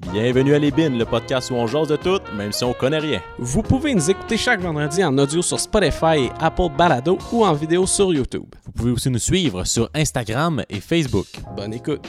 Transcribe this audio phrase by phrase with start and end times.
[0.00, 3.00] Bienvenue à Les Bines, le podcast où on jase de tout, même si on connaît
[3.00, 3.20] rien.
[3.36, 7.52] Vous pouvez nous écouter chaque vendredi en audio sur Spotify et Apple Balado ou en
[7.52, 8.44] vidéo sur YouTube.
[8.64, 11.26] Vous pouvez aussi nous suivre sur Instagram et Facebook.
[11.56, 12.06] Bonne écoute.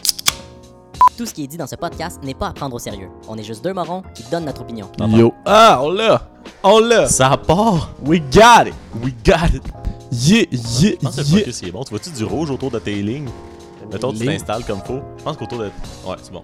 [1.18, 3.10] Tout ce qui est dit dans ce podcast n'est pas à prendre au sérieux.
[3.28, 4.88] On est juste deux morons qui donnent notre opinion.
[5.08, 5.34] Yo.
[5.46, 6.30] Ah, on l'a.
[6.62, 7.08] On l'a.
[7.08, 7.90] Ça part!
[8.06, 8.76] We got it.
[9.04, 9.64] We got it!
[10.12, 11.40] Yeah, yeah, Je pense que le yeah.
[11.40, 11.84] focus il est bon.
[11.84, 13.30] Tu vois-tu du rouge autour de tes lignes?
[13.92, 15.02] Mettons, tu t'installes comme faut.
[15.18, 15.66] Je pense qu'autour de.
[16.06, 16.44] Ouais, c'est bon.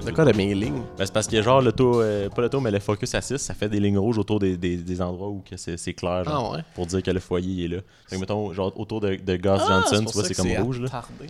[0.00, 0.82] C'est quoi de mes lignes?
[0.96, 3.52] Ben, c'est parce que genre l'auto, euh, pas l'auto, mais le focus à 6, ça
[3.54, 6.52] fait des lignes rouges autour des, des, des endroits où que c'est, c'est clair, genre,
[6.52, 6.64] Ah ouais?
[6.74, 7.78] pour dire que le foyer est là.
[8.06, 10.80] Fait que mettons, genre autour de, de Gus Ah, Johnson, tu vois, c'est comme rouge
[10.80, 10.86] là.
[10.86, 11.26] attardé.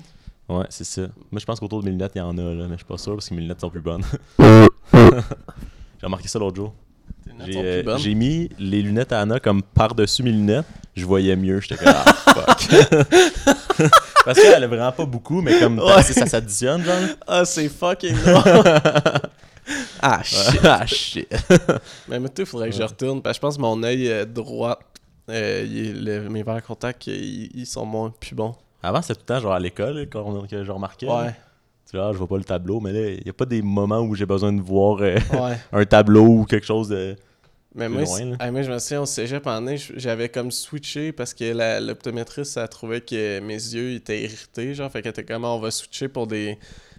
[0.48, 1.02] Ouais, c'est ça.
[1.30, 2.84] Moi, je pense qu'autour de mes lunettes, il y en a, là, mais je suis
[2.84, 4.02] pas sûr parce que mes lunettes sont plus bonnes.
[4.92, 6.74] j'ai remarqué ça l'autre jour.
[7.46, 7.56] J'ai,
[7.86, 10.66] euh, j'ai mis les lunettes à Anna comme par-dessus mes lunettes.
[10.94, 11.60] Je voyais mieux.
[11.60, 12.68] J'étais comme, ah, fuck.
[14.24, 16.02] parce qu'elle a vraiment pas beaucoup, mais comme Ouais.
[16.02, 16.96] ça, ça s'additionne, genre.
[17.26, 18.16] Ah, c'est fucking
[20.02, 20.60] ah, shit.
[20.64, 21.28] ah, shit.
[22.08, 23.22] Mais moi, il faudrait que je retourne.
[23.22, 24.78] Parce que je pense que mon œil euh, droit,
[25.28, 28.54] euh, il le- mes verres contacts, ils, ils sont moins plus bons.
[28.82, 31.06] Avant, c'était tout le temps genre à l'école quand- que je remarquais.
[31.06, 31.22] là.
[31.26, 31.34] Ouais.
[31.88, 33.98] Tu vois, je vois pas le tableau, mais là, il y a pas des moments
[34.00, 35.58] où j'ai besoin de voir euh, Ouais.
[35.72, 37.16] un tableau ou quelque chose de.
[37.74, 38.36] Mais moi, loin, là.
[38.40, 42.56] ah, moi, je me souviens, au cégep, en année, j'avais comme switché parce que l'optométriste,
[42.56, 45.70] elle trouvait que mes yeux étaient irrités, genre, fait qu'elle était comme, Ah, on va
[45.70, 46.58] switcher pour des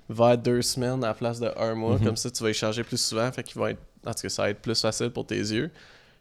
[0.10, 2.06] vers deux semaines à la place de un mois, Mhm.
[2.06, 4.30] comme ça, tu vas y changer plus souvent, fait qu'il va être, en tout cas,
[4.30, 5.70] ça va être plus facile pour tes yeux.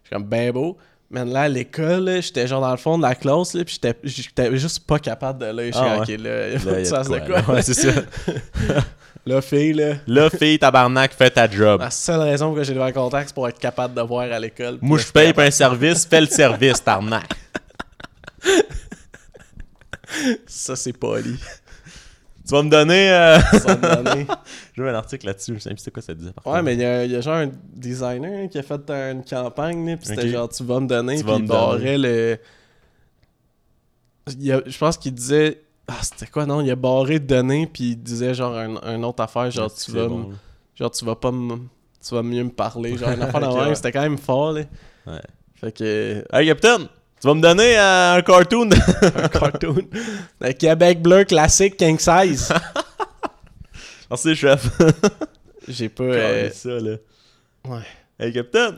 [0.03, 0.77] Je suis comme, ben beau.
[1.13, 3.75] Mais là, à l'école, là, j'étais genre dans le fond de la classe, là, puis
[3.83, 5.73] j'étais- j'étais juste pas capable de l'œil.
[5.73, 7.51] Je suis Ah ok, là, il faut Là, que tu fasses de quoi, là.
[7.55, 7.91] Ouais, c'est ça.
[9.27, 11.81] Là, fille, là, Là, fille, tabarnak, fais ta job.
[11.81, 14.39] la seule raison pour que j'ai le contact, c'est pour être capable de voir à
[14.39, 14.79] l'école.
[14.81, 17.29] Moi, je paye pour un service, fais le service, tarnac.
[20.47, 21.39] Ça, c'est poli.
[22.47, 23.13] Tu vas me donner.
[23.13, 23.39] euh.
[24.75, 26.33] J'ai vu un article là-dessus, je sais plus c'est quoi ça disait.
[26.33, 26.65] par Ouais, contre.
[26.65, 29.23] mais il y, a- il y a genre un designer hein, qui a fait une
[29.25, 32.39] campagne, puis c'était genre tu vas me donner, puis il me barrait le.
[34.29, 35.61] Il y a- je pense qu'il disait.
[35.93, 36.61] Ah, c'était quoi, non?
[36.61, 39.91] Il a barré de donner, puis il disait genre un, un autre affaire, genre tu
[39.91, 40.31] vas, bon,
[40.79, 41.33] genre tu vas pas.
[41.33, 43.75] Tu vas mieux me parler, genre une affaire de Ok, même, ouais.
[43.75, 44.63] c'était quand même fort, là.
[45.07, 45.21] Ouais.
[45.57, 46.25] Fait que.
[46.33, 46.79] Hey, Captain,
[47.21, 48.71] tu vas me donner euh, un cartoon.
[49.17, 49.83] Un cartoon.
[50.41, 52.53] Le Québec bleu classique king size.
[54.09, 54.69] Merci, chef.
[55.69, 56.05] J'ai pas.
[56.05, 56.97] euh, ça, là.
[57.69, 57.83] Ouais.
[58.19, 58.77] Hey, Captain.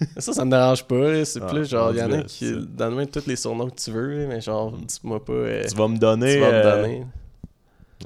[0.16, 1.24] Ça, ça me dérange pas.
[1.24, 2.52] C'est Ah, plus genre, il y en a qui.
[2.56, 5.32] Donne-moi tous les surnoms que tu veux, mais genre, dis-moi pas.
[5.32, 6.34] euh, Tu vas me donner.
[6.34, 7.06] tu vas me euh, donner.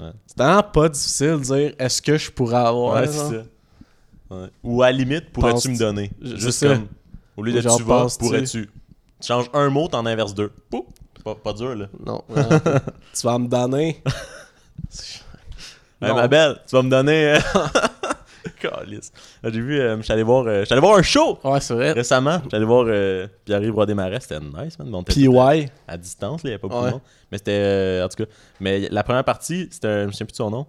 [0.01, 0.11] ouais.
[0.27, 3.01] C'est vraiment pas difficile de dire est-ce que je pourrais avoir.
[3.01, 3.29] Ouais, ça.
[4.31, 4.47] Ouais.
[4.65, 6.11] Ou à la limite, pourrais-tu me donner?
[6.21, 6.89] Je- Juste comme.
[7.37, 8.67] Au lieu de Genre, tu vas, pourrais-tu?
[9.21, 10.51] Tu changes un mot, t'en inverses deux.
[10.71, 10.87] Poup.
[11.17, 11.87] C'est pas, pas dur, là.
[12.05, 12.23] Non,
[13.15, 14.03] tu vas me donner.
[16.03, 17.39] Hey, ma belle, tu vas me donner.
[18.69, 19.13] Calice.
[19.43, 21.93] J'ai vu, euh, j'étais allé voir, euh, j'étais allé voir un show Ouais, c'est vrai.
[21.93, 22.41] récemment.
[22.45, 24.95] J'étais allé voir euh, Pierre-Yves Roy-Desmarais, c'était nice, man.
[24.95, 25.69] On était PY.
[25.89, 26.89] à distance, là, il n'y avait pas beaucoup Ouais.
[26.89, 27.03] de monde.
[27.33, 28.31] Mais c'était, euh, en tout cas,
[28.61, 30.67] mais la première partie, c'était, un- je me souviens plus de son nom.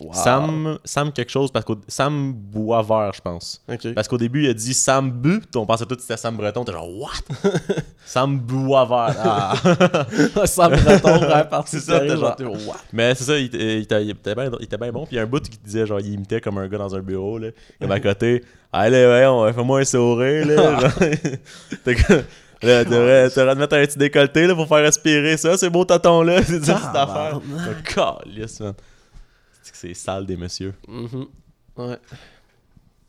[0.00, 0.14] Wow.
[0.14, 3.62] Sam, Sam quelque chose, parce qu'au Sam Boisvert, je pense.
[3.94, 6.64] Parce qu'au début, il a dit Sam Bu, on pensait tout que c'était Sam Breton.
[6.64, 7.10] T'es genre, what?
[8.06, 9.14] Sam Boisvert.
[9.22, 9.54] Ah.
[9.62, 12.34] retombe à partir C'est ça, t'es genre-.
[12.66, 12.76] What?
[12.94, 15.04] Mais c'est ça, il, était- il il était bien, il était bien bon.
[15.04, 16.94] Puis il y a un bout qui disait, genre, il imitait comme un gars dans
[16.94, 17.48] un bureau, là.
[17.78, 20.78] Comme à côté, allez, ouais, on fais-moi un sourire, là.
[21.84, 21.94] T'es
[22.62, 25.56] là, t'aurais t'aurais de mettre un petit décolleté, là, pour faire respirer ça.
[25.56, 26.42] C'est beau, tonton, là.
[26.42, 27.40] C'est ça, cette affaire.
[27.84, 28.74] Calice, man.
[29.80, 30.74] C'est sale, des messieurs.
[30.86, 31.26] Mhm.
[31.78, 31.98] Ouais.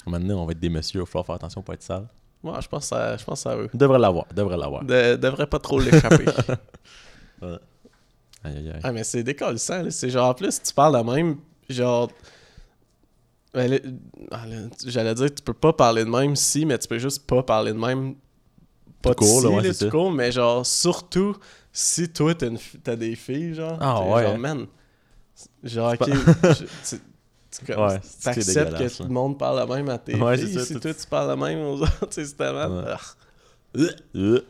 [0.07, 2.07] Maintenant, on va être des messieurs, il va falloir faire attention pour être sale.
[2.41, 3.69] Ouais, je pense ça, je pense ça veut.
[3.73, 4.83] Devrait l'avoir, devrait l'avoir.
[4.85, 6.25] De- devrait pas trop l'échapper.
[8.43, 8.79] Aïe, aïe, aïe.
[8.83, 9.83] ah, mais c'est décollissant.
[9.91, 11.37] C'est genre, en plus, tu parles de même,
[11.69, 12.09] genre.
[13.53, 13.79] Ben,
[14.31, 14.45] ah,
[14.85, 17.73] J'allais dire, tu peux pas parler de même si, mais tu peux juste pas parler
[17.73, 18.15] de même.
[19.01, 21.35] Pas Tout court, de là, si, ouais, là, tout court, mais genre, surtout
[21.71, 22.33] si toi,
[22.83, 23.77] t'as des filles, genre.
[23.79, 24.23] Ah, ouais.
[24.23, 24.65] Genre, man.
[25.63, 25.97] Genre, ok.
[25.99, 26.05] pas-
[26.53, 27.01] je- tu-
[27.73, 30.53] Ouais, T'acceptes que tout le monde parle de même à tes Ouais, filles.
[30.53, 32.67] ça, si tout- toi, tu parles de même aux autres, c'est tellement.
[32.67, 32.83] Ouais.
[32.87, 33.87] Ah.
[34.15, 34.41] Euh,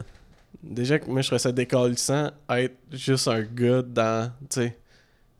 [0.63, 4.77] Déjà que moi, je serais ça décalissant être juste un gars dans, tu sais,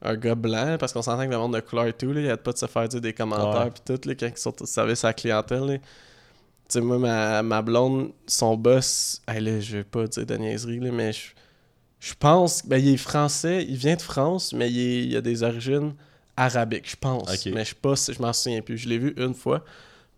[0.02, 2.26] un gars blanc, parce qu'on s'entend que le monde de couleur et tout, là, il
[2.26, 4.60] y a pas de se faire dire des commentaires pis tout, là, quand ils sont
[4.64, 5.78] au service à la clientèle, là.
[5.78, 5.84] Tu
[6.70, 10.80] sais, moi, ma, ma blonde, son boss, hey, là, je vais pas dire de niaiserie,
[10.80, 11.20] là, mais je,
[12.02, 15.22] je pense, ben, il est français, il vient de France, mais il, est- il a
[15.22, 15.94] des origines
[16.36, 17.30] arabiques, je pense.
[17.54, 18.78] Mais je sais pas, si- je m'en souviens plus.
[18.78, 19.64] Je l'ai vu une fois,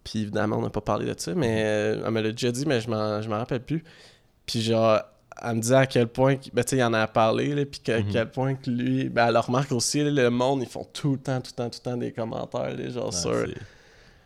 [0.04, 2.66] puis évidemment, on n'a pas parlé de ça, mais euh, elle me l'a déjà dit,
[2.66, 3.84] mais je m'en je m'en rappelle plus.
[4.46, 5.00] Puis genre,
[5.42, 7.82] elle me disait à quel point, ben, tu sais, il en a parlé, là, puis
[7.92, 8.06] à Mhm.
[8.12, 11.18] quel point que lui, ben, elle remarque aussi, là, le monde, ils font tout le
[11.18, 13.34] temps, tout le temps, tout le temps des commentaires, là, genre sur.
[13.34, 13.56] c'est-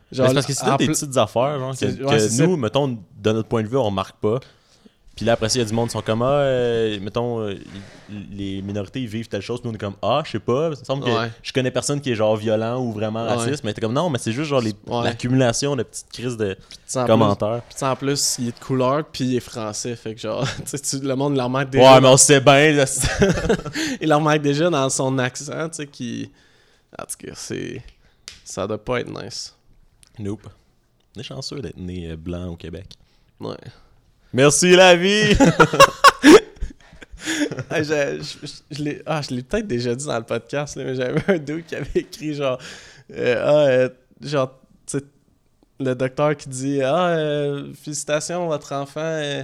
[0.10, 1.86] Genre, Mais c'est parce que c'est des petites affaires genre, que,
[2.18, 4.40] que nous, mettons, de notre point de vue, on remarque pas.
[5.18, 7.42] Puis là, après ça, il y a du monde qui sont comme, ah, euh, mettons,
[7.42, 7.56] euh,
[8.32, 9.60] les minorités, ils vivent telle chose.
[9.60, 10.68] Puis nous, on est comme, ah, je sais pas.
[10.68, 11.32] Il me semble que Ouais.
[11.42, 13.34] je connais personne qui est genre violent ou vraiment Ouais.
[13.36, 13.64] raciste.
[13.64, 15.04] Mais t'es comme, non, mais c'est juste genre Ouais.
[15.04, 17.62] l'accumulation de petites crises de plus- commentaires.
[17.68, 20.48] Puis sais, en plus, il est de couleur, puis il est français, fait que genre,
[20.66, 21.96] tu le monde leur remarque déjà.
[21.96, 22.72] Ouais, mais on sait bien.
[22.74, 22.86] là,
[24.02, 26.32] il leur remarque déjà dans son accent, tu sais, qui.
[26.98, 27.82] En tout cas, c'est.
[28.46, 29.54] Ça doit pas être nice.
[30.20, 30.48] nope.
[31.16, 32.86] On est chanceux d'être né euh, blanc au Québec.
[33.40, 33.56] Ouais.
[34.38, 35.36] Merci la vie!
[37.70, 40.78] Ah, je je- je- je l'ai ah, je l'ai peut-être déjà dit dans le podcast,
[40.78, 42.58] là, mais j'avais un dude qui avait écrit genre.
[43.14, 43.90] euh, ah, euh,
[44.22, 44.58] genre,
[44.90, 45.00] tu
[45.80, 49.02] le docteur qui dit Ah, euh, félicitations, votre enfant.
[49.02, 49.44] euh,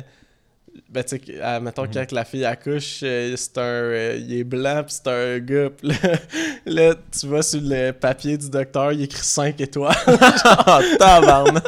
[0.89, 4.13] ben, tu sais, ah, mettons, quand la fille accouche, c'est un.
[4.15, 5.69] il est blanc, puis c'est un gars.
[5.81, 5.95] Là,
[6.65, 9.93] là, tu vas sur le papier du docteur, il écrit 5 étoiles.
[10.07, 11.63] Ah, tabarnak!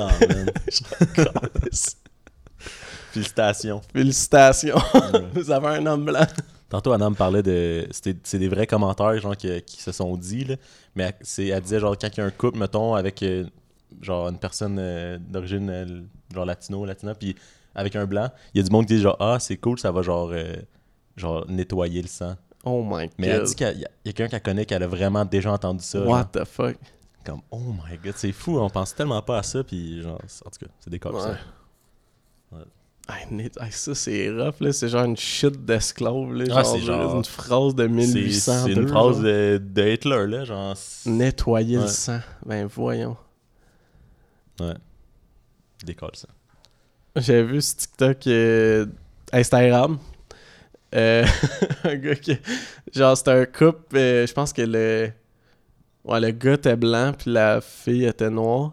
[0.00, 0.50] Ah, man.
[3.12, 3.80] Félicitations.
[3.92, 5.20] Félicitations, Ouais.
[5.34, 6.26] vous avez un homme blanc.
[6.68, 7.86] Tantôt, Anna me parlait de.
[7.92, 10.44] C'est des vrais commentaires genre, qui, qui se sont dit.
[10.44, 10.56] Là.
[10.96, 13.44] Mais elle, elle disait genre quand il y a un couple, mettons, avec euh,
[14.00, 16.00] genre une personne euh, d'origine euh,
[16.34, 17.36] genre latino, latina, puis
[17.76, 19.92] avec un blanc, il y a du monde qui dit genre Ah, c'est cool, ça
[19.92, 20.54] va genre, euh,
[21.16, 22.34] genre nettoyer le sang.
[22.64, 23.10] Oh my god.
[23.18, 26.00] Mais elle dit qu'il y a- quelqu'un qu'elle connaît qui a vraiment déjà entendu ça.
[26.00, 26.30] What genre.
[26.32, 26.76] the fuck?
[27.24, 30.50] Comme Oh my god, c'est fou, on pense tellement pas à ça, puis genre, en
[30.50, 31.20] tout cas, c'est des cas Ouais.
[31.20, 31.36] ça.
[33.70, 34.72] Ça, c'est rough, là.
[34.72, 36.44] C'est genre une shit d'esclave, là.
[36.50, 38.40] Ah, genre, c'est genre- Une phrase de C'est 1802.
[38.40, 39.22] c'est une phrase genre.
[39.24, 40.74] de, de Hitler, là, genre.
[41.06, 42.20] Nettoyer le sang.
[42.46, 43.16] Ben, voyons.
[44.60, 44.74] Ouais.
[45.84, 46.28] Décolle ça.
[47.16, 48.86] J'avais vu sur TikTok euh,
[49.32, 49.98] Instagram.
[50.94, 51.26] euh,
[51.84, 52.38] un gars qui.
[52.94, 53.96] Genre, c'était un couple.
[53.96, 55.10] euh, je pense que le.
[56.04, 58.72] Ouais, le gars était blanc, puis la fille était noire.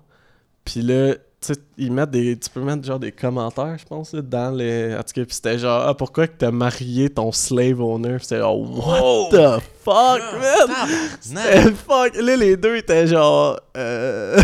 [0.65, 1.19] Puis là, tu
[1.53, 2.37] sais, ils mettent des.
[2.37, 4.93] Tu peux mettre genre des commentaires, je pense, là, dans les.
[4.95, 8.17] En tout cas, puis c'était genre, ah, pourquoi que t'as marié ton slave owner?
[8.17, 10.75] Puis c'était genre, what the fuck, man?
[11.19, 12.15] C'était fuck.
[12.21, 13.59] Là, les deux étaient genre.
[13.77, 14.39] euh,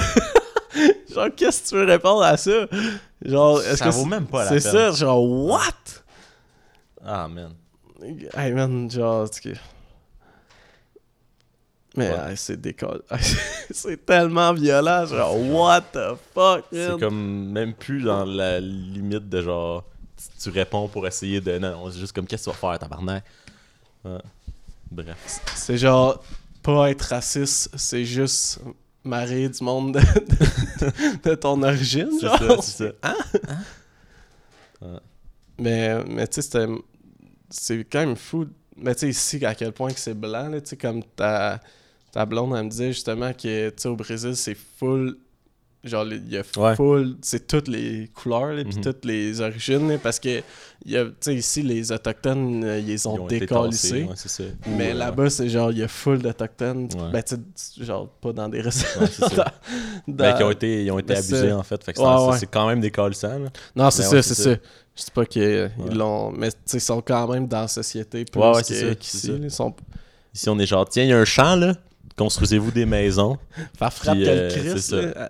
[1.13, 2.65] genre, qu'est-ce que tu veux répondre à ça?
[3.23, 4.91] Genre, est-ce Ça que vaut c'est- même pas la C'est peine.
[4.93, 5.61] ça, genre, what?
[7.05, 7.51] Ah, man.
[8.35, 9.59] Hey man, genre, en tout cas.
[11.97, 12.29] Mais Ouais.
[12.31, 13.01] hey, c'est décolle.
[13.71, 19.41] c'est tellement violent, genre, what the fuck, C'est comme même plus dans la limite de
[19.41, 19.83] genre.
[20.15, 21.57] tu- Tu réponds pour essayer de.
[21.57, 23.23] Non, c'est juste comme qu'est-ce que tu vas faire, tabarnak?
[24.05, 24.19] Ouais.
[24.91, 25.41] Bref.
[25.55, 26.23] C'est genre,
[26.63, 28.59] pas être raciste, c'est juste
[29.03, 33.13] marier du monde de, de- de ton origine, C'est ça, c'est ça.
[35.59, 36.67] Mais, mais tu sais, c'était-
[37.49, 38.45] c'est quand même fou.
[38.75, 41.59] Mais tu sais, ici, à quel point que c'est blanc, là, tu sais, comme ta,
[42.11, 45.17] ta blonde, elle me disait justement que, tu sais, au Brésil, c'est full.
[45.83, 46.75] Genre, il y a Ouais.
[46.75, 47.15] full.
[47.21, 48.81] C'est toutes les couleurs, puis Mhm.
[48.83, 53.21] toutes les origines, là, parce que, tu sais, ici, les Autochtones, euh, ils les ont,
[53.21, 54.03] ont décalissés.
[54.03, 54.15] ouais.
[54.67, 56.89] Mais euh, là-bas, c'est genre, il y a full d'Autochtones.
[57.13, 59.05] Ben, tu sais, genre, pas dans des restaurants.
[60.07, 61.81] Dans- Ben, qui ont été, ils ont été Ben, abusés en fait.
[61.85, 61.93] C'est-
[62.47, 62.81] quand même
[63.43, 63.49] là.
[63.75, 64.51] Non, c'est ça, c'est ça.
[64.95, 65.71] Je sais pas qu'ils Ouais.
[65.93, 66.31] l'ont.
[66.31, 68.39] Mais tu sais, ils sont quand même dans la société plus
[68.95, 69.31] qu'ici.
[69.43, 69.73] Ils sont.
[70.33, 71.75] Ici, on est genre, tiens, il y a un champ là.
[72.17, 73.37] Construisez-vous des maisons.
[73.77, 75.29] Faire frappe Puis, quel euh, Christ, c'est ça.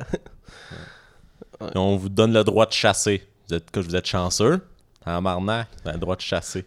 [1.75, 3.27] on vous donne le droit de chasser.
[3.47, 4.62] Vous êtes, que vous êtes chanceux.
[5.05, 6.65] En marnac, vous avez le droit de chasser.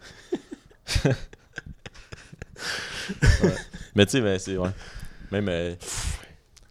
[1.03, 1.11] Ouais.
[3.95, 4.57] Mais tu sais, ben, c'est.
[4.57, 4.69] Ouais.
[5.31, 5.49] Même.
[5.49, 5.75] euh,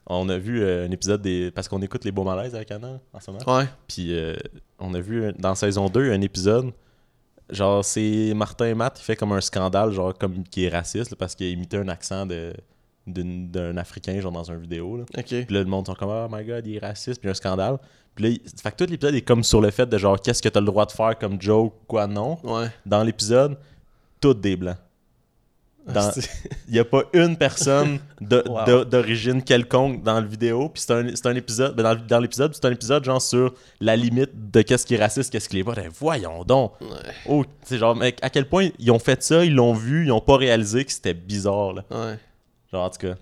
[0.07, 1.51] on a vu euh, un épisode des.
[1.51, 3.57] Parce qu'on écoute les beaux malaises avec Anna en ce moment.
[3.57, 3.67] Ouais.
[3.87, 4.37] Puis euh,
[4.79, 6.73] on a vu dans saison 2 un épisode.
[7.51, 11.11] Genre, c'est Martin et Matt, il fait comme un scandale, genre, comme qui est raciste,
[11.11, 12.53] là, parce qu'il a imité un accent de
[13.13, 14.97] d'un Africain, genre, dans une vidéo.
[14.97, 15.05] Là.
[15.23, 17.29] Puis là, le monde sont comme, oh my god, il est raciste, puis il y
[17.29, 17.77] a un scandale.
[18.15, 20.43] Puis là, il- fait que tout l'épisode est comme sur le fait de genre, qu'est-ce
[20.43, 22.39] que t'as le droit de faire comme joke, quoi non.
[22.43, 22.67] Ouais.
[22.87, 23.57] Dans l'épisode,
[24.21, 24.77] tous des blancs.
[25.87, 26.29] Dans- C'est-
[26.69, 28.85] Il n'y a pas une personne Wow.
[28.85, 30.69] d'origine quelconque dans le vidéo.
[30.69, 34.31] Puis c'est un, un épisode, ben, dans, l'épisode, c'est un épisode genre sur la limite
[34.53, 35.73] de qu'est-ce qui est raciste, qu'est-ce qui l'est pas.
[35.75, 36.73] Ben, voyons donc.
[36.83, 36.89] Ouais.
[37.27, 40.13] Oh, c'est genre, mec, à quel point ils ont fait ça, ils l'ont vu, ils
[40.13, 41.85] ont pas réalisé que c'était bizarre, là.
[41.91, 42.19] Ouais.
[42.73, 43.15] Genre, en tout cas.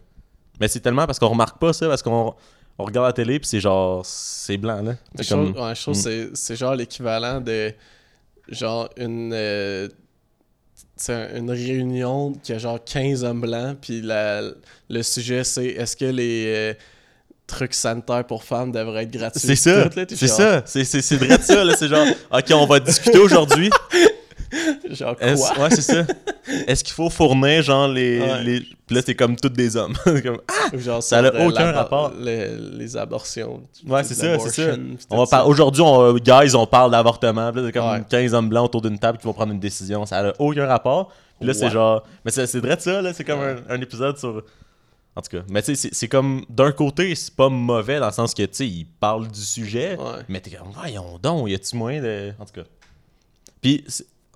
[0.60, 2.34] Mais c'est tellement parce qu'on remarque pas ça, parce qu'on
[2.78, 4.94] on regarde la télé, puis c'est genre, c'est blanc, là.
[5.16, 5.52] Je C'est comme.
[5.52, 6.00] trouve, ouais, je trouve Mm.
[6.00, 7.72] c'est- c'est genre l'équivalent de
[8.48, 9.88] genre une euh,
[11.36, 14.42] une réunion qui a genre 15 hommes blancs puis la-
[14.88, 16.74] le sujet c'est est-ce que les euh,
[17.46, 19.40] trucs sanitaires pour femmes devraient être gratuits.
[19.40, 22.66] C'est ça, c'est ça, c'est c'est c'est vrai de ça, là, c'est genre, ok, on
[22.66, 23.70] va discuter aujourd'hui.
[24.90, 25.26] Genre quoi?
[25.26, 26.04] Est-ce- Ouais, c'est ça.
[26.66, 28.20] Est-ce qu'il faut fournir, genre, les.
[28.20, 28.42] Ouais.
[28.44, 28.60] les...
[28.60, 29.94] Puis là, c'est comme toutes des hommes.
[30.22, 30.74] Comme, ah!
[30.74, 32.12] Ou genre ça a de aucun rapport.
[32.18, 33.62] Les, les abortions.
[33.86, 34.76] Ouais, c'est ça, c'est ça.
[35.10, 35.46] On va par...
[35.46, 36.14] Aujourd'hui, on...
[36.14, 37.52] guys, on parle d'avortement.
[37.52, 38.02] Puis là, c'est comme Ouais.
[38.08, 40.06] 15 hommes blancs autour d'une table qui vont prendre une décision.
[40.06, 41.12] Ça n'a aucun rapport.
[41.38, 42.02] Puis là, c'est genre.
[42.24, 43.12] Mais c'est c'est vrai de ça, là.
[43.12, 44.42] C'est comme un, un épisode sur.
[45.16, 45.42] En tout cas.
[45.50, 46.44] Mais tu sais, c'est- c'est comme.
[46.48, 49.96] D'un côté, c'est pas mauvais dans le sens que, tu sais, ils parlent du sujet.
[49.98, 50.22] Ouais.
[50.28, 52.32] Mais t'es comme, voyons donc, y a-tu moyen de.
[52.38, 52.66] En tout cas.
[53.60, 53.84] Puis,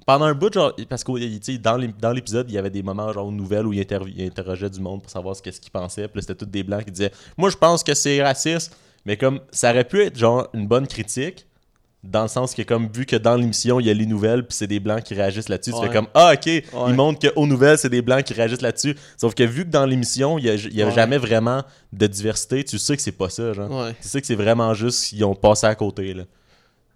[0.06, 3.12] pendant un bout, genre, parce que dans l'ép- dans l'épisode, il y avait des moments,
[3.12, 6.08] genre, nouvelles où il, interrogeait du monde pour savoir ce qu'est-ce qu'ils pensaient.
[6.08, 8.76] Puis là, c'était tous des blancs qui disaient, moi, je pense que c'est raciste.
[9.04, 11.46] Mais comme, ça aurait pu être, genre, une bonne critique.
[12.04, 14.56] Dans le sens que, comme, vu que dans l'émission, il y a les nouvelles, puis
[14.56, 15.86] c'est des blancs qui réagissent là-dessus, tu Ouais.
[15.86, 18.96] fais comme, ah, ok, ils montrent qu'aux nouvelles, c'est des blancs qui réagissent là-dessus.
[19.16, 20.92] Sauf que vu que dans l'émission, il y a, y a Ouais.
[20.92, 23.70] jamais vraiment de diversité, tu sais que c'est pas ça, genre.
[23.70, 23.94] Ouais.
[24.02, 26.24] Tu sais que c'est vraiment juste qu'ils ont passé à côté, là.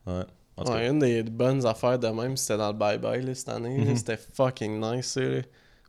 [0.09, 0.25] Ouais.
[0.57, 0.65] En.
[0.73, 3.77] Ouais, une des bonnes affaires de même, c'était dans le Bye Bye là, cette année.
[3.79, 3.97] Mhm.
[3.97, 5.19] C'était fucking nice.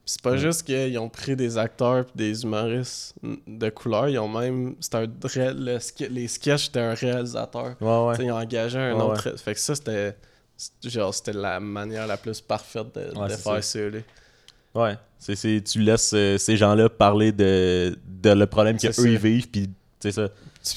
[0.05, 0.38] c'est pas Ouais.
[0.38, 3.13] juste qu'ils ont pris des acteurs pis des humoristes
[3.47, 4.75] de couleur, ils ont même.
[4.79, 5.07] C'était un
[5.53, 5.77] le
[6.09, 7.75] les sketchs, c'était un réalisateur.
[7.81, 9.36] Ouais, Ils ont engagé un autre.
[9.38, 10.15] Fait que ça, c'était.
[10.83, 13.79] Genre, c'était la manière la plus parfaite de, faire ça.
[13.79, 14.00] là.
[14.74, 14.95] Ouais.
[15.19, 19.69] C'est, tu laisses euh, ces gens-là parler de, de le problème qu'eux ils vivent, puis
[20.00, 20.29] c'est ça.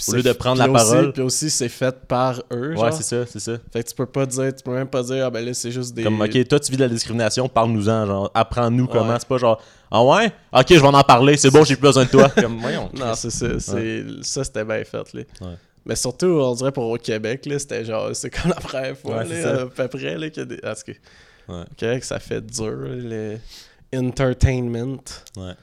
[0.08, 1.12] Au lieu de prendre la aussi- parole.
[1.12, 2.74] Puis aussi, c'est fait par eux.
[2.76, 3.52] Ouais, c'est ça, c'est ça.
[3.72, 5.70] Fait que tu peux pas dire, tu peux même pas dire, ah ben là, c'est
[5.70, 6.02] juste des.
[6.02, 9.16] Comme, ok, toi, tu vis de la discrimination, parle-nous-en, genre, apprends-nous comment.
[9.18, 12.04] C'est pas genre, ah ouais, ok, je vais en parler, c'est bon, j'ai plus besoin
[12.04, 12.28] de toi.
[12.30, 12.90] Comme, voyons.
[12.98, 13.58] Non, c'est ça.
[13.58, 15.12] c'est Ça, c'était bien fait.
[15.14, 15.22] Là.
[15.40, 15.54] Ouais.
[15.86, 19.24] Mais surtout, on dirait pour au Québec, là, c'était genre, c'est comme la première fois,
[19.24, 20.56] là, à peu près, là, qu'il y a des.
[20.58, 20.92] Parce que
[21.76, 23.38] Québec, ça fait dur, le
[23.94, 25.02] entertainment.
[25.36, 25.54] Ouais.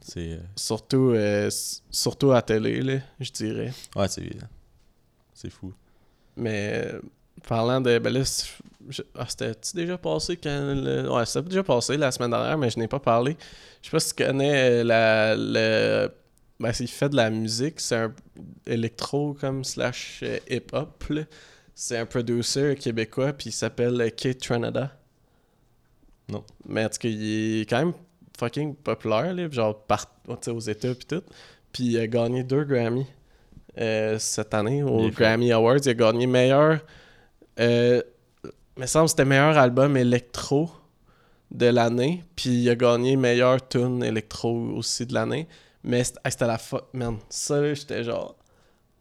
[0.00, 0.32] C'est.
[0.32, 1.50] euh, Surtout, euh,
[1.90, 3.72] surtout à télé, là, je dirais.
[3.96, 4.28] Ouais, c'est.
[5.34, 5.72] C'est fou.
[6.36, 7.00] Mais euh,
[7.46, 7.98] parlant de.
[7.98, 8.20] Ben là,
[9.16, 10.74] ah, c'était-tu déjà passé quand.
[10.74, 13.36] le- Ouais, c'était déjà passé la semaine dernière, mais je n'ai pas parlé.
[13.82, 15.34] Je sais pas si tu connais euh, la.
[15.36, 16.08] Le...
[16.60, 18.14] Ben, c'est- fait de la musique, c'est un
[18.66, 21.04] électro comme slash hip-hop.
[21.10, 21.22] là.
[21.74, 24.90] C'est un producer québécois, puis il s'appelle Kate Trinidad.
[26.28, 26.44] Non.
[26.66, 27.94] Mais en tout cas, il est quand même
[28.38, 31.22] fucking populaire, là, genre par, tu sais, aux États puis tout.
[31.72, 33.06] Puis il a gagné deux Grammy
[33.78, 35.10] euh, cette année aux.
[35.10, 35.78] Grammy Awards.
[35.84, 36.80] Il a gagné meilleur.
[37.60, 38.02] Euh,
[38.76, 40.70] me semble que c'était meilleur album électro
[41.50, 42.24] de l'année.
[42.36, 45.48] Puis il a gagné meilleur tune électro aussi de l'année.
[45.84, 46.82] Mais c'était la fa...
[46.92, 48.36] Man, ça là, j'étais genre.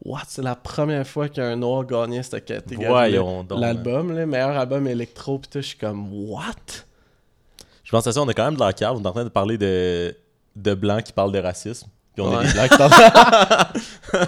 [0.06, 0.24] What?
[0.28, 3.18] C'est la première fois qu'un noir gagnait cette catégorie.
[3.50, 5.40] L'album, là, meilleur album électro.
[5.40, 6.86] Puis tout, je suis comme, what?
[7.88, 9.24] Je pense à ça, on est quand même de la cave, on est en train
[9.24, 10.14] de parler de,
[10.58, 11.88] de blancs qui parlent de racisme.
[12.14, 12.44] Puis on Ouais.
[12.44, 14.28] est des blancs qui parlent.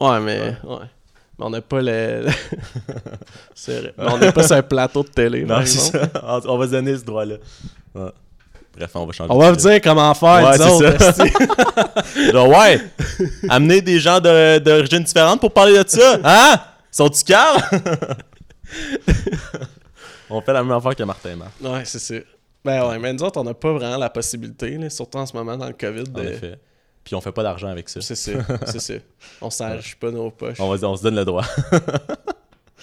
[0.00, 0.40] Ouais, mais.
[0.64, 0.78] Ouais.
[1.38, 2.26] Mais on n'a pas le.
[3.54, 3.94] c'est vrai.
[3.98, 5.44] Mais on n'est pas sur un plateau de télé.
[5.44, 6.10] non, c'est exemple.
[6.14, 6.40] ça.
[6.46, 7.36] On va se donner ce droit-là.
[7.94, 8.10] Ouais.
[8.76, 9.30] Bref, on va changer.
[9.32, 12.32] On va vous dire comment faire, Ouais, ça.
[12.32, 12.80] Genre, ouais,
[13.48, 16.18] amener des gens de- d'origine différente pour parler de ça.
[16.24, 16.60] Hein?
[16.90, 17.62] Sont-tu caves?
[20.30, 21.50] on fait la même affaire que Martin Marc.
[21.62, 22.14] Ouais, c'est ça.
[22.64, 25.36] Ben ouais, mais nous autres, on n'a pas vraiment la possibilité, là, surtout en ce
[25.36, 26.04] moment dans le COVID.
[26.14, 26.58] En de- effet.
[27.02, 28.00] Puis on fait pas d'argent avec ça.
[28.00, 28.32] C'est ça,
[28.66, 28.94] c'est ça.
[29.42, 30.58] On s'enrichit pas nos poches.
[30.58, 31.44] On, va, on se donne le droit.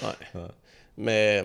[0.02, 0.40] Ouais.
[0.42, 0.48] Ouais.
[0.98, 1.44] Mais.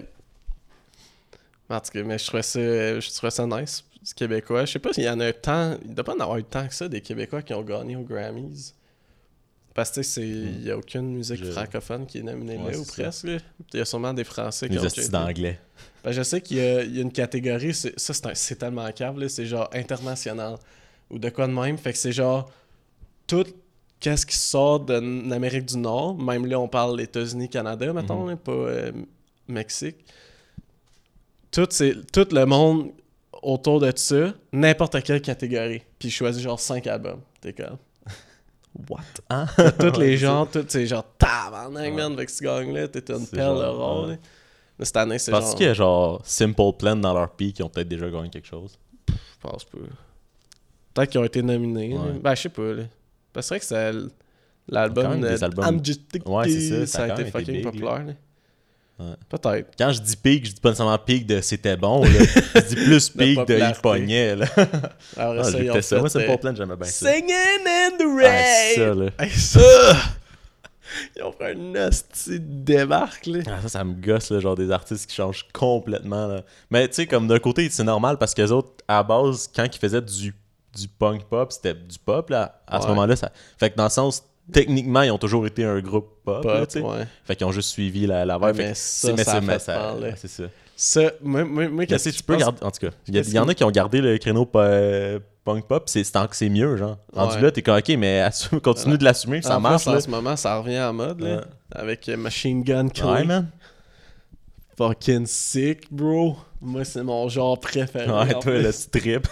[1.68, 4.64] En tout cas, mais je trouvais ça, je trouvais ça nice, du Québécois.
[4.64, 5.76] Je sais pas s'il y en a tant.
[5.84, 8.02] Il doit pas en avoir eu tant que ça, des Québécois qui ont gagné aux
[8.04, 8.72] Grammys.
[9.76, 12.78] Parce que c'est- il n'y a aucune musique Je- francophone qui est nominée Ouais, là,
[12.78, 13.24] ou presque.
[13.24, 15.60] Il y a sûrement des Français qui Les ont hosties d'anglais.
[16.02, 19.44] Ben, je sais qu'il y, y a une catégorie, c'est- ça c'est tellement câble, c'est
[19.46, 20.56] genre international.
[21.10, 21.76] Ou de quoi de même.
[21.78, 22.50] Fait que c'est genre
[23.26, 23.44] tout
[24.00, 24.94] qu'est-ce qui sort de
[25.28, 26.16] l'Amérique du Nord.
[26.18, 28.30] Même là, on parle États-Unis, Canada, mettons, Mhm.
[28.30, 28.92] là, pas euh,
[29.46, 29.96] Mexique.
[31.50, 32.90] Tout, tout le monde
[33.42, 35.82] autour de ça, n'importe quelle catégorie.
[35.98, 37.20] Puis je choisis genre 5 albums.
[37.40, 37.76] T'es comme.
[38.88, 39.00] What?
[39.30, 39.46] Hein?
[39.78, 43.78] Tous les gens, tout, c'est genre tabarnak, man, avec ce gang-là, t'es une perle genre,
[43.78, 44.02] rare.
[44.04, 44.10] ouais.
[44.12, 44.16] là.
[44.78, 45.54] Mais cette année, c'est Parce genre.
[45.56, 48.46] qu'il y a genre Simple Plan dans leur pic qui ont peut-être déjà gagné quelque
[48.46, 48.78] chose?
[49.08, 49.78] Je pense pas.
[50.94, 51.96] Peut-être qu'ils ont été nominés.
[51.96, 52.18] Ouais.
[52.22, 52.72] Ben, je sais pas.
[52.74, 52.82] Là.
[53.32, 54.08] Parce que c'est vrai que c'est
[54.68, 57.70] l'album de albums- Amjestic Ouais, c'est ça, ça ça a été fucking big, là.
[57.70, 58.04] populaire.
[58.04, 58.12] là.
[58.98, 59.14] Ouais.
[59.28, 59.70] Peut-être.
[59.78, 62.02] Quand je dis pic, je dis pas nécessairement pic de c'était bon.
[62.02, 62.08] Là.
[62.54, 64.36] je dis plus pic de il pognait.
[64.36, 64.46] Là.
[65.16, 65.98] Alors, Ah, ça, ils j'écoutais ont ça.
[65.98, 67.12] Moi, fait, Simple euh, Plan, j'aimais bien ça.
[67.12, 67.30] Singing
[67.66, 68.74] in the Ah, rain!
[68.74, 69.10] ça, là.
[69.18, 69.60] Hey, ça!
[71.16, 73.40] Ils ont fait un de débarque, là.
[73.48, 76.26] Ah, ça, ça me gosse, là, genre des artistes qui changent complètement.
[76.28, 76.42] Là.
[76.70, 79.50] Mais tu sais, comme d'un côté, c'est normal parce que les autres, à la base,
[79.54, 80.34] quand ils faisaient du,
[80.74, 82.62] du punk pop, c'était du pop, là.
[82.66, 83.30] À ce moment-là, ça.
[83.58, 86.42] Fait que dans le sens, techniquement, ils ont toujours été un groupe pop.
[86.42, 86.84] Pop, tu sais.
[86.84, 87.06] ouais.
[87.24, 88.54] Fait qu'ils ont juste suivi la, la vibe.
[88.56, 90.44] Fait mais que ça, mais ça c'est- mais ça- c'est ça.
[90.78, 92.58] Ça, moi, moi, moi qu'est-ce tu que peux pense- garder.
[92.62, 95.84] En tout cas, il y, en que- a qui ont gardé le créneau punk pop,
[95.86, 96.98] c'est c'est en- c'est mieux, genre.
[97.14, 97.42] Rendu Ouais.
[97.42, 99.96] là, t'es comme, ok, mais assume- continue de l'assumer, ça En marche, là.
[99.96, 101.36] En ce moment, ça revient en mode, là.
[101.36, 101.42] Ouais.
[101.72, 103.08] Avec Machine Gun Kelly.
[103.08, 103.48] Ouais, man.
[104.76, 106.36] Fucking sick, bro.
[106.60, 108.10] Moi, c'est mon genre préféré.
[108.10, 108.62] Ouais, toi, plus.
[108.62, 109.28] le petit trip.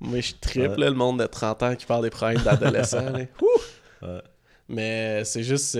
[0.00, 3.04] Moi, je triple, le monde de 30 ans qui parle des problèmes d'adolescents.
[4.04, 4.22] Ouais.
[4.68, 5.78] Mais c'est juste.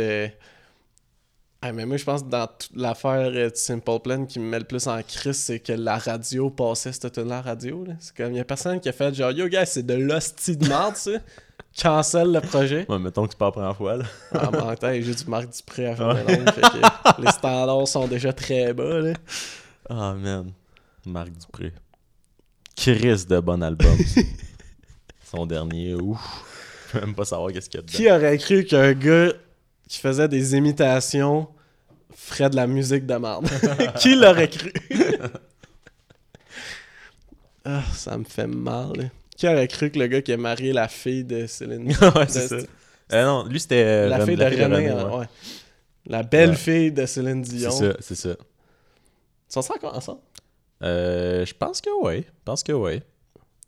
[1.62, 4.45] ah, mais moi, je pense que dans toute l'affaire euh, de Simple Plan qui me
[4.45, 7.85] met le plus en crise, c'est que la radio passait cette tune la radio.
[8.00, 10.57] C'est comme, il y a personne qui a fait genre, yo, gars, c'est de l'hostie
[10.57, 11.12] de merde, ça.
[11.81, 12.87] Cancel le projet.
[12.88, 14.04] Ouais, mettons que c'est pas la première fois, là.
[14.35, 16.25] En même temps, j'ai du Marc Dupré à faire Ouais.
[16.52, 19.00] fait que les standards sont déjà très bas.
[19.00, 19.12] Là.
[19.88, 20.52] Ah, man.
[21.07, 21.73] Marc Dupré.
[22.76, 23.97] Chris de bon album.
[25.25, 26.21] Son dernier, ouf.
[26.95, 27.97] Peux même pas savoir qu'est-ce qu'il y a dedans.
[27.97, 29.33] Qui aurait cru qu'un gars
[29.89, 31.47] qui faisait des imitations
[32.15, 33.47] ferait de la musique de merde?
[34.01, 34.73] qui l'aurait cru?
[37.65, 38.93] ah, ça me fait mal.
[38.97, 39.05] là.
[39.37, 42.49] Qui aurait cru que le gars qui a marié la fille de Céline ouais, c'est
[42.49, 42.57] ça.
[43.13, 43.85] Euh, non, lui, c'était.
[43.85, 45.17] euh, La fille de René, ouais.
[45.19, 45.27] ouais.
[46.07, 46.57] La belle Ouais.
[46.57, 47.71] fille de Céline C'est Dion.
[47.71, 48.31] ça, c'est ça.
[48.31, 50.21] Ils sont encore ensemble?
[50.83, 52.19] Euh, je pense que oui.
[52.27, 53.01] Je pense que oui.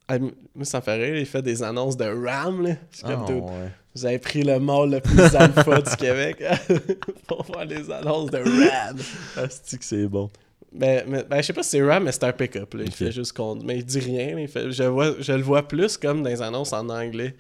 [0.08, 0.30] Ah, moi,
[0.64, 2.62] ça me fait rire, il fait des annonces de RAM.
[2.62, 2.74] Là.
[2.92, 3.70] Suis comme, Ah, dude, ouais.
[3.94, 6.42] Vous avez pris le mâle le plus alpha du Québec
[7.26, 8.96] pour faire des annonces de RAM.
[9.36, 10.30] Asti que c'est bon.
[10.72, 12.74] Ben, mais, ben, je sais pas si c'est RAM, mais c'est un pick-up.
[12.74, 12.82] là.
[12.84, 12.94] Il Ok.
[12.94, 13.64] fait juste compte.
[13.64, 14.34] Mais il dit rien.
[14.34, 17.34] mais il fait, je, vois, je le vois plus comme dans les annonces en anglais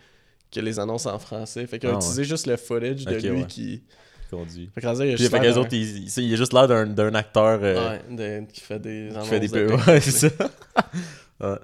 [0.50, 1.66] que les annonces en français.
[1.66, 3.46] Fait qu'il a Ah, utilisé juste le footage de Ok, lui ouais.
[3.46, 3.82] qui.
[4.30, 4.70] Conduit.
[4.74, 7.14] Fait qu'en il a juste fait autres, il, il- il a juste l'air d'un d'un
[7.14, 9.22] acteur euh, Ouais, de- qui fait des annonces.
[9.24, 10.28] qui fait des de pick-up, Ouais, c'est ça.
[11.42, 11.56] ouais.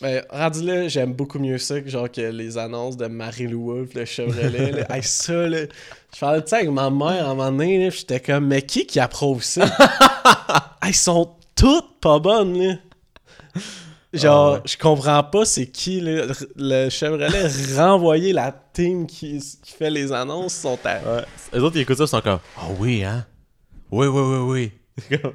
[0.00, 3.94] Ben, rendu là, j'aime beaucoup mieux ça que genre que les annonces de Marie-Lou Wolfe,
[3.94, 4.70] le Chevrolet.
[4.70, 4.86] là.
[4.94, 5.62] Hey, ça, là.
[6.14, 8.86] Je parlais de ça avec ma mère à un moment donné, j'étais comme, mais qui
[8.86, 9.64] qui approuve ça?
[10.86, 12.74] Ils sont toutes pas bonnes, là.
[14.12, 14.60] Genre, Ah ouais.
[14.64, 16.26] je comprends pas c'est qui, là.
[16.28, 17.28] R- Le Chevrolet
[17.76, 20.94] renvoyer la team qui, qui fait les annonces sont à...
[21.00, 21.24] Ouais.
[21.52, 23.26] Les autres, ils écoutent ça, ils sont comme Ah oui, hein?
[23.90, 24.70] Oui, oui, oui,
[25.10, 25.18] oui.
[25.20, 25.32] Comme,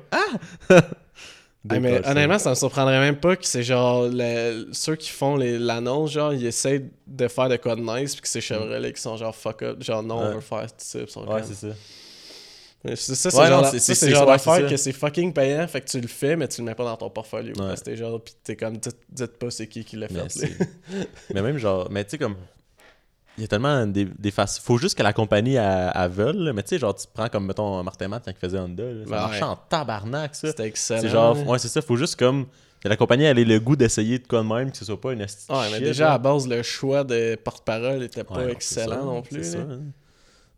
[1.69, 5.38] Ah mais honnêtement, ça me surprendrait même pas que c'est genre le- ceux qui font
[5.38, 9.02] l'annonce, genre, ils essayent de faire de quoi de nice, puis que c'est Chevrolet qui
[9.02, 11.67] sont genre fuck up, genre non, on veut faire ça, Ouais, c'est ça.
[12.86, 15.88] Mais c'est ça, c'est Ouais, genre, c'est- genre d'affaire que c'est fucking payant, fait que
[15.89, 17.54] tu le fais, mais tu le mets pas dans ton portfolio.
[17.54, 17.67] Ouais.
[17.67, 20.19] Parce que t'es genre, pis t'es comme, dites, dites pas c'est qui qui l'a Mais,
[20.28, 20.30] fait.
[20.30, 20.58] c'est-
[21.34, 22.36] mais même genre, mais tu sais, comme.
[23.38, 24.60] Il y a tellement des, des faces.
[24.60, 27.48] Faut juste que la compagnie elle, elle veuille, mais tu sais, genre, tu prends comme,
[27.48, 28.84] mettons, Martin Matt quand il faisait Honda.
[28.84, 28.91] là.
[29.06, 29.17] Ça Ouais.
[29.22, 30.48] marchait en tabarnak, ça.
[30.50, 31.02] C'était excellent.
[31.02, 31.82] C'est genre, ouais, c'est ça.
[31.82, 32.46] Faut juste comme.
[32.82, 35.00] Que la compagnie elle ait le goût d'essayer de quoi de même, que ce soit
[35.00, 36.17] pas une esti de Ouais, mais déjà, à là.
[36.17, 39.52] base, le choix de porte-parole était pas Ouais, excellent ça, non c'est plus.
[39.52, 39.80] Ça, hein.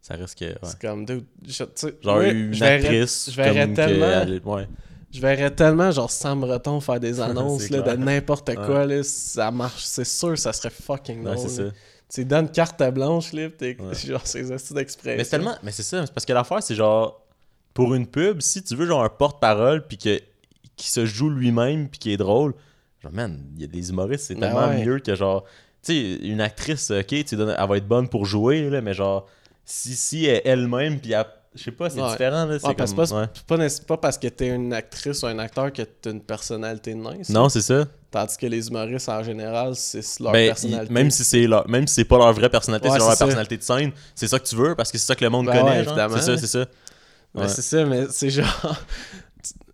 [0.01, 0.39] Ça risque.
[0.41, 0.55] Ouais.
[0.63, 3.29] C'est comme, dude, je- tu sais, Genre une je actrice.
[3.31, 4.67] je verrais tellement- elle-.
[5.13, 9.51] Je verrais tellement genre Sam Breton faire des annonces là, de n'importe quoi, là, ça
[9.51, 11.37] marche, c'est sûr, ça serait fucking drôle.
[11.37, 11.63] c'est ça.
[12.09, 13.93] Tu lui donnes carte blanche, là, t'es Ouais.
[14.05, 15.17] genre ces astuces d'expression.
[15.17, 15.55] Mais c'est tellement.
[15.63, 16.05] Mais c'est ça.
[16.05, 17.21] c'est parce que l'affaire, c'est genre.
[17.73, 20.19] Pour une pub, si tu veux genre un porte-parole, puis que
[20.77, 22.53] qui se joue lui-même, puis qui est drôle,
[23.03, 24.85] genre, man, il y a des humoristes, c'est Ben tellement ouais.
[24.85, 25.43] mieux que genre.
[25.83, 28.93] Tu sais, une actrice, ok, tu donnes, elle va être bonne pour jouer, là, mais
[28.93, 29.27] genre,
[29.65, 31.25] si, si elle est elle-même, puis elle.
[31.55, 32.11] Je sais pas, c'est Ouais.
[32.11, 32.59] différent, là.
[32.59, 33.69] C'est Ouais, comme- pas, ouais.
[33.69, 36.93] c'est pas, pas parce que t'es une actrice ou un acteur que t'as une personnalité
[36.93, 37.29] nice.
[37.29, 37.85] Non, c'est ça.
[38.11, 40.93] Tandis que les humoristes, en général, c'est leur Ben, personnalité.
[40.93, 43.25] même si c'est leur, même si c'est pas leur vraie personnalité, c'est leur ça.
[43.25, 45.45] personnalité de scène, c'est ça que tu veux parce que c'est ça que le monde
[45.47, 45.85] Ben connaît.
[45.85, 46.65] C'est ça, c'est ça.
[47.33, 48.45] Ben, c'est ça, mais c'est genre...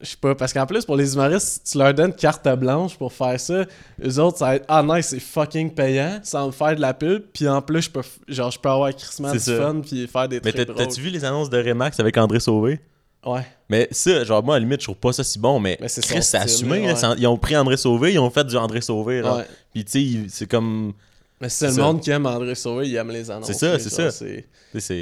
[0.01, 3.13] Je sais pas, parce qu'en plus, pour les humoristes, tu leur donnes carte blanche pour
[3.13, 3.65] faire ça.
[4.03, 6.81] Eux autres, ça va être «Ah, nice, c'est fucking payant, ça va me faire de
[6.81, 9.55] la pub.» Puis en plus, je peux, genre, je peux avoir Christmas du ça.
[9.57, 10.87] fun puis faire des Mais trucs t'as- drôles.
[10.87, 12.79] t'as-tu vu les annonces de Remax avec André Sauvé?
[13.25, 13.45] Ouais.
[13.69, 15.87] Mais ça, genre, moi, à la limite, je trouve pas ça si bon, mais, Mais
[15.87, 16.87] c'est assumé.
[16.87, 16.95] ouais.
[17.19, 19.21] ils ont pris André Sauvé, ils ont fait du André Sauvé.
[19.21, 19.45] ouais.
[19.73, 20.93] Puis, tu sais, c'est comme.
[21.41, 21.81] Mais c'est le ça.
[21.81, 23.47] monde qui aime André Sauvé, il aime les annonces.
[23.47, 24.11] C'est ça, c'est ça.
[24.11, 24.45] c'est-.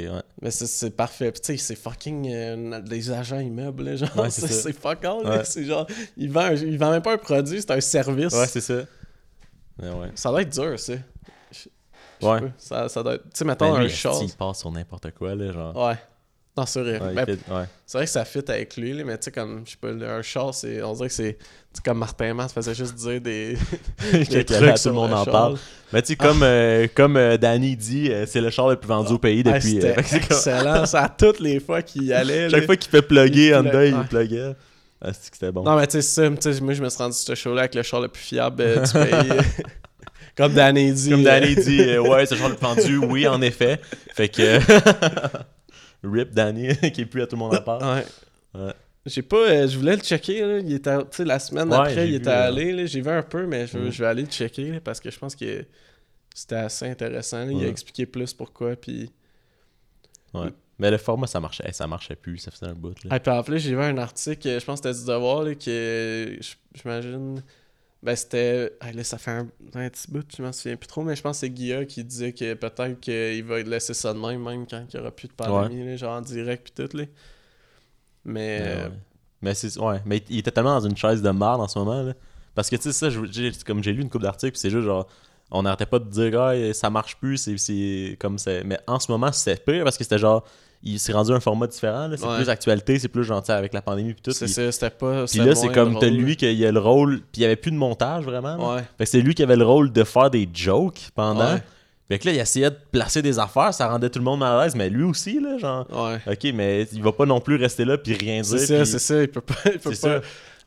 [0.08, 0.22] Ouais.
[0.40, 1.30] Mais c'est- parfait.
[1.30, 4.16] Puis tu sais, c'est fucking euh, des agents immeubles, genre.
[4.16, 5.36] Ouais, c'est fuck all, là.
[5.38, 5.44] Ouais.
[5.44, 8.32] C'est genre, il vend, un- il vend même pas un produit, c'est un service.
[8.32, 8.82] Ouais, c'est ça.
[9.80, 10.10] Mais ouais.
[10.14, 10.94] Ça doit être dur, ça.
[12.22, 12.40] Ouais.
[12.58, 13.24] Ça, ça doit être.
[13.24, 14.22] Tu sais, mettons Ben, un short.
[14.22, 15.76] il passe sur n'importe quoi, là, genre.
[15.76, 15.98] Ouais.
[16.56, 17.00] Non, c'est vrai.
[17.00, 17.64] Ouais, Ben, ouais.
[17.86, 19.88] C'est vrai que ça fit avec lui, là, mais tu sais, comme, je sais pas,
[19.88, 20.82] un char, c'est.
[20.82, 21.38] On dirait que c'est.
[21.84, 23.54] comme Martin Matt faisait juste dire des.
[24.10, 25.32] trucs tout le monde le en char.
[25.32, 25.58] parle.
[25.92, 28.88] Mais tu sais, comme, euh, comme euh, Danny dit, euh, c'est le char le plus
[28.88, 29.80] vendu au pays Ah, depuis.
[29.80, 30.86] c'est comme- excellent.
[30.86, 32.50] ça, à toutes les fois qu'il y allait.
[32.50, 34.54] Chaque fois qu'il fait plugger Honda, il pluguait.
[35.02, 35.62] Ah, c'est c'était bon?
[35.62, 36.28] Non, mais tu sais, ça,
[36.60, 38.92] moi, je me suis rendu sur ce show-là avec le char le plus fiable du
[38.92, 39.38] pays.
[40.36, 41.10] Comme Danny dit.
[41.10, 43.80] Comme Danny dit, ouais, ce genre de pendu, oui, en effet.
[44.14, 44.58] Fait que.
[46.02, 47.80] Rip Danny, qui est plus à tout le monde à part.
[47.82, 48.04] Ouais.
[48.54, 48.72] Ouais.
[49.06, 49.36] J'ai pas.
[49.50, 50.58] euh, je voulais le checker, là.
[50.58, 52.86] Il était, la semaine Ouais, après, il vu, était euh, allé, là.
[52.86, 53.90] J'ai vu un peu, mais je, Mm.
[53.90, 55.64] je vais aller le checker, là, parce que je pense que
[56.34, 57.44] c'était assez intéressant.
[57.44, 57.52] là.
[57.52, 59.10] Il a expliqué plus pourquoi, puis.
[60.34, 60.50] Ouais.
[60.78, 61.66] Mais le format, ça marchait.
[61.66, 62.94] hey, ça marchait plus, ça faisait un bout.
[63.04, 63.10] Là.
[63.10, 65.54] Ah, puis en plus, j'ai vu un article, je pense que c'était du devoir, là,
[65.54, 66.38] que
[66.74, 67.42] j'imagine.
[68.02, 68.72] Ben, c'était.
[68.80, 71.22] ah, là, ça fait un, un petit bout, je m'en souviens plus trop, mais je
[71.22, 74.66] pense que c'est Guilla qui disait que peut-être qu'il va laisser ça de même, même
[74.66, 77.04] quand il n'y aura plus de pandémie, là, genre en direct, puis tout, là.
[78.24, 78.60] Mais.
[78.60, 78.90] Mais, ouais.
[79.42, 82.02] Mais c'est ouais, mais il était tellement dans une chaise de marde en ce moment
[82.02, 82.12] là.
[82.54, 85.06] Parce que tu sais ça, j'ai- comme j'ai lu une couple d'articles, c'est juste genre
[85.50, 89.00] on n'arrêtait pas de dire ah, ça marche plus, c'est- c'est comme c'est mais en
[89.00, 90.44] ce moment c'était pire parce que c'était genre
[90.82, 92.36] il s'est rendu un format différent c'est Ouais.
[92.36, 94.30] plus actualité, c'est plus gentil avec la pandémie puis tout.
[94.32, 95.26] c'est ça, c'était pas.
[95.26, 97.70] puis là c'est comme t'as lui qui a le rôle, puis il y avait plus
[97.70, 98.74] de montage vraiment.
[98.74, 98.82] Ouais.
[98.98, 101.54] Fait que c'est lui qui avait le rôle de faire des jokes pendant.
[101.54, 101.62] Ouais.
[102.08, 104.58] Fait que là il essayait de placer des affaires, ça rendait tout le monde mal
[104.58, 106.18] à l'aise, mais lui aussi là genre Ouais.
[106.32, 108.58] OK, mais il va pas non plus rester là puis rien dire.
[108.58, 109.54] C'est ça, c'est ça, il peut pas.
[109.66, 109.94] Il peut pas...
[109.96, 110.20] ça.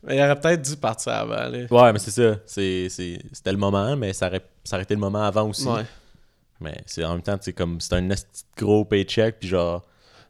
[0.06, 1.58] Mais il aurait peut-être dû partir avant, là.
[1.70, 2.36] Ouais, mais c'est ça.
[2.46, 5.66] C'était le moment, mais ça aurait, ça aurait été le moment avant aussi.
[5.66, 5.84] Ouais.
[6.60, 8.06] Mais c'est en même temps, c'est comme c'est un
[8.56, 9.82] gros paycheck, puis genre,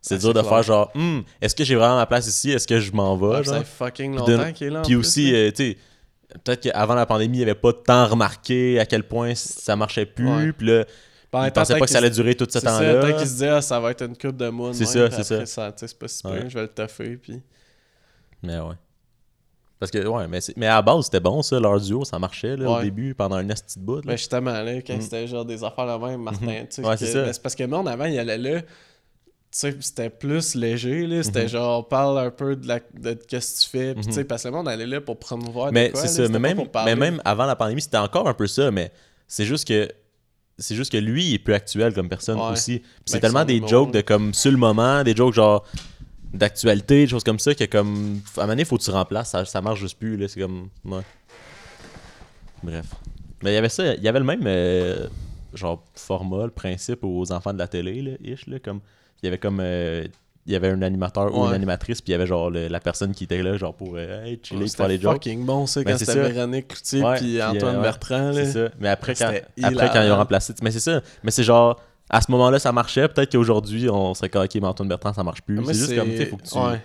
[0.07, 0.53] c'est Ah, dur de clair.
[0.53, 2.51] faire genre, Hmm, est-ce que j'ai vraiment ma place ici?
[2.51, 4.81] Est-ce que je m'en vais Ouais, ça fait fucking longtemps qu'il est là.
[4.81, 5.79] en Puis aussi, euh, tu sais,
[6.45, 10.53] peut-être qu'avant la pandémie, il avait pas tant remarqué à quel point ça marchait plus,
[10.53, 10.85] puis là,
[11.33, 13.01] en même il pensait pas que ça allait durer tout ce temps-là.
[13.01, 14.73] Peut-être qu'il se dit, ah, ça va être une coupe de mois.
[14.75, 15.73] C'est ça, c'est ça.
[15.77, 16.45] c'est pas si Ouais.
[16.49, 17.17] je vais le taffer.
[17.17, 17.41] Puis...
[18.43, 18.75] Mais ouais.
[19.81, 22.57] Parce que, ouais, mais, mais à la base, c'était bon, ça, leur duo, ça marchait,
[22.57, 23.97] là, au début, pendant un esti de bout.
[23.97, 24.03] là.
[24.07, 25.01] Ben justement, là, quand Mm.
[25.01, 26.87] c'était genre des affaires là même, Martin, tu sais.
[26.87, 28.61] Ouais, c'est ben, c'est parce que moi, avant, il allait là.
[29.55, 31.23] Tu sais, c'était plus léger, là.
[31.23, 31.49] C'était Mhm.
[31.49, 33.95] genre, parle un peu de, la, de qu'est-ce que tu fais.
[33.95, 34.27] Puis, tu sais, Mhm.
[34.27, 35.71] parce que le monde allait là pour promouvoir.
[35.73, 38.73] Mais c'est ça, mais même, mais même avant la pandémie, c'était encore un peu ça,
[38.73, 38.91] mais
[39.29, 39.89] c'est juste que
[40.59, 42.51] c'est juste que lui, il est plus actuel comme personne Ouais.
[42.53, 42.83] aussi.
[43.07, 45.65] C'est Avec tellement des jokes de comme sur le moment, des jokes genre
[46.33, 49.31] d'actualité, des choses comme ça, que comme à un moment donné, faut que tu remplaces,
[49.31, 51.03] ça, ça marche juste plus, là, c'est comme ouais.
[52.63, 52.87] Bref.
[53.43, 55.07] Mais il y avait ça, il y avait le même euh,
[55.55, 58.81] genre format, le principe aux enfants de la télé, là, ish, là, comme
[59.25, 60.05] il y avait comme euh,
[60.47, 61.49] il y avait un animateur ou Ouais.
[61.49, 63.95] une animatrice, puis il y avait genre le- la personne qui était là, genre pour
[63.97, 65.15] euh, hey, chiller, pour les jokes.
[65.15, 66.29] fucking bon, ça, Ben, quand c'était.
[66.33, 68.35] Véronique Cloutier Ouais, puis Antoine euh, ouais, Bertrand, là.
[68.35, 68.69] C'est ça.
[68.79, 69.33] Mais après, quand,
[69.63, 70.53] après, quand ils ont remplacé.
[70.63, 71.01] Mais c'est ça.
[71.23, 73.09] Mais c'est genre, à ce moment-là, ça marchait.
[73.09, 75.55] Peut-être qu'aujourd'hui, on serait comme, ok, mais Antoine Bertrand, ça marche plus.
[75.61, 76.59] Moi, C'est juste comme, tu sais, faut que tu.
[76.59, 76.81] Ouais.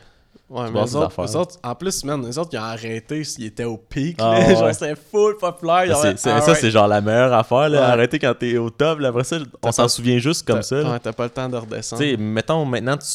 [0.49, 3.45] Ouais, tu mais les autres, autres- en plus, man, les autres, ils ont arrêté s'ils
[3.45, 4.17] étaient au pic.
[4.19, 4.55] Ah, ouais.
[4.55, 5.95] Genre, c'était full populaire.
[5.95, 7.69] c'est- c'est- ça, c'est genre la meilleure affaire.
[7.69, 7.79] Là.
[7.79, 7.85] Ouais.
[7.85, 8.99] Arrêter quand t'es au top.
[8.99, 9.09] Là.
[9.09, 10.77] Après ça, on s'en souvient juste comme ça.
[10.81, 10.91] là.
[10.93, 12.01] Ouais, t'as pas le temps de Tu redescendre.
[12.01, 13.05] sais, mettons, maintenant, tu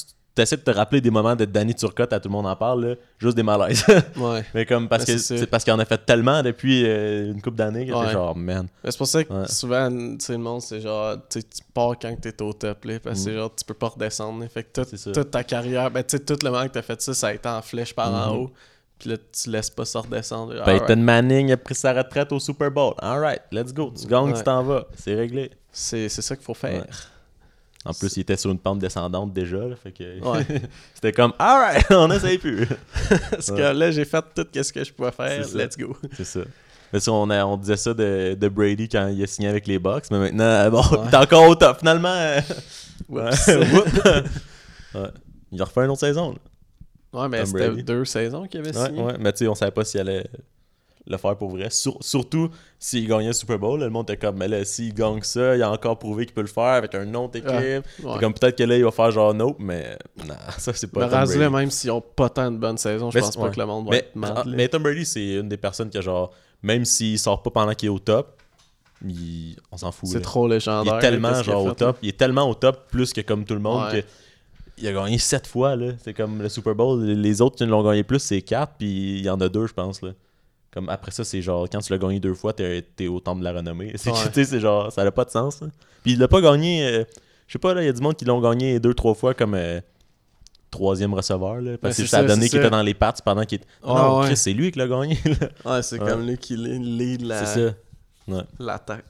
[0.43, 2.85] essaies de te rappeler des moments de Danny Turcotte, à tout le monde en parle,
[2.87, 3.85] là, juste des malaises.
[4.17, 4.45] Ouais.
[4.55, 7.41] mais comme parce Ben, que c'est parce qu'il en a fait tellement depuis euh, une
[7.41, 8.07] couple d'années que Ouais.
[8.07, 8.67] t'es genre, man.
[8.83, 9.47] Mais C'est pour ça que Ouais.
[9.49, 11.41] souvent, tu sais, le monde, c'est genre, tu
[11.73, 13.25] pars quand t'es au top, là, parce que Mm.
[13.25, 14.45] c'est genre, tu peux pas redescendre.
[14.49, 17.15] Fait que toute, ta carrière, ben, tu sais, tout le moment que t'as fait ça,
[17.15, 18.39] ça a été en flèche par en Mhm.
[18.41, 18.51] haut.
[18.99, 20.53] Puis là, tu laisses pas ça redescendre.
[20.65, 20.99] Peyton Alright.
[20.99, 22.95] Manning a pris sa retraite au Super Bowl.
[23.03, 23.93] Alright, let's go.
[24.01, 24.87] Tu gagnes, tu t'en vas.
[24.97, 25.51] C'est réglé.
[25.73, 26.87] C'est c'est ça qu'il faut faire.
[27.87, 29.59] En plus, il était sur une pente descendante déjà.
[29.59, 30.47] là, fait que Ouais.
[30.95, 32.67] c'était comme, alright, on essaye plus.
[33.31, 35.47] Parce que là, j'ai fait tout ce que je pouvais faire.
[35.55, 35.97] Let's go.
[36.17, 36.41] C'est ça.
[36.93, 39.67] Mais ça, on, a- on disait ça de, de Brady quand il a signé avec
[39.67, 40.99] les Bucks, mais maintenant, euh, bon, Ouais.
[41.09, 41.79] il est encore au top.
[41.81, 42.15] Finalement.
[45.53, 46.33] Il a refait une autre saison.
[46.33, 47.21] là.
[47.21, 49.03] Ouais, mais c'était deux saisons qu'il avait Ouais, signé.
[49.03, 50.27] ouais, mais tu sais, on savait pas s'il allait
[51.07, 51.69] le faire pour vrai.
[51.71, 54.95] Sur- surtout s'il gagnait le Super Bowl, là, le monde était comme, mais là, s'il
[54.95, 57.51] gagne ça, il a encore prouvé qu'il peut le faire avec un autre équipe.
[57.51, 57.83] Ouais.
[57.83, 58.19] Fait Ouais.
[58.21, 61.19] Comme peut-être que là, il va faire genre nope, mais non, ça c'est pas Tom
[61.19, 61.55] rendu là, Brady.
[61.65, 63.51] même s'ils ont pas tant de bonnes saisons, je Mais pense pas ouais.
[63.51, 66.31] que le monde va Mais, être mais Tom Brady, c'est une des personnes que genre,
[66.63, 68.41] même s'il sort pas pendant qu'il est au top,
[69.07, 70.09] il- on s'en fout.
[70.09, 70.97] C'est trop Il légendaire.
[70.97, 73.61] est tellement genre au top, il est tellement au top plus que comme tout le
[73.61, 74.03] monde Ouais.
[74.03, 74.07] que
[74.79, 77.85] il a gagné 7 fois là, c'est comme le Super Bowl, les autres qui l'ont
[77.85, 80.11] gagné plus c'est 4 puis il y en a deux je pense là.
[80.75, 83.39] Comme après ça c'est genre quand tu l'as gagné deux fois t'es es au temple
[83.39, 83.93] de la renommée.
[83.97, 84.17] C'est Ouais.
[84.27, 85.61] tu sais, c'est genre ça n'a pas de sens.
[85.63, 85.69] là.
[86.03, 87.05] Puis il l'a pas gagné euh,
[87.47, 89.35] je sais pas là, il y a du monde qui l'ont gagné deux trois fois
[89.35, 89.81] comme euh,
[90.73, 93.45] troisième receveur là, parce que c'est ça a donné qu'il était dans les pattes pendant
[93.45, 94.35] qu'il était Ouais, Non, ouais.
[94.35, 95.17] C'est lui qui l'a gagné.
[95.65, 95.75] là.
[95.77, 97.23] Ouais, c'est comme lui qui lead
[98.59, 99.05] l'attaque.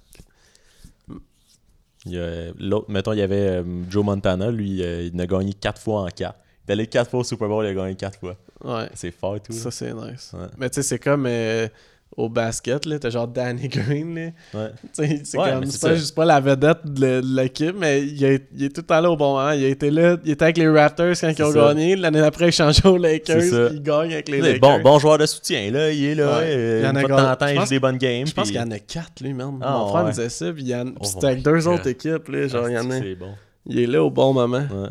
[2.06, 6.02] L'autre, mettons, il y avait euh, Joe Montana, lui, euh, il a gagné 4 fois
[6.02, 6.38] en 4.
[6.66, 8.36] Il est allé 4 fois au Super Bowl, il a gagné 4 fois.
[8.64, 8.88] Ouais.
[8.94, 9.52] C'est fort et tout.
[9.52, 10.32] Ça, c'est nice.
[10.34, 10.46] Ouais.
[10.58, 11.68] Mais tu sais, c'est comme euh,
[12.16, 12.98] au basket, là.
[12.98, 14.30] T'as genre Danny Green, là.
[14.58, 14.70] Ouais.
[14.94, 15.94] Tu sais, c'est Ouais, comme, pas, ça.
[15.96, 19.00] juste pas la vedette de, de l'équipe, mais il, est- il est tout le temps
[19.00, 19.50] là au bon moment.
[19.50, 21.58] Il a été là, il était avec les Raptors quand ils ont ça.
[21.74, 21.96] gagné.
[21.96, 24.60] L'année d'après, il change aux Lakers, puis il gagne avec les Lakers.
[24.60, 25.90] Bon, bon joueur de soutien, là.
[25.90, 26.38] Il est là.
[26.38, 26.44] Ouais.
[26.46, 27.98] euh, Il y en a de gagné- temps en temps, je il joue des bonnes
[27.98, 28.26] games.
[28.26, 29.58] Je pense puis- qu'il y en a quatre, lui, même.
[29.60, 30.84] Ah, Mon frère me disait ça, puis il y en...
[30.84, 32.48] puis Oh c'était avec deux autres équipes, là.
[32.48, 32.98] Genre, il y en a...
[32.98, 33.34] C'est bon.
[33.66, 34.58] Il est là au bon moment.
[34.58, 34.88] Ouais.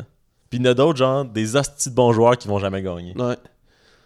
[0.50, 2.82] Puis il y en a d'autres, genre, des hosties de bons joueurs qui vont jamais
[2.82, 3.14] gagner.
[3.16, 3.34] Ouais,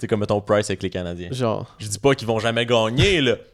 [0.00, 1.28] sais, comme mettons Price avec les Canadiens.
[1.32, 1.74] genre...
[1.78, 3.36] Je dis pas qu'ils vont jamais gagner, là.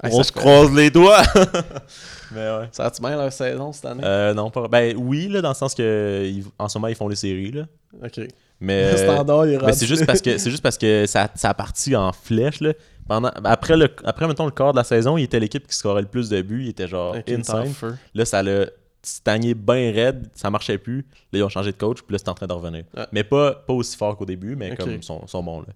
[0.00, 1.22] Hey, On se fait- croise les doigts.
[2.30, 2.68] Mais ouais.
[2.70, 4.02] Ça a-tu bien leur saison cette année?
[4.04, 4.68] Euh, non, pas.
[4.68, 7.50] Ben oui, là, dans le sens que ils- en ce moment, ils font les séries,
[7.50, 7.64] là.
[8.04, 8.20] Ok.
[8.60, 8.96] Mais.
[8.96, 11.96] Standard, il Mais c'est juste parce que c'est juste parce que ça, ça a parti
[11.96, 12.74] en flèche là.
[13.08, 16.02] Pendant, après le après mettons le quart de la saison, il était l'équipe qui scorait
[16.02, 17.72] le plus de buts, il était genre Ok, il est en insane.
[17.72, 17.96] feu.
[18.14, 18.66] Là ça l'a
[19.02, 21.06] stagné bien raide, ça marchait plus.
[21.32, 22.84] Là ils ont changé de coach, puis là c'est en train de revenir.
[23.12, 25.66] Mais pas, pas aussi fort qu'au début, mais comme ils sont, sont bons là.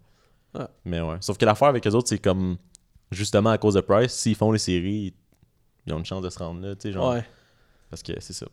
[0.55, 0.67] Ouais.
[0.85, 2.57] Mais ouais, sauf que l'affaire avec les autres c'est comme
[3.11, 5.15] justement à cause de Price, s'ils font les séries,
[5.87, 7.25] ils ont une chance de se rendre là, tu sais genre Ouais.
[7.91, 8.47] parce que c'est ça.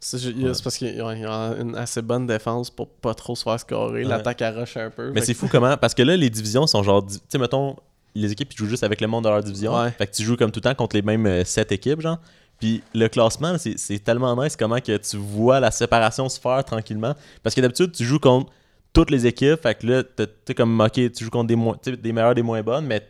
[0.00, 0.52] C'est Ouais.
[0.62, 3.42] parce qu'il y a il y a une assez bonne défense pour pas trop se
[3.42, 4.02] faire scorer.
[4.02, 4.08] Ouais.
[4.08, 5.10] L'attaque arrache un peu.
[5.10, 5.76] Mais c'est que- fou comment.
[5.76, 7.04] Parce que là, les divisions sont genre.
[7.04, 7.74] Tu sais, mettons,
[8.14, 9.76] les équipes ils jouent juste avec le monde de leur division.
[9.76, 9.90] Ouais.
[9.90, 12.18] Fait que tu joues comme tout le temps contre les mêmes 7 équipes, genre.
[12.60, 17.14] Puis le classement, c'est tellement nice comment que tu vois la séparation se faire tranquillement.
[17.42, 18.52] Parce que d'habitude, tu joues contre
[18.92, 19.60] toutes les équipes.
[19.62, 22.42] Fait que là, t'es comme, ok, tu joues contre des, moins, tu des meilleures, des
[22.42, 23.02] moins bonnes, mais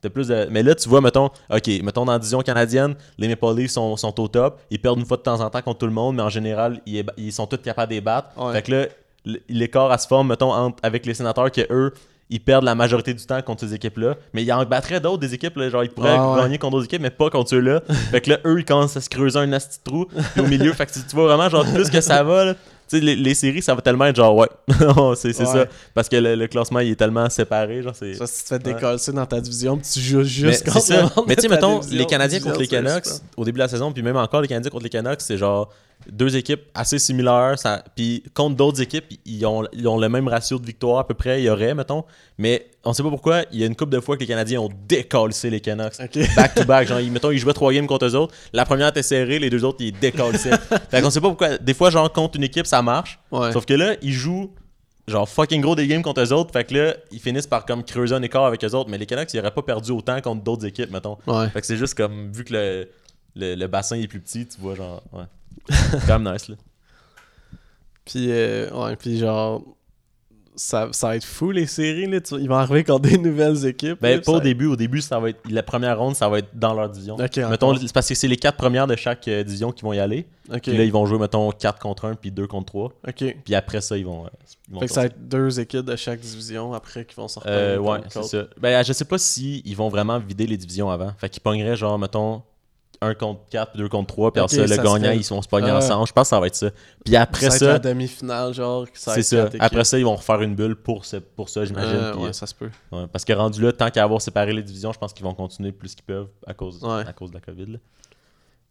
[0.00, 0.46] t'as plus de...
[0.50, 3.96] Mais là, tu vois, mettons, ok, mettons dans la division canadienne, les Maple Leafs sont,
[3.96, 4.60] sont au top.
[4.70, 6.80] Ils perdent une fois de temps en temps contre tout le monde, mais en général,
[6.86, 8.28] ils, sont tous capables de les battre.
[8.36, 8.52] Ouais.
[8.52, 8.86] Fait que là,
[9.48, 11.92] l'écart à se forme, mettons, entre- avec les sénateurs, que eux,
[12.30, 14.16] ils perdent la majorité du temps contre ces équipes-là.
[14.32, 16.40] Mais ils en battraient d'autres des équipes, là, genre ils pourraient Ah ouais.
[16.42, 17.82] gagner contre d'autres équipes, mais pas contre ceux-là.
[18.10, 20.06] fait que là, eux, ils commencent à se creuser un de trou.
[20.32, 22.54] Puis au milieu, fait que tu tu vois vraiment, genre, plus que ça va, là,
[22.54, 22.60] tu
[22.98, 24.48] sais, les, les séries, ça va tellement être genre, ouais,
[25.16, 25.44] c'est Ouais.
[25.46, 25.66] ça.
[25.94, 28.14] Parce que le, le classement, il est tellement séparé, genre, c'est.
[28.14, 28.74] Ça, si tu te fais Ouais.
[28.74, 31.12] décoller dans ta division, tu joues Mais juste c'est contre ça.
[31.26, 34.02] Mais tu sais, mettons, les Canadiens contre les Canucks, au début de la saison, puis
[34.02, 35.70] même encore les Canadiens contre les Canucks, c'est genre
[36.10, 37.58] deux équipes assez similaires.
[37.58, 41.06] Ça, puis contre d'autres équipes, ils ont, ils ont le même ratio de victoire à
[41.06, 42.04] peu près, il y aurait, mettons.
[42.38, 44.60] Mais on sait pas pourquoi, il y a une couple de fois que les Canadiens
[44.60, 45.96] ont décalissé les Canucks.
[46.36, 48.34] Back to back, genre, ils, mettons, ils jouaient trois games contre eux autres.
[48.52, 50.58] La première était serrée, les deux autres, ils décalissaient.
[50.90, 51.58] fait qu'on sait pas pourquoi.
[51.58, 53.18] Des fois, genre, contre une équipe, ça marche.
[53.30, 53.52] Ouais.
[53.52, 54.50] Sauf que là, ils jouent
[55.06, 56.50] genre fucking gros des games contre eux autres.
[56.52, 58.90] Fait que là, ils finissent par comme creuser un écart avec eux autres.
[58.90, 61.18] Mais les Canucks, ils auraient pas perdu autant contre d'autres équipes, mettons.
[61.26, 61.48] Ouais.
[61.50, 62.88] Fait que c'est juste comme, vu que le,
[63.36, 65.24] le, le bassin est plus petit, tu vois, genre, ouais.
[65.68, 66.56] C'est quand même nice, là.
[68.04, 69.62] Puis, euh, ouais, puis genre,
[70.56, 72.06] ça, ça va être fou les séries.
[72.06, 72.18] Là.
[72.32, 73.98] Ils vont arriver contre des nouvelles équipes.
[74.00, 74.66] Ben, là, pas au début.
[74.66, 77.16] Au début, ça va être, la première ronde, ça va être dans leur division.
[77.16, 79.98] Mettons, c'est parce que c'est les quatre premières de chaque euh, division qui vont y
[79.98, 80.26] aller.
[80.52, 80.60] Ok.
[80.60, 82.92] Puis là, ils vont jouer, mettons, 4 contre 1, puis 2 contre 3.
[83.08, 83.36] ok.
[83.42, 84.26] Puis après ça, ils vont.
[84.26, 84.28] euh,
[84.68, 87.26] ils vont Fait que ça va être deux équipes de chaque division après qui vont
[87.28, 87.50] sortir.
[87.50, 88.44] Euh, ouais, c'est ça.
[88.60, 91.12] Ben, je sais pas si ils vont vraiment vider les divisions avant.
[91.18, 92.42] Fait qu'ils pogneraient, genre, mettons,
[93.04, 95.42] 1 contre 4, 2 contre 3, puis Ok, après ça, le ça gagnant, ils vont
[95.42, 95.76] se pogner Ah.
[95.78, 96.06] ensemble.
[96.06, 96.70] Je pense que ça va être ça.
[97.04, 98.86] Puis après ça, être la ça, demi-finale, genre.
[98.94, 99.48] ça c'est ça.
[99.60, 101.90] Après ça, ils vont refaire une bulle pour, ce- pour ça, j'imagine.
[101.96, 102.70] Euh, ouais, euh, ça se peut.
[102.92, 105.34] Ouais, parce que rendu là, tant qu'à avoir séparé les divisions, je pense qu'ils vont
[105.34, 107.02] continuer plus qu'ils peuvent à cause, Ouais.
[107.06, 107.66] à cause de la COVID.
[107.72, 107.78] là.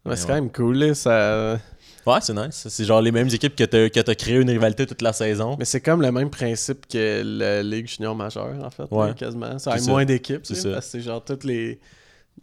[0.06, 0.94] Ouais, Mais c'est quand même cool, là.
[0.94, 1.58] Ça...
[2.06, 2.66] Ouais, c'est nice.
[2.68, 5.56] C'est genre les mêmes équipes que t'as que t'as créé une rivalité toute la saison.
[5.58, 8.84] Mais c'est comme le même principe que la Ligue junior majeure, en fait.
[8.90, 9.14] Ouais.
[9.14, 9.58] quasiment.
[9.58, 9.90] Ça a C'est ça.
[9.90, 10.40] moins d'équipes.
[10.44, 10.72] C'est tu ça.
[10.72, 11.80] Parce que c'est genre toutes les.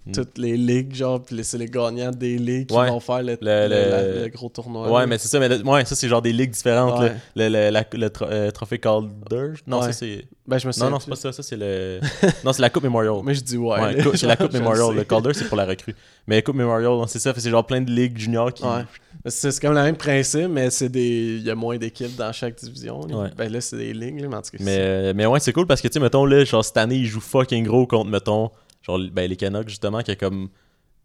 [0.03, 0.13] Mm.
[0.13, 2.89] Toutes les ligues, genre, puis c'est les gagnants des ligues qui Ouais.
[2.89, 4.89] vont faire le, Le- le- le- la- le gros tournoi.
[4.91, 5.05] Ouais, là.
[5.05, 5.39] mais c'est ça.
[5.39, 6.99] Mais ouais, ça, c'est genre des ligues différentes.
[6.99, 7.11] Ouais.
[7.35, 9.51] la- le tro- euh, trophée Calder.
[9.67, 10.25] Non, ça, c'est.
[10.47, 11.31] Ben, je me Non, souviens non, c'est pas ça.
[11.31, 11.99] Ça, c'est le.
[12.43, 13.21] non, c'est la Coupe Memorial.
[13.23, 13.95] Mais je dis ouais.
[14.15, 14.95] C'est la Coupe Memorial.
[14.95, 15.95] Le Calder, c'est pour la recrue.
[16.25, 17.31] Mais Coupe Memorial, c'est ça.
[17.37, 18.63] C'est genre plein de ligues juniors qui.
[18.63, 18.83] Ouais.
[19.27, 21.37] C'est comme le même principe, mais c'est des.
[21.39, 23.05] Il y a moins d'équipes dans chaque division.
[23.05, 23.29] là.
[23.37, 24.57] Ben là, c'est des ligues, là, mais en tout cas.
[24.61, 26.95] Mais, euh, mais ouais, c'est cool parce que, tu sais, mettons, là, genre, cette année,
[26.95, 28.49] ils jouent fucking gros contre, mettons,
[28.81, 30.49] genre, ben, les Canucks, justement, qui est comme.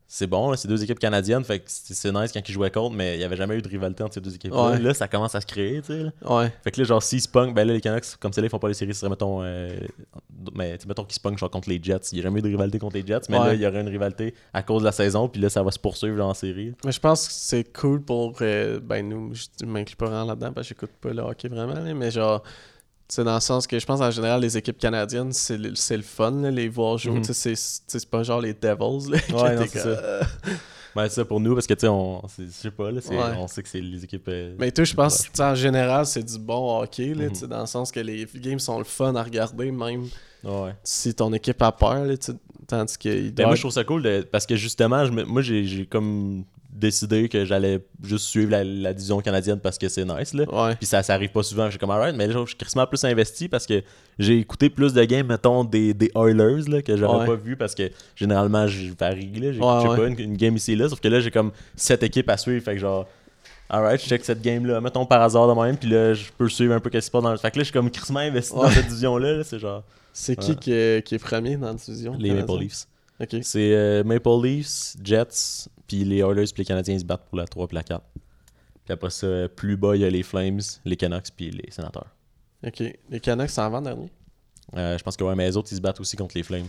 [0.09, 3.17] C'est bon, c'est deux équipes canadiennes, fait que c'est nice quand ils jouaient contre, mais
[3.17, 4.71] il n'y avait jamais eu de rivalité entre ces deux équipes-là.
[4.71, 4.79] Ouais.
[4.79, 6.03] Là, ça commence à se créer, tu sais.
[6.05, 6.11] là.
[6.37, 6.53] Ouais.
[6.63, 8.51] Fait que là, genre, s'ils se pognent, ben là, les Canucks, comme c'est là, ils
[8.51, 9.77] font pas les séries, ce serait, mettons, euh,
[10.55, 11.97] mais, mettons qu'ils se genre, contre les Jets.
[12.13, 13.47] Il n'y a jamais eu de rivalité contre les Jets, mais Ouais.
[13.49, 15.73] là, il y aurait une rivalité à cause de la saison, puis là, ça va
[15.73, 16.73] se poursuivre en série.
[16.85, 18.37] Mais je pense que c'est cool pour.
[18.43, 21.83] euh, ben, nous, je m'inclus pas vraiment là-dedans parce que j'écoute pas le hockey vraiment,
[21.97, 22.45] mais genre.
[23.09, 25.97] C'est dans le sens que je pense en général, les équipes canadiennes, c'est le, c'est
[25.97, 27.21] le fun, là, les voir jouer.
[27.23, 29.11] Tu sais, c'est- pas genre les Devils.
[29.11, 30.21] Là, que Ouais, c'est ça.
[30.97, 33.35] Ben, c'est ça pour nous, parce que, tu sais, on, je sais pas, là, Ouais.
[33.39, 34.29] on sait que c'est les équipes.
[34.29, 37.49] euh, Mais toi, je pense que en général, c'est du bon hockey, là, Mhm.
[37.51, 40.09] dans le sens que les games sont le fun à regarder, même
[40.43, 40.75] ouais.
[40.83, 42.03] si ton équipe a peur.
[42.07, 42.15] Là,
[42.67, 45.43] tandis qu'il Ben, doit- moi, je trouve ça cool de- parce que justement, je moi,
[45.43, 46.45] j'ai comme
[46.79, 50.45] décidé que j'allais juste suivre la, la division canadienne parce que c'est nice, là.
[50.53, 50.75] Ouais.
[50.77, 51.71] Puis ça, ça arrive pas souvent.
[51.71, 53.83] J'ai comme, alright, mais là, je suis crissement plus investi parce que
[54.19, 57.27] j'ai écouté plus de games, mettons, des, des Oilers, là, que j'aurais Ouais.
[57.27, 59.53] pas vu parce que généralement, je varie, là.
[59.53, 60.89] J'ai Ouais, pas, une, une game ici et là.
[60.89, 62.63] Sauf que là, j'ai comme sept équipes à suivre.
[62.65, 63.07] Fait que genre,
[63.69, 65.77] alright, je check cette game-là, mettons par hasard de même.
[65.77, 67.37] Puis là, je peux suivre un peu qu'est-ce qui se passe dans le.
[67.39, 69.33] Fait que là, je suis comme crissement investi dans cette division-là.
[69.39, 69.45] là.
[69.45, 72.59] C'est genre, C'est qui qui est, qui est premier dans la division les Maple?
[72.61, 72.87] Leafs.
[73.21, 73.37] Ok.
[73.43, 77.47] C'est euh, Maple Leafs, Jets, puis les Oilers puis les Canadiens se battent pour la
[77.47, 78.03] 3 puis la 4.
[78.85, 82.07] Puis après ça, plus bas, il y a les Flames, les Canucks puis les Sénateurs.
[82.67, 82.83] Ok.
[83.11, 84.11] Les Canucks sont avant dernier?
[84.77, 86.67] Euh, je pense que ouais, mais les autres, ils se battent aussi contre les Flames.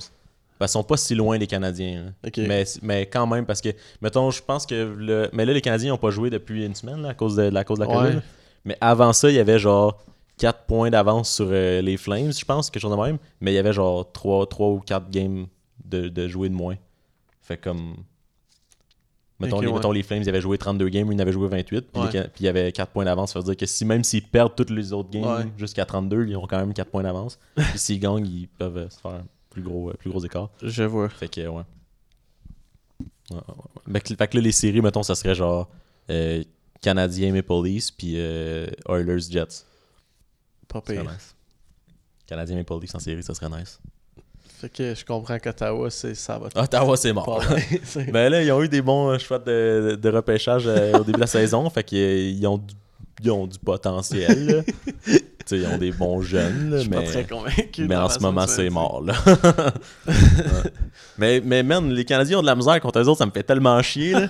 [0.60, 2.08] Qu'ils sont pas si loin, les Canadiens.
[2.08, 2.14] hein.
[2.26, 2.38] Ok.
[2.38, 3.70] Mais, mais quand même, parce que,
[4.02, 5.30] mettons, je pense que le.
[5.34, 7.64] Mais là, les Canadiens n'ont pas joué depuis une semaine là, à cause de, à
[7.64, 8.16] cause de la COVID.
[8.16, 8.22] Ouais.
[8.66, 10.04] Mais avant ça, il y avait genre
[10.38, 13.20] 4 points d'avance sur euh, les Flames, je pense, quelque chose de même.
[13.40, 15.46] Mais il y avait genre 3, ou 4 games
[15.86, 16.76] de, de jouer de moins.
[17.42, 17.96] Fait comme.
[19.40, 19.74] Mettons, les, ouais.
[19.74, 21.92] mettons, les Flames, ils avaient joué 32 games, ils en avaient joué 28.
[21.92, 22.12] Puis, Ouais.
[22.12, 23.34] les puis il y avait 4 points d'avance.
[23.34, 25.46] Ça veut dire que si même s'ils perdent toutes les autres games Ouais.
[25.58, 27.38] jusqu'à 32, ils ont quand même 4 points d'avance.
[27.56, 30.50] puis s'ils gagnent, ils peuvent euh, se faire un plus gros, euh, plus gros écart.
[30.64, 31.08] Je vois.
[31.10, 31.64] Fait que, ouais.
[33.92, 35.70] Fait, que, fait que là, les séries, mettons, ça serait genre
[36.10, 36.44] euh,
[36.82, 39.66] Canadien Maple Leafs, puis euh, Oilers Jets.
[40.68, 41.04] Pas pire.
[41.04, 41.36] nice.
[42.26, 43.80] Canadien Maple Leafs en série, ça serait nice.
[44.60, 46.48] Fait que je comprends qu'Ottawa, c'est ça va.
[46.62, 47.26] Ottawa, c'est mort.
[47.26, 47.40] pas.
[47.84, 51.00] C'est- Ben là, ils ont eu des bons euh, choix de, de repêchage euh, au
[51.04, 51.70] début de la saison.
[51.70, 52.74] Fait qu'ils ont, du-
[53.24, 54.64] ils ont du potentiel.
[55.52, 57.86] ils ont des bons jeunes, là, Je suis pas mais, très convaincu.
[57.88, 59.04] mais en ce moment, c'est mort.
[59.06, 59.14] Là.
[60.08, 60.72] Ouais.
[61.18, 63.44] mais, mais man, les Canadiens ont de la misère contre eux autres, ça me fait
[63.44, 64.12] tellement chier.
[64.14, 64.28] Là.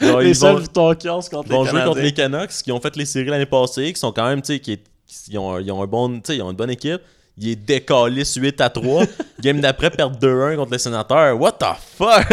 [0.00, 1.06] Genre, Les ils seuls vont, ont, contre
[1.46, 3.98] ils vont les jouer contre les Canucks qui ont fait les séries l'année passée, qui
[3.98, 6.50] sont quand même, tu sais, qui est- qui- ils ont, ont un bon, ils ont
[6.50, 7.00] une bonne équipe.
[7.40, 9.04] Ils est décalissent 8 à 3.
[9.40, 11.40] Game d'après, perdent 2-1 contre les sénateurs.
[11.40, 12.26] What the fuck?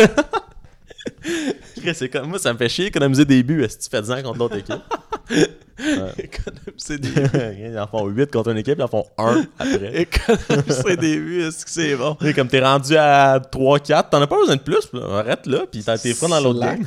[2.12, 3.64] Comme moi, ça me fait chier économiser des buts.
[3.64, 4.82] Est-ce que tu fais 10 ans contre l'autre équipe?
[6.18, 10.02] Économiser des ils en font 8 contre une équipe, ils en font 1 après.
[10.02, 12.16] Économiser des buts, est-ce que c'est bon?
[12.22, 14.90] Sais, comme t'es rendu à 3-4, t'en as pas besoin de plus.
[15.00, 16.86] Arrête là, puis t'as tes fun dans l'autre game.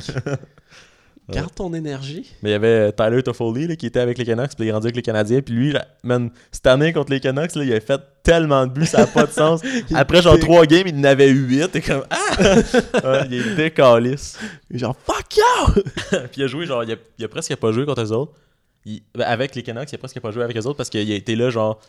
[1.31, 2.25] Garde ton énergie.
[2.41, 4.71] Mais il y avait Tyler Toffoli là, qui était avec les Canucks, puis il est
[4.71, 5.41] rendu avec les Canadiens.
[5.41, 8.71] Puis lui, là, man, cette année contre les Canucks, là, il a fait tellement de
[8.71, 9.61] buts, ça n'a pas de sens.
[9.93, 11.71] Après genre 3 games, il en avait 8.
[11.71, 12.15] T'es comme Ah!
[13.03, 14.37] Ouais, il est décalisse.
[14.71, 15.81] Genre, fuck you!
[16.31, 18.33] puis il a joué, genre, il a, il a presque pas joué contre eux autres.
[18.85, 21.11] Il- ben, avec les Canucks, il a presque pas joué avec eux autres parce qu'il
[21.11, 21.79] a été là, genre,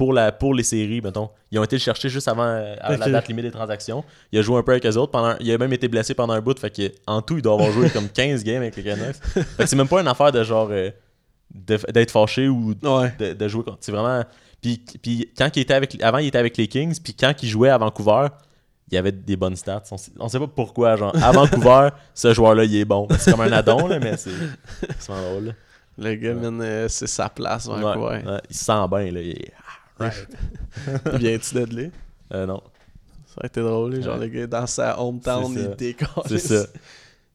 [0.00, 1.28] pour, la, pour les séries, mettons.
[1.50, 4.02] Ils ont été le chercher juste avant euh, à la date limite des transactions.
[4.32, 5.12] Il a joué un peu avec eux autres.
[5.12, 6.58] Pendant, il a même été blessé pendant un bout.
[6.58, 9.16] Fait que, en tout, il doit avoir joué comme 15 games avec les Canucks.
[9.16, 10.90] Fait que c'est même pas une affaire de genre euh,
[11.50, 13.12] d'être fâché ou Ouais.
[13.18, 13.78] de, de jouer contre.
[13.80, 14.24] C'est vraiment.
[14.62, 16.02] Puis, puis quand il était avec.
[16.02, 16.98] Avant, il était avec les Kings.
[17.02, 18.28] Puis quand il jouait à Vancouver,
[18.90, 19.82] il y avait des bonnes stats.
[19.90, 20.96] On sait, on sait pas pourquoi.
[20.96, 23.06] Genre, à Vancouver, ce joueur-là, il est bon.
[23.18, 24.30] C'est comme un addon, là, mais c'est
[24.98, 25.44] c'est vraiment drôle.
[25.48, 25.52] là.
[25.98, 28.22] Le gars, euh, c'est sa place, Ouais, Vancouver.
[28.24, 29.10] ouais, il se sent bien.
[29.12, 29.20] Là.
[29.20, 29.52] Il est-
[30.00, 30.28] right.
[31.20, 31.88] Viens-tu de là?
[32.34, 32.62] Euh, non,
[33.26, 34.26] Ça a été drôle, genre Ouais.
[34.26, 36.08] le gars dans sa hometown, il décolle.
[36.26, 36.66] c'est ça.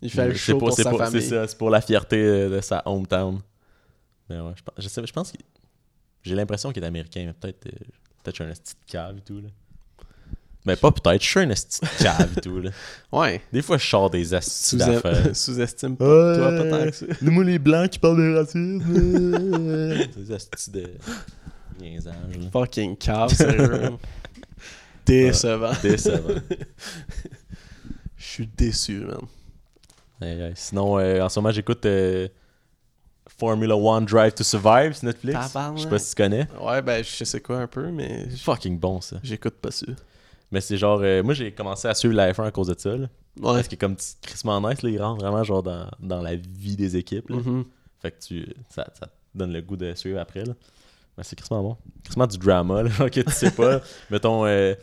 [0.01, 1.21] Il fait le show pour- pour c'est sa pour- famille.
[1.21, 3.39] C'est ça, c'est pour la fierté euh, de sa hometown.
[4.30, 5.41] Mais ouais, je pense, je sais, je pense qu'il-
[6.23, 7.71] j'ai l'impression qu'il est américain, mais peut-être euh,
[8.23, 9.39] peut-être je suis un esti de cave et tout.
[9.41, 9.49] Là.
[10.65, 12.60] Mais pas peut-être, je suis un esti de cave et tout.
[12.60, 12.71] Là.
[13.12, 13.41] Ouais.
[13.54, 14.43] Des fois, je sors des d'affaires.
[14.43, 17.06] Sous- Sous-estime pas toi, pas tant que ça.
[17.21, 18.80] Nous, les blancs qui parlent de racisme.
[20.17, 20.88] des astis de
[21.80, 22.38] niaisage.
[22.38, 22.50] là.
[22.52, 23.92] Fucking cave, sérieux.
[25.06, 25.72] Décevant.
[25.82, 26.42] Décevant.
[28.18, 30.54] Je suis déçu, man.
[30.56, 32.28] Sinon, euh, en ce moment, j'écoute euh,
[33.38, 35.38] Formula One Drive to Survive sur Netflix.
[35.76, 36.48] Je sais pas si tu connais.
[36.60, 39.18] Ouais, ben, je sais quoi un peu, mais Fucking bon, ça.
[39.24, 39.86] j'écoute pas ça.
[40.52, 42.90] Mais c'est genre, euh, moi j'ai commencé à suivre la F1 à cause de ça.
[42.96, 43.08] Là.
[43.38, 43.56] Ouais.
[43.56, 46.96] Parce que comme crissement nice, là, il rentre vraiment genre dans, dans la vie des
[46.96, 47.30] équipes.
[47.30, 47.38] là.
[47.38, 47.66] Mhm.
[48.02, 50.46] Fait que tu, ça, ça te donne le goût de suivre après.
[50.46, 50.54] Là.
[51.17, 51.78] Mais c'est crissement bon.
[52.04, 53.82] Crissement du drama, là, que tu sais pas.
[54.10, 54.75] Mettons, euh,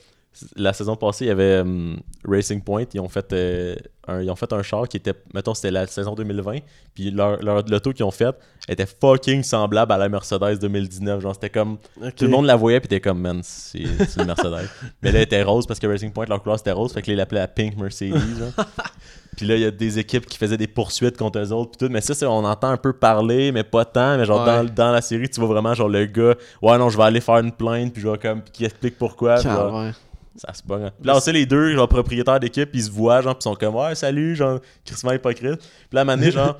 [0.56, 2.84] la saison passée, il y avait hum, Racing Point.
[2.94, 3.74] Ils ont, fait, euh,
[4.08, 6.58] un, ils ont fait un char qui était, mettons, c'était la saison 2020.
[6.94, 8.34] Puis leur, leur l'auto qu'ils ont fait
[8.68, 11.20] était fucking semblable à la Mercedes 2019.
[11.20, 11.78] Genre, c'était comme
[12.16, 14.68] tout le monde la voyait puis t'es comme man c'est c'est une Mercedes
[15.02, 17.08] mais là elle était rose parce que Racing Point leur couleur c'était rose fait que
[17.08, 18.66] là ils l'appelaient la Pink Mercedes genre.
[19.36, 21.86] puis là il y a des équipes qui faisaient des poursuites contre eux autres puis
[21.86, 24.46] tout mais ça c'est on entend un peu parler mais pas tant mais genre Ouais.
[24.46, 27.20] dans, dans la série tu vois vraiment genre le gars ouais non je vais aller
[27.20, 30.00] faire une plainte puis je vais comme qui explique pourquoi genre, Calvaire.
[30.36, 30.90] Ça se pogne.
[30.98, 33.50] Puis là, on sait les deux, genre propriétaires d'équipe, ils se voient, genre, puis ils
[33.50, 35.58] sont comme, ouais, salut, genre, crissement hypocrite.
[35.58, 36.58] Puis là, à un moment donné, genre,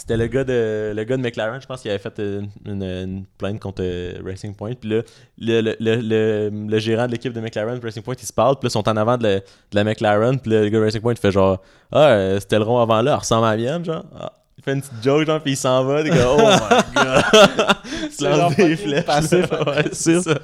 [0.00, 2.82] C'était le gars de le gars de McLaren, je pense qu'il avait fait une, une-
[2.84, 4.74] une plainte contre euh, Racing Point.
[4.80, 5.02] Puis là,
[5.38, 8.54] le, le, le, le, le gérant de l'équipe de McLaren, Racing Point, il se parle.
[8.60, 10.38] Puis là, ils sont en avant de la, de la McLaren.
[10.38, 11.60] Puis là, le gars de Racing Point, il fait genre
[11.90, 14.04] Ah, euh, c'était le rond avant là, elle ressemble à la mienne, genre.
[14.20, 14.32] Ah.
[14.56, 16.02] Il fait une petite joke, genre, puis il s'en va.
[16.04, 17.24] T'es comme, oh my god.
[18.04, 19.04] Il se lance des flèches.
[19.04, 20.34] passif ouais, c'est ça.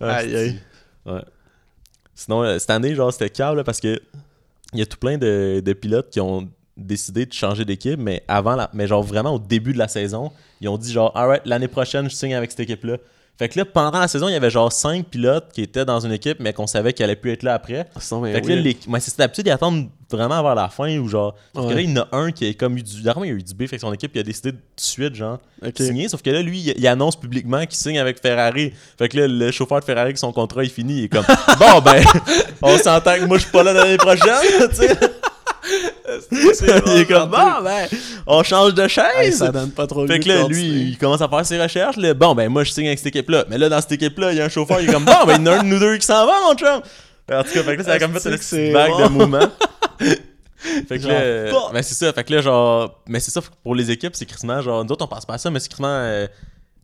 [0.00, 0.58] Aïe, aïe.
[1.04, 1.20] Ouais.
[2.14, 4.00] Sinon, euh, cette année, genre, c'était calme là, parce que
[4.72, 8.56] il y a tout plein de, pilotes qui ont décidé de changer d'équipe, mais avant
[8.56, 11.68] la, mais genre vraiment au début de la saison, ils ont dit genre, alright, l'année
[11.68, 12.96] prochaine, je signe avec cette équipe-là.
[13.36, 15.98] Fait que là, pendant la saison, il y avait genre 5 pilotes qui étaient dans
[15.98, 17.88] une équipe, mais qu'on savait qu'ils allaient plus être là après.
[18.32, 18.76] Fait que là, les...
[18.86, 21.34] ouais, c'est d'habitude, ils attendent vraiment vers la fin ou genre.
[21.52, 23.02] Que là, il y en a un qui a comme eu du.
[23.02, 24.56] Dernièrement, il y a eu du B, fait que son équipe, il a décidé de
[24.56, 25.72] tout de suite, genre, Ok.
[25.78, 26.08] signer.
[26.08, 28.72] Sauf que là, lui, il, il annonce publiquement qu'il signe avec Ferrari.
[28.96, 31.24] Fait que là, le chauffeur de Ferrari, son contrat est fini, il est comme
[31.58, 32.04] Bon, ben,
[32.62, 34.96] on s'entend que moi, je suis pas là l'année prochaine, tu sais.
[36.86, 37.86] il est comme Bon, ben,
[38.26, 39.38] on change de Hey, chaise.
[39.38, 41.96] ça donne pas trop Fait que là, lui, il commence à faire ses recherches.
[41.96, 42.14] Là.
[42.14, 43.44] Bon, ben, moi, je signe avec cette équipe-là.
[43.48, 45.36] Mais là, dans cette équipe-là, il y a un chauffeur, il est comme, bon, ben,
[45.40, 46.80] il y en a un de nous deux qui s'en va, mon chum.
[47.32, 49.04] En tout cas, fait que là, ça a comme fait une petite c'est vague bon?
[49.06, 49.48] de mouvement.
[49.98, 51.72] fait que Genre, là, fuck.
[51.72, 52.12] ben, c'est ça.
[52.12, 55.04] Fait que là, genre, mais c'est ça, pour les équipes, c'est crissement, genre, nous autres,
[55.04, 56.26] on pense pas à ça, mais c'est crissement euh,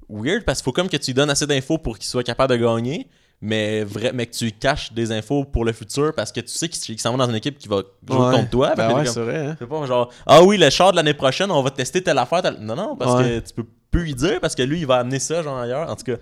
[0.09, 2.57] weird parce qu'il faut comme que tu lui donnes assez d'infos pour qu'il soit capable
[2.59, 3.07] de gagner.
[3.43, 6.69] Mais, vrai, mais que tu caches des infos pour le futur parce que tu sais
[6.69, 7.77] qu'il qu'il s'en va dans une équipe qui va
[8.07, 8.37] jouer Ouais.
[8.37, 8.75] contre toi.
[8.77, 9.57] Ben ouais, c'est vrai.
[9.61, 9.67] hein.
[9.67, 12.43] pas genre, ah oui, le char de l'année prochaine, on va tester telle affaire.
[12.43, 13.41] telle- Non, non, parce Ouais.
[13.41, 15.89] que tu peux plus lui dire parce que lui, il va amener ça, genre ailleurs.
[15.89, 16.17] En tout cas,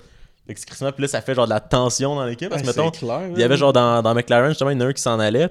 [0.47, 0.57] puis
[1.03, 2.49] là, ça fait genre de la tension dans l'équipe.
[2.49, 4.87] Parce que, mettons, clair, il y avait genre dans, dans McLaren, justement, il y en
[4.87, 5.51] a un qui s'en allait.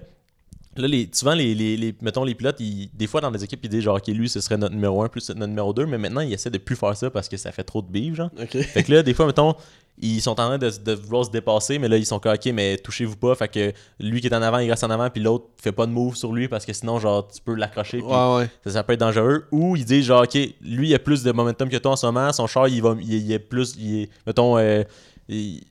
[0.78, 3.60] Là, les, souvent, les, les, les- mettons, les pilotes, ils- des fois, dans les équipes,
[3.64, 5.98] ils disent genre, ok, lui, ce serait notre numéro 1 plus notre numéro 2, mais
[5.98, 8.30] maintenant, ils essaient de plus faire ça parce que ça fait trop de bif, genre.
[8.62, 9.56] Fait que là, des fois, mettons,
[10.00, 12.46] ils sont en train de, de vouloir se dépasser, mais là, ils sont comme, ok,
[12.54, 13.34] mais touchez-vous pas.
[13.34, 15.88] Fait que lui qui est en avant, il reste en avant, puis l'autre fait pas
[15.88, 17.98] de move sur lui parce que sinon, genre, tu peux l'accrocher.
[17.98, 18.50] puis Ouais, ouais.
[18.64, 19.46] ça, ça peut être dangereux.
[19.52, 22.06] Ou ils disent, genre, ok, lui, il a plus de momentum que toi en ce
[22.06, 24.84] moment, son char, il va, il, il est plus, il est, mettons, euh,
[25.30, 25.64] il-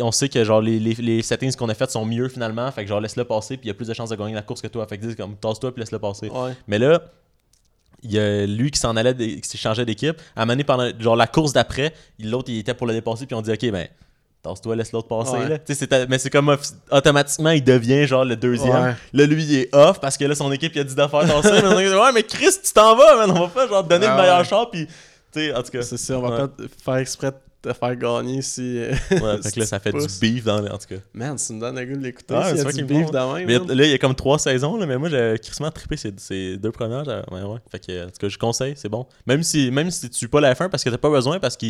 [0.00, 2.82] on sait que genre les, les, les settings qu'on a fait sont mieux finalement, fait
[2.84, 4.62] que genre laisse-le passer, puis il y a plus de chances de gagner la course
[4.62, 4.86] que toi.
[4.86, 6.28] Fait que dis comme tasse-toi puis laisse-le passer.
[6.28, 6.52] Ouais.
[6.68, 7.00] Mais là,
[8.02, 10.16] il y a lui qui s'en allait, qui s'est changé d'équipe.
[10.36, 13.26] À un moment donné, pendant genre la course d'après, l'autre il était pour le dépasser,
[13.26, 13.88] puis on dit ok, ben
[14.42, 15.32] tasse-toi, laisse l'autre passer.
[15.36, 15.48] Ouais.
[15.48, 16.06] Là.
[16.08, 16.56] Mais c'est comme
[16.92, 18.72] automatiquement, il devient genre le deuxième.
[18.84, 18.94] Ouais.
[19.12, 21.50] Là, lui, il est off parce que là, son équipe, il a dit d'affaires tasser.
[21.62, 23.30] mais on dit, ouais, mais Chris, tu t'en vas, man.
[23.36, 24.44] On va pas genre te donner Ah le meilleur ouais.
[24.44, 24.92] char, puis tu
[25.40, 25.82] sais, en tout cas.
[25.82, 26.46] C'est ça, on va Ouais.
[26.46, 27.36] pas faire exprès de
[27.66, 28.78] te faire gagner si.
[28.78, 30.86] euh, Ouais, fait si que là, tu ça fait du beef dans le- en tout
[30.88, 31.00] cas.
[31.14, 32.34] Man, ça me donne le goût de l'écouter.
[32.34, 33.46] Ouais, s'il y c'est a du fucking beef de même.
[33.68, 36.12] Mais là, il y a comme trois saisons, là, mais moi, j'ai crissement trippé ces,
[36.18, 37.06] ces deux premières.
[37.32, 37.58] Ouais, ouais.
[37.70, 39.06] Fait que, en tout cas, je conseille, c'est bon.
[39.26, 41.56] Même si, même si tu suis pas la F1 parce que t'as pas besoin, parce
[41.56, 41.66] que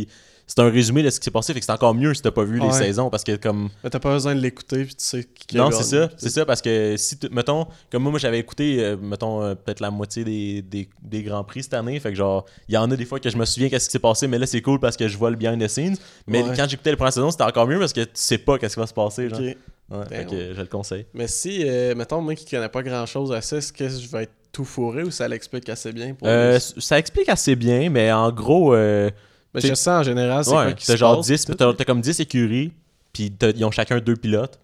[0.46, 2.30] c'est un résumé de ce qui s'est passé, fait que c'est encore mieux si t'as
[2.30, 3.68] pas vu les saisons, parce que comme.
[3.82, 6.44] Mais t'as pas besoin de l'écouter puis tu sais qui Non, c'est ça, c'est ça,
[6.46, 10.24] parce que si, mettons, comme moi, moi j'avais écouté, euh, mettons, euh, peut-être la moitié
[10.24, 13.04] des, des, des Grands Prix cette année, fait que genre, il y en a des
[13.04, 15.08] fois que je me souviens qu'est-ce qui s'est passé, mais là, c'est cool parce que
[15.08, 15.96] je vois le behind the scenes.
[16.26, 16.52] Mais Ouais.
[16.56, 18.80] quand j'écoutais les premières saisons, c'était encore mieux parce que tu sais pas qu'est-ce qui
[18.80, 19.40] va se passer, genre.
[19.88, 21.06] Ouais, fait que je le conseille.
[21.14, 24.08] Mais si, euh, mettons, moi qui connais pas grand chose à ça, est-ce que je
[24.08, 27.88] vais être tout fourré ou ça l'explique assez bien pour Euh, ça explique assez bien,
[27.90, 29.10] mais en gros, euh,
[29.56, 31.54] Mais je sais en général, c'est ouais, t'as genre passe, 10, tout.
[31.54, 32.72] t'as comme 10 écuries,
[33.12, 34.58] puis ils ont chacun deux pilotes,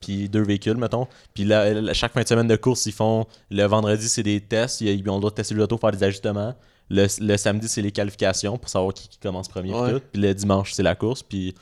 [0.00, 1.06] puis deux véhicules, mettons.
[1.34, 4.80] Puis la- chaque fin de semaine de course, ils font, le vendredi, c'est des tests,
[4.80, 6.54] ils ont le droit de tester l'auto, faire des ajustements.
[6.88, 9.92] Le, le samedi, c'est les qualifications pour savoir qui, qui commence premier, Ouais.
[9.94, 10.00] tout.
[10.12, 11.54] Puis le dimanche, c'est la course, puis...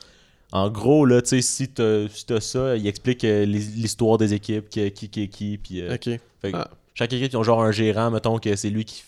[0.51, 4.17] En gros, là, tu sais, si t'as si t'as ça, il explique euh, l'hi- l'histoire
[4.17, 6.69] des équipes, qui qui qui est qui, puis euh, fait Ah.
[6.93, 9.03] chaque équipe, ils ont genre un gérant, mettons que c'est lui qui.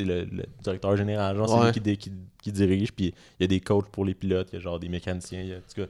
[0.00, 3.06] C'est le, le directeur général, genre, c'est lui qui, dé- qui, qui dirige, puis
[3.38, 5.48] il y a des coachs pour les pilotes, il y a genre des mécaniciens, il
[5.48, 5.88] y a- en tout cas.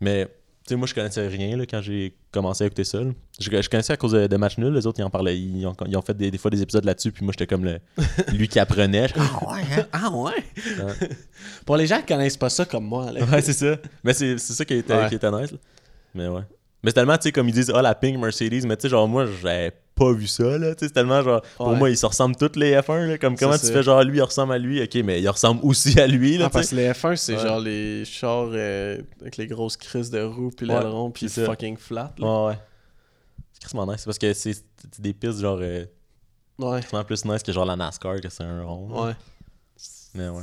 [0.00, 0.30] Mais, tu
[0.74, 3.00] sais, moi, je connaissais rien là, quand j'ai commencé à écouter ça.
[3.40, 5.66] Je, je connaissais à cause de, de match nul, les autres, ils en parlaient, ils
[5.66, 7.78] ont, ils ont fait des, des fois des épisodes là-dessus, puis moi, j'étais comme le,
[8.34, 9.06] lui qui apprenait.
[9.16, 9.86] Ah ouais, hein?
[9.92, 10.32] Ah ouais?
[10.66, 11.08] Ouais.
[11.64, 13.24] Pour les gens qui connaissent pas ça comme moi, là.
[13.24, 13.76] Ouais, c'est ça.
[14.04, 15.08] Mais c'est c'est ça qui était, Ouais.
[15.08, 15.52] qui était nice.
[15.52, 15.58] là.
[16.14, 16.42] Mais ouais.
[16.82, 18.88] Mais c'est tellement, tu sais, comme ils disent, ah, la pink Mercedes, mais tu sais,
[18.88, 20.74] genre, moi, j'avais pas vu ça, là.
[20.74, 21.76] Tu sais, c'est tellement, genre, pour Ouais.
[21.76, 23.18] moi, ils se ressemblent tous les F1, là.
[23.18, 25.60] Comme comment tu c'est- fais, genre, lui, il ressemble à lui, ok, mais il ressemble
[25.64, 27.42] aussi à lui, là, Ah, parce que les F1, c'est Ouais.
[27.42, 31.76] genre les chars euh, avec les grosses crises de roues, puis l'aileron, puis c'est fucking
[31.76, 32.12] flat.
[32.18, 32.26] Là.
[32.26, 32.58] Ouais, ouais.
[33.52, 34.04] C'est crissement nice.
[34.04, 35.84] Parce que c'est c'est des pistes, genre, euh,
[36.58, 36.80] Ouais.
[36.80, 39.06] crissement plus nice que genre la NASCAR, que c'est un rond.
[39.06, 39.12] Ouais.
[40.14, 40.42] Mais ouais.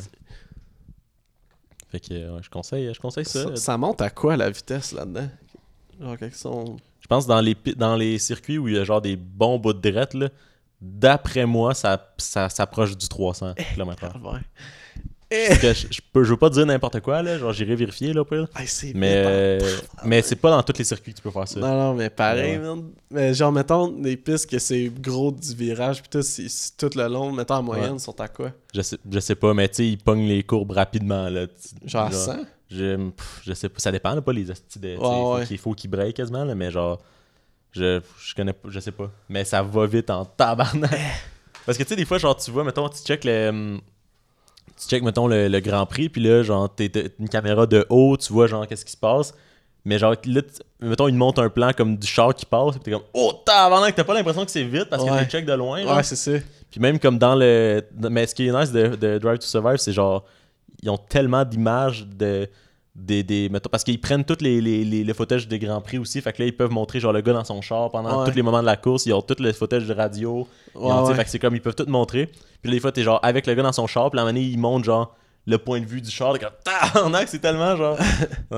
[1.91, 3.43] Fait que, ouais, je conseille, je conseille ça.
[3.43, 5.29] Ça, ça monte à quoi la vitesse là-dedans?
[5.99, 6.77] Genre, sont.
[7.05, 9.73] Je pense dans les, dans les circuits où il y a genre des bons bouts
[9.73, 10.29] de drette, là,
[10.81, 14.11] d'après moi, ça, ça s'approche du 300 km/h.
[14.11, 14.41] Calvaire.
[15.29, 17.37] Parce que je, je peux, je veux pas dire n'importe quoi, là.
[17.37, 18.23] Genre, j'irai vérifier, là.
[18.55, 19.59] Hey, Mais, euh,
[20.03, 21.59] mais c'est pas dans tous les circuits que tu peux faire ça.
[21.59, 22.75] Non, non, mais pareil, Ouais.
[23.11, 26.21] Mais genre, mettons, des pistes que c'est gros du virage, pis tout,
[26.77, 27.99] tout le long, mettons en moyenne, Ouais.
[27.99, 28.51] sont à quoi?
[28.73, 31.45] Je sais, je sais pas, mais tu sais, ils pognent les courbes rapidement, là.
[31.85, 32.33] Genre à 100
[32.69, 34.89] Je, pff, je sais pas, ça dépend, là, pas les hosties de.
[34.89, 35.45] Ouais, faut ouais.
[35.45, 36.99] qu'il faut qu'ils break quasiment, là, mais genre.
[37.71, 39.11] Je, je connais pas, je sais pas.
[39.29, 40.89] Mais ça va vite en tabarnak.
[41.65, 43.49] Parce que tu sais, des fois, genre, tu vois, mettons, tu check le.
[43.49, 43.81] hum,
[44.79, 48.15] Tu check, mettons, le, le Grand Prix, puis là, genre, t'es une caméra de haut,
[48.17, 49.33] tu vois, genre, qu'est-ce qui se passe.
[49.83, 50.41] Mais genre, là,
[50.79, 53.33] mettons, ils te montrent un plan comme du char qui passe, puis t'es comme, oh,
[53.45, 55.23] tabarnak, t'as pas l'impression que c'est vite parce que Ouais.
[55.25, 55.97] tu check de loin, genre.
[55.97, 56.31] Ouais, c'est ça.
[56.71, 57.83] Puis même comme dans le.
[58.09, 60.23] Mais ce qui est nice de, de Drive to Survive, c'est genre.
[60.83, 62.49] Ils ont tellement d'images de.
[62.97, 65.97] Des, des, mettons- parce qu'ils prennent tous les, les, les, le footage des Grands Prix
[65.97, 66.21] aussi.
[66.21, 68.29] Fait que là, ils peuvent montrer genre le gars dans son char pendant Ouais.
[68.29, 69.05] tous les moments de la course.
[69.05, 70.47] Ils ont tout le footage de radio.
[70.73, 71.15] Ils Ouais, ont, tu sais, ouais.
[71.17, 72.27] Fait que c'est comme ils peuvent tout montrer.
[72.27, 74.09] Puis là, des fois, t'es genre avec le gars dans son char.
[74.11, 75.13] Puis la manière, ils montrent genre
[75.45, 76.31] le point de vue du char.
[76.39, 77.97] T'es comme, c'est tellement genre.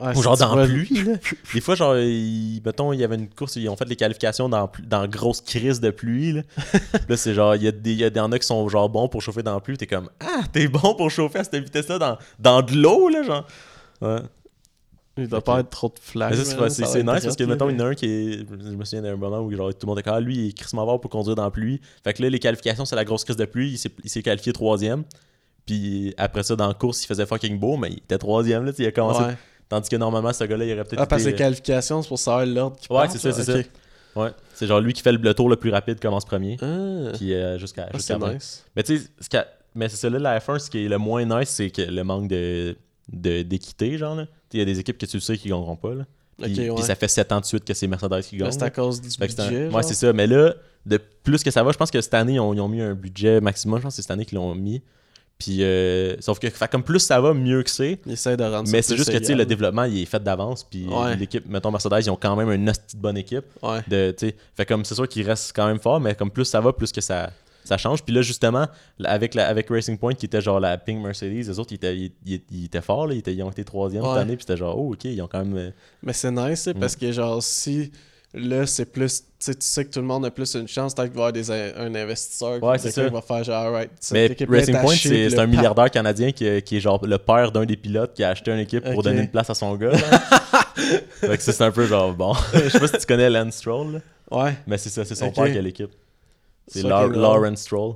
[0.00, 0.16] Ouais.
[0.16, 1.12] Ou genre dans vois- la pluie, là.
[1.54, 4.48] Des fois, genre, ils- mettons, il y avait une course, ils ont fait les qualifications
[4.48, 6.42] dans, dans grosse crise de pluie, là.
[7.08, 9.08] là, c'est genre, il y, a des- il y en a qui sont genre bons
[9.08, 9.76] pour chauffer dans la pluie.
[9.76, 13.22] T'es comme, ah, t'es bon pour chauffer à cette vitesse-là dans, dans de l'eau, là,
[13.22, 13.46] genre.
[14.00, 14.20] Ouais.
[15.18, 15.44] Il doit Ok.
[15.44, 16.30] pas être trop de flash.
[16.30, 18.38] Mais ça, c'est nice parce que, mettons, il y en a un qui est.
[18.48, 20.48] Je me souviens d'un moment où genre, tout le monde est comme, ah, lui, il
[20.48, 21.80] est crissement fort pour conduire dans la pluie.
[22.04, 23.72] Fait que là, les qualifications, c'est la grosse crise de pluie.
[23.72, 25.02] Il s'est- Il s'est qualifié troisième.
[25.66, 28.70] Puis après ça, dans la course, il faisait fucking beau, mais il était troisième, là.
[28.72, 29.20] tu sais, Il a commencé.
[29.22, 29.36] Ouais.
[29.70, 31.00] Tandis que normalement, ce gars-là, il aurait peut-être.
[31.00, 33.58] Ah, parce que les qualifications, c'est pour savoir l'ordre qui Ouais, c'est ça, c'est ça.
[34.16, 34.30] Ouais.
[34.52, 36.56] C'est genre lui qui fait le, tour le plus rapide, commence premier.
[36.60, 38.64] Ah, Puis euh, jusqu'à ah, nice.
[38.74, 39.44] Mais tu sais,
[39.74, 42.02] mais c'est ça là, la F1, ce qui est le moins nice, c'est que le
[42.02, 42.76] manque de
[43.12, 44.18] de- d'équité, genre.
[44.52, 45.94] Il y a des équipes que tu sais qui gagneront pas.
[45.94, 46.04] Là.
[46.38, 46.82] Puis, Ok, puis ouais.
[46.82, 48.50] ça fait 7 ans de suite que c'est Mercedes qui gagne.
[48.50, 49.68] c'est à cause du un- budget.
[49.68, 50.12] Ouais, c'est ça.
[50.12, 50.54] Mais là,
[50.86, 52.80] de plus que ça va, je pense que cette année, ils ont, ils ont mis
[52.80, 53.78] un budget maximum.
[53.78, 54.82] Je pense que c'est cette année qu'ils l'ont mis.
[55.40, 57.98] Puis, euh, sauf que, fait comme plus ça va, mieux que c'est.
[58.06, 60.22] Ils essaient de rendre Mais c'est juste que, tu sais, le développement, il est fait
[60.22, 60.62] d'avance.
[60.62, 61.16] Puis, Ouais.
[61.16, 63.46] l'équipe, mettons, Mercedes, ils ont quand même une hostie de bonne équipe.
[63.62, 63.80] Ouais.
[63.88, 66.44] De, tu sais, fait comme, c'est sûr qu'il reste quand même fort, mais comme plus
[66.44, 67.30] ça va, plus que ça,
[67.64, 68.02] ça change.
[68.02, 68.66] Puis là, justement,
[69.04, 71.96] avec, la, avec Racing Point, qui était genre la Pink Mercedes, les autres, ils étaient,
[71.96, 74.44] ils, ils- ils étaient forts, là, ils, étaient- ils ont été troisième cette année, puis
[74.46, 75.56] c'était genre, oh, ok, ils ont quand même.
[75.56, 75.70] euh,
[76.02, 76.80] Mais c'est nice, c'est Mm.
[76.80, 77.90] parce que genre si
[78.34, 81.18] là c'est plus tu sais que tout le monde a plus une chance peut-être qu'il
[81.18, 81.50] va y avoir des,
[81.80, 85.90] un investisseur Ouais, qui- va faire genre alright Mais est Racing Point, c'est un milliardaire
[85.90, 88.84] canadien qui, qui est genre le père d'un des pilotes qui a acheté une équipe
[88.92, 89.92] pour donner une place à son gars.
[91.20, 92.34] fait que c'est un peu genre, bon.
[92.54, 94.00] Je sais pas si tu connais Lance Stroll, là,
[94.30, 94.54] Ouais.
[94.66, 95.90] mais c'est ça, c'est son père qui a l'équipe.
[96.68, 97.16] C'est est.
[97.16, 97.94] Lawrence Stroll.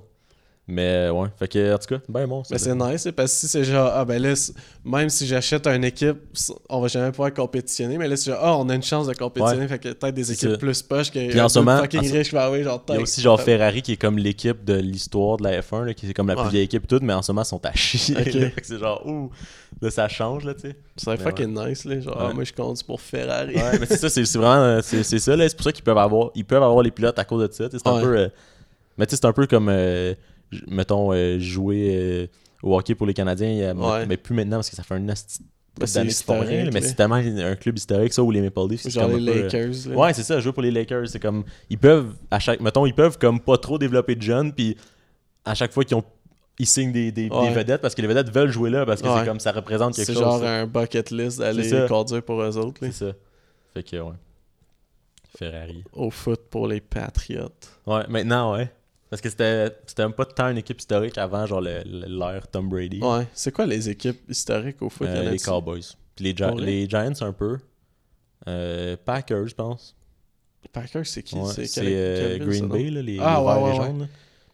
[0.67, 2.43] Mais ouais, fait que, en tout cas, ben bon.
[2.51, 4.33] Mais c'est nice, parce que si c'est genre, ah ben là,
[4.83, 6.17] même si j'achète une équipe,
[6.71, 9.13] on va jamais pouvoir compétitionner, mais là, c'est genre, ah, on a une chance de
[9.13, 12.31] compétitionner, fait que peut-être des équipes plus poches que Puis en ce moment- fucking riche,
[12.31, 15.61] genre, Il y a aussi genre Ferrari qui est comme l'équipe de l'histoire de la
[15.61, 16.51] F1, là, qui est comme la plus Ouais.
[16.51, 18.15] vieille équipe et tout, mais en ce moment, ils sont à chier.
[18.15, 18.23] Là.
[18.55, 19.31] Fait que c'est genre, ouh,
[19.83, 20.77] là, ça change, là, tu sais.
[20.97, 22.35] C'est fucking nice, là, genre, ah, Ouais.
[22.35, 23.55] moi je compte pour Ferrari.
[23.55, 25.47] Ouais, mais c'est ça, c'est vraiment, euh, c'est ça, là.
[25.47, 27.69] C'est pour ça qu'ils peuvent avoir, ils peuvent avoir les pilotes à cause de ça.
[27.71, 28.01] C'est un Ouais.
[28.03, 28.29] peu, euh,
[28.97, 30.15] mais tu sais, c'est un peu comme, euh,
[30.69, 32.27] mettons, euh, jouer euh,
[32.63, 34.07] au hockey pour les Canadiens, Ouais.
[34.07, 35.15] mais plus maintenant parce que ça fait un Ben,
[35.75, 38.83] couple c'est historique, mais c'est tellement un club historique, ça, ou les Maple Leafs.
[38.83, 39.97] c'est genre comme les peu, euh, Lakers.
[39.97, 42.95] Ouais, c'est ça, jouer pour les Lakers, c'est comme ils peuvent à chaque mettons ils
[42.95, 44.77] peuvent comme pas trop développer de jeunes puis
[45.45, 46.05] à chaque fois qu'ils ont
[46.61, 49.19] ils signent des, des, vedettes parce que les vedettes veulent jouer là parce que Ouais.
[49.19, 50.23] c'est comme ça représente quelque C'est chose.
[50.23, 50.61] genre ça.
[50.61, 52.79] un bucket list C'est d'aller conduire pour eux autres.
[52.81, 53.07] C'est ça.
[53.75, 54.13] Fait que ouais.
[55.37, 55.83] Ferrari.
[55.93, 57.49] Au foot pour les Patriots.
[57.87, 58.71] Ouais, maintenant ouais.
[59.15, 62.99] Parce que c'était pas tant une équipe historique avant genre l'ère Tom Brady.
[63.01, 63.29] Ouais.
[63.33, 65.07] C'est quoi les équipes historiques au foot?
[65.07, 65.39] Euh, les?
[65.39, 65.85] Cowboys.
[66.17, 67.59] Puis les, Gi- les Giants un peu.
[68.49, 69.95] Euh, Packers, je pense.
[70.73, 71.37] Packers, c'est qui?
[71.37, 74.07] Ouais, c'est euh, Green Bay, là, les, Ah, les ouais, verts et ouais, jaunes, là.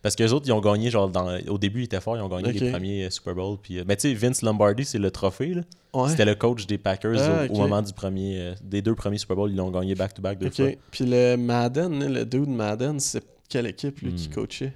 [0.02, 2.22] Parce que les autres, ils ont gagné, genre, dans, au début, ils étaient forts, ils
[2.22, 3.56] ont gagné les premiers euh, Super Bowl.
[3.62, 5.56] Puis, mais tu sais, Vince Lombardi, c'est le trophée.
[5.94, 6.08] Ouais.
[6.10, 7.58] C'était le coach des Packers Ah, au, au ok.
[7.58, 9.50] moment du premier, euh, des deux premiers Super Bowl.
[9.50, 10.68] Ils l'ont gagné back-to-back deux fois.
[10.90, 14.32] Puis le Madden, là, le dude Madden, c'est quelle équipe, lui, qui Hmm.
[14.32, 14.72] coachait?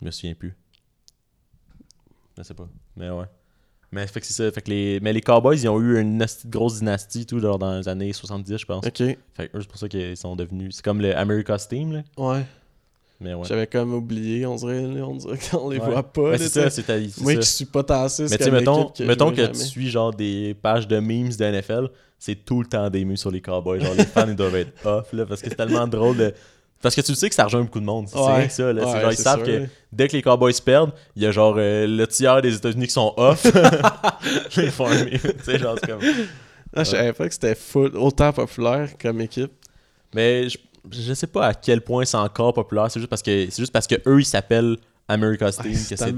[0.00, 0.54] Je me souviens plus.
[2.38, 2.68] Je sais pas.
[2.96, 3.24] Mais ouais.
[3.92, 4.50] Mais fait que c'est ça.
[4.50, 5.00] Fait que les...
[5.00, 8.58] Mais les Cowboys, ils ont eu une grosse dynastie tout genre, dans les années 70,
[8.58, 8.84] je pense.
[8.86, 8.96] Ok.
[8.98, 9.16] Fait
[9.48, 10.76] que eux, c'est pour ça qu'ils sont devenus.
[10.76, 12.02] C'est comme le America's Team, là.
[12.18, 12.44] Ouais.
[13.20, 13.46] Mais ouais.
[13.46, 15.86] J'avais comme oublié, on dirait, on dirait qu'on les Ouais.
[15.90, 16.32] voit pas.
[16.32, 17.40] Mais c'est ça, c'est ta- Moi ça.
[17.40, 19.52] qui suis pas tassé, Mais c'est tu sais, comme mettons, que mettons que jamais.
[19.52, 21.88] tu suis genre des pages de memes de NFL,
[22.18, 23.80] c'est tout le temps des memes sur les Cowboys.
[23.80, 26.34] Genre les fans ils doivent être off là parce que c'est tellement drôle de.
[26.82, 28.06] Parce que tu le sais que ça rejoint beaucoup de monde.
[28.08, 28.48] C'est Ouais.
[28.48, 28.72] ça.
[28.72, 28.82] Là.
[28.84, 31.26] C'est Ouais, genre, ils c'est savent sûr, que dès que les Cowboys perdent, il y
[31.26, 33.46] a genre euh, le tiers des États-Unis qui sont off.
[34.56, 35.10] ils font un meme.
[35.18, 36.00] Tu sais, genre, c'est comme.
[36.76, 37.56] Je savais pas que c'était
[37.94, 39.52] autant populaire comme équipe.
[40.14, 40.58] Mais je,
[40.92, 42.90] je sais pas à quel point c'est encore populaire.
[42.90, 44.76] C'est juste parce que c'est juste parce que eux ils s'appellent
[45.08, 45.74] America's Ah, Team.
[45.74, 46.14] c'est c'est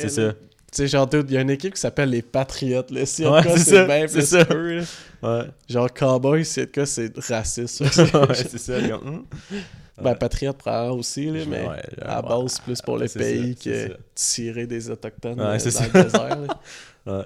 [0.00, 0.32] c'est ça.
[0.70, 3.06] Tu sais, genre, il y a une équipe qui s'appelle les Patriotes, là.
[3.06, 4.46] Si Ouais, c'est c'est ça, bien c'est plus ça.
[4.54, 4.82] eux.
[5.22, 5.44] Ouais.
[5.66, 7.80] Genre, Cowboys, cas, c'est raciste.
[7.80, 8.74] ouais, c'est ça.
[10.02, 12.28] Ben, Patriote, probablement aussi, là, mais Ouais, à la ouais.
[12.42, 13.94] base, c'est plus pour Ouais, le c'est pays ça, que ça.
[14.14, 15.86] tirer des Autochtones Ouais, euh, c'est dans ça.
[15.98, 16.60] le désert, là.
[17.06, 17.24] Ouais.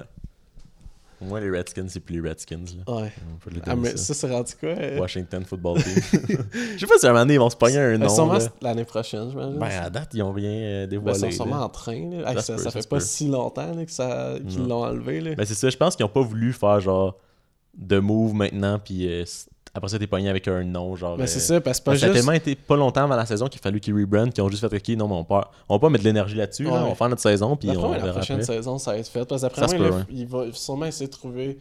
[1.21, 2.65] Au moins, les Redskins, c'est plus les Redskins.
[2.85, 2.97] Là.
[2.97, 3.13] Ouais.
[3.33, 4.13] On peut le Ah, mais ça.
[4.13, 4.71] c'est rendu quoi?
[4.71, 4.99] euh?
[4.99, 5.95] Washington Football Team.
[6.75, 8.09] Je sais pas si à un moment donné, ils vont se pogner un Ben, nom.
[8.09, 9.57] sûrement l'année prochaine, j'imagine.
[9.59, 11.17] Ben, à date, ils ont rien euh, Ben, dévoilé.
[11.19, 11.65] ils sont sûrement là.
[11.67, 12.29] en train, là.
[12.31, 13.05] Hey, Ça ça, se peut, ça ça fait pas peut.
[13.05, 15.35] si longtemps là, que ça- qu'ils l'ont enlevé, là.
[15.37, 15.71] Ben, c'est ça.
[15.71, 17.17] Je pense qu'ils ont pas voulu faire genre
[17.77, 19.25] de move maintenant, puis euh,
[19.75, 20.95] après ça, t'es pogné avec un nom.
[20.97, 23.17] Genre, Mais c'est euh, ça, parce que pas ça a tellement été pas longtemps avant
[23.17, 25.25] la saison qu'il a fallu qu'ils rebrandent, qu'ils ont juste fait OK, non, mais on,
[25.25, 26.65] part, on va pas mettre de l'énergie là-dessus.
[26.65, 26.85] là.
[26.85, 28.55] On va faire notre saison, puis on la prochaine après.
[28.55, 29.25] saison, ça va être fait.
[29.27, 29.43] Parce
[29.73, 30.03] peut, là, ouais.
[30.11, 31.59] il va sûrement essayer de trouver...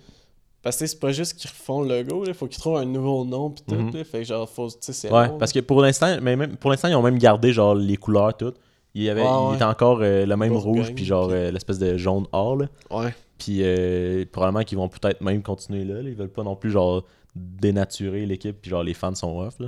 [0.61, 3.25] Parce que c'est pas juste qu'ils refont le logo, il faut qu'ils trouvent un nouveau
[3.25, 3.73] nom pis tout.
[3.73, 3.95] Mhm.
[3.95, 4.03] là.
[4.03, 4.67] Fait que genre, faut...
[4.67, 7.01] Tu sais, c'est Ouais, long, parce que pour l'instant, mais même, pour l'instant, ils ont
[7.01, 8.57] même gardé genre les couleurs toutes.
[8.93, 11.95] Il, y avait, il était encore euh, le même rouge, puis genre euh, l'espèce de
[11.97, 12.57] jaune or.
[12.57, 12.65] Là.
[12.91, 13.15] Ouais.
[13.37, 16.09] Puis euh, probablement qu'ils vont peut-être même continuer là, là.
[16.09, 17.03] Ils veulent pas non plus genre
[17.35, 19.59] dénaturer l'équipe, puis genre les fans sont off.
[19.59, 19.67] Là.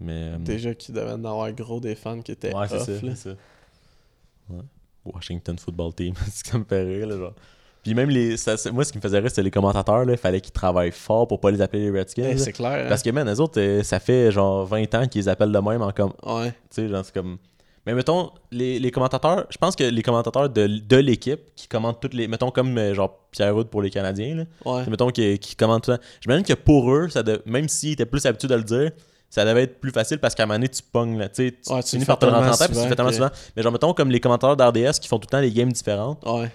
[0.00, 0.12] Mais.
[0.34, 2.92] euh, Déjà qu'ils devaient en avoir gros des fans qui étaient ouais, off, ça.
[2.92, 2.98] là.
[3.14, 3.36] c'est ça.
[4.50, 4.62] Ouais.
[5.04, 7.06] Washington Football Team, c'est ça me fait rire.
[7.06, 7.34] Là, genre.
[7.82, 8.36] Puis même les.
[8.38, 10.08] ça- moi, ce qui me faisait rire, c'était les commentateurs.
[10.08, 12.22] Il fallait qu'ils travaillent fort pour pas les appeler les Redskins.
[12.24, 12.88] Hey, c'est clair.
[12.88, 15.58] Parce que, man, eux autres, euh, ça fait genre 20 ans qu'ils les appellent de
[15.58, 16.12] même en comme.
[16.24, 16.40] hein.
[16.44, 16.50] Ouais.
[16.52, 17.36] Tu sais, genre, c'est comme.
[17.86, 22.00] Mais mettons, les, les commentateurs, je pense que les commentateurs de, de l'équipe qui commentent
[22.00, 22.28] toutes les.
[22.28, 24.44] Mettons comme euh, genre Pierre Houd pour les Canadiens, là.
[24.64, 24.86] Ouais.
[24.88, 26.04] Mettons qui, qui commentent tout le temps.
[26.20, 28.90] J'imagine que pour eux, ça de- même s'ils étaient plus habitués de le dire,
[29.28, 31.28] ça devait être plus facile parce qu'à un moment donné, tu pognes, là.
[31.28, 33.30] Tu Ouais, tu finis par te rentrer en tête tu fais tellement souvent.
[33.56, 36.24] Mais genre, mettons comme les commentateurs d'RDS qui font tout le temps des games différentes.
[36.24, 36.50] Ouais.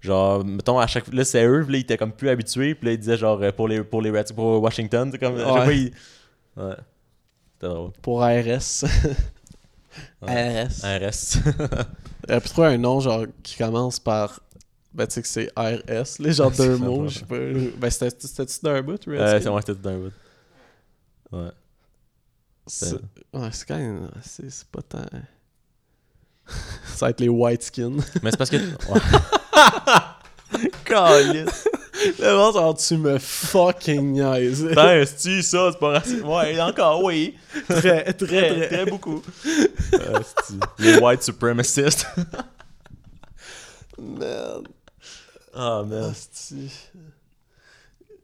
[0.00, 2.92] Genre, mettons, à chaque là, c'est eux, là, ils étaient comme plus habitués, puis là,
[2.94, 5.38] ils disaient genre euh, pour les, pour les Reds, pour Washington, c'est comme.
[5.38, 5.76] à Ouais.
[5.76, 5.92] ils-
[6.60, 6.74] Ouais.
[7.54, 7.92] C'était drôle.
[8.02, 8.84] Pour ARS.
[10.22, 10.66] Ouais.
[10.66, 11.10] ARS.
[11.10, 11.38] RS.
[12.28, 14.40] Il a pu trouver un nom genre qui commence par.
[14.94, 17.08] Ben, tu sais que c'est RS, les genre deux C'est ça, mots, ouais.
[17.08, 17.36] je sais pas.
[17.78, 19.40] Ben, c'était- c'était-tu d'un bout, Euh, Redskins?
[19.42, 20.12] c'est ouais, c'était tout d'un bout.
[21.32, 21.50] Ouais.
[22.66, 22.94] C'est-
[23.32, 24.10] Ouais, c'est quand même.
[24.22, 25.04] C'est c'est pas tant.
[26.94, 27.96] Ça va être les White Skins.
[28.22, 28.56] Mais c'est parce que.
[30.92, 31.44] Ouais.
[32.18, 34.64] Le monde, genre, tu me fucking niaises.
[34.74, 36.24] Ben, c'est ça, c'est pas raciste.
[36.24, 37.34] Ouais, encore, oui.
[37.68, 38.86] très, très, Très, très.
[38.86, 39.22] beaucoup.
[39.94, 40.18] Euh,
[40.78, 42.06] les white supremacists?
[43.98, 44.68] Merde.
[45.54, 46.10] Ah, man.
[46.10, 46.70] Asti.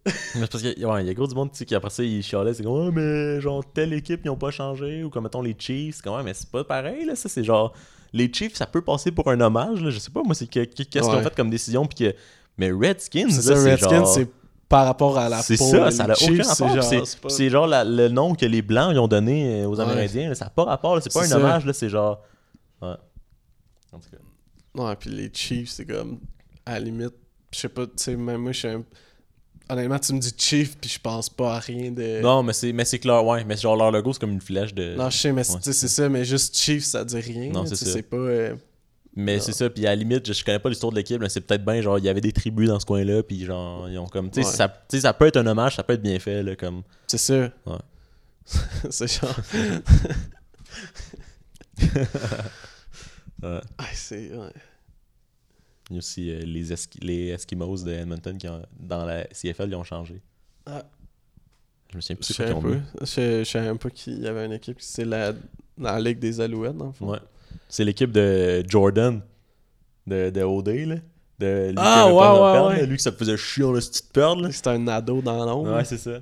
[0.07, 0.13] Mais
[0.43, 2.55] c'est parce que, ouais, il y a gros du monde, qui après ça, ils chialaient,
[2.55, 5.55] c'est comme, ouais, mais genre, telle équipe, ils ont pas changé, ou comme, mettons, les
[5.59, 7.75] Chiefs, ouais, mais c'est pas pareil, là, ça, c'est genre,
[8.15, 10.65] les Chiefs, ça peut passer pour un hommage, là, je sais pas, moi, c'est que-
[10.65, 12.17] que- qu'est-ce qu'ils ont fait comme décision, puis que,
[12.59, 14.29] mais Redskins, C'est ça, c'est Redskins, genre- c'est
[14.69, 15.65] par rapport à la C'est peau.
[15.71, 16.69] ça, les ça n'a aucun Chiefs, rapport.
[16.69, 19.09] c'est genre- C'est c'est pas- c'est genre la- le nom que les Blancs ils ont
[19.09, 19.81] donné euh, aux.
[19.81, 20.35] Amérindiens.
[20.35, 20.95] ça n'a pas rapport.
[20.95, 21.37] là, C'est pas un C'est ça.
[21.39, 21.65] hommage.
[21.65, 22.23] là, C'est genre.
[22.83, 22.89] Ouais.
[23.93, 24.83] En tout cas.
[24.85, 26.21] Ouais, puis les Chiefs, c'est comme,
[26.67, 27.15] à la limite,
[27.53, 28.85] je sais pas, tu sais, même moi, je suis un...
[29.71, 32.21] Honnêtement, tu me dis Chief, puis je pense pas à rien de...
[32.23, 33.25] Non, mais c'est mais c'est clair.
[33.25, 34.95] Ouais, mais genre leur logo, c'est comme une flèche de.
[34.97, 37.51] Non, je sais, mais c'est- Ouais, c'est c'est ça, mais juste Chief, ça dit rien.
[37.51, 37.87] Non, c'est ça.
[37.87, 38.17] C'est pas...
[38.17, 38.55] euh,
[39.19, 39.43] mais non.
[39.43, 39.69] c'est ça.
[39.71, 41.81] Puis à la limite, je, je connais pas l'histoire de l'équipe, mais c'est peut-être bien
[41.83, 43.23] genre il y avait des tribus dans ce coin-là.
[43.23, 44.31] Puis genre, ils ont comme.
[44.31, 44.55] Tu sais, Ouais.
[44.55, 46.43] ça, sais, ça peut être un hommage, ça peut être bien fait.
[46.43, 46.83] Là, comme.
[47.07, 47.51] C'est ça.
[47.67, 47.79] Ouais.
[48.91, 49.37] c'est genre...
[53.43, 53.61] Ouais.
[53.79, 54.37] Ah, c'est...
[54.37, 54.51] Ouais.
[55.91, 59.25] Il y a aussi euh, les, Eski- les Eskimos de Edmonton qui ont, dans la
[59.27, 60.21] CFL, ils ont changé.
[60.67, 60.83] Ah.
[61.93, 62.17] Je me souviens
[62.61, 63.05] plus pas.
[63.07, 64.79] Je savais même pas qu'il y avait une équipe.
[64.81, 65.33] C'est la...
[65.33, 65.39] dans
[65.93, 67.11] la Ligue des Alouettes, dans le fond.
[67.13, 67.21] Ouais.
[67.69, 69.21] C'est l'équipe de Jordan
[70.07, 70.95] de, de OD, là.
[71.39, 72.87] De lui Ah, ouais, pas ouais, perdre, ouais.
[72.87, 74.49] Lui que ça faisait chier en petite perdre.
[74.51, 75.73] C'est un ado dans l'ombre.
[75.77, 76.19] Ouais, c'est ça.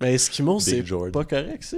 [0.00, 1.76] Mais Eskimo, Big c'est pas correct, ça?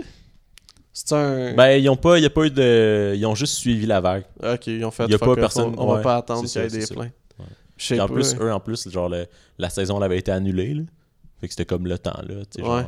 [0.93, 1.55] C'est un...
[1.55, 3.13] Ben, ils ont pas, y a pas eu de.
[3.15, 4.25] Ils ont juste suivi la vague.
[4.43, 6.65] Ok, ils ont fait y a pas personne- On, on va pas attendre qu'il y
[6.65, 7.13] ait des plaintes.
[7.39, 7.45] Ouais.
[7.77, 9.27] Puis en plus, eux, en plus, genre, le-
[9.59, 10.83] la saison elle avait été annulée, là.
[11.41, 12.45] Fait que c'était comme le temps, là.
[12.51, 12.85] Tu sais, genre, Ouais.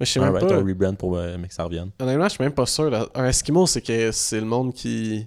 [0.00, 0.54] Mais je sais un, même pas.
[0.54, 1.90] un rebrand pour euh, mais que ça revienne.
[2.00, 2.90] Honnêtement, je suis même pas sûr.
[2.90, 3.06] Là.
[3.14, 5.26] Un Eskimo, c'est que c'est le monde qui.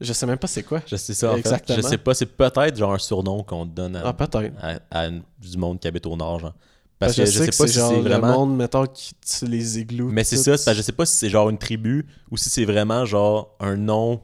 [0.00, 0.80] Je sais même pas c'est quoi.
[0.86, 1.76] Je sais ça, en Exactement.
[1.76, 1.82] fait.
[1.82, 4.52] Je sais pas, c'est peut-être genre un surnom qu'on donne à, Ah, peut-être.
[4.60, 6.54] à- à du monde qui habite au nord, genre.
[6.98, 8.26] Parce Parce, que je sais, pas si c'est vraiment.
[8.28, 10.08] le monde, mettons, qui les igloos.
[10.10, 12.36] Mais c'est ça, c'est parce que je sais pas si c'est genre une tribu ou
[12.36, 14.20] si c'est vraiment genre un nom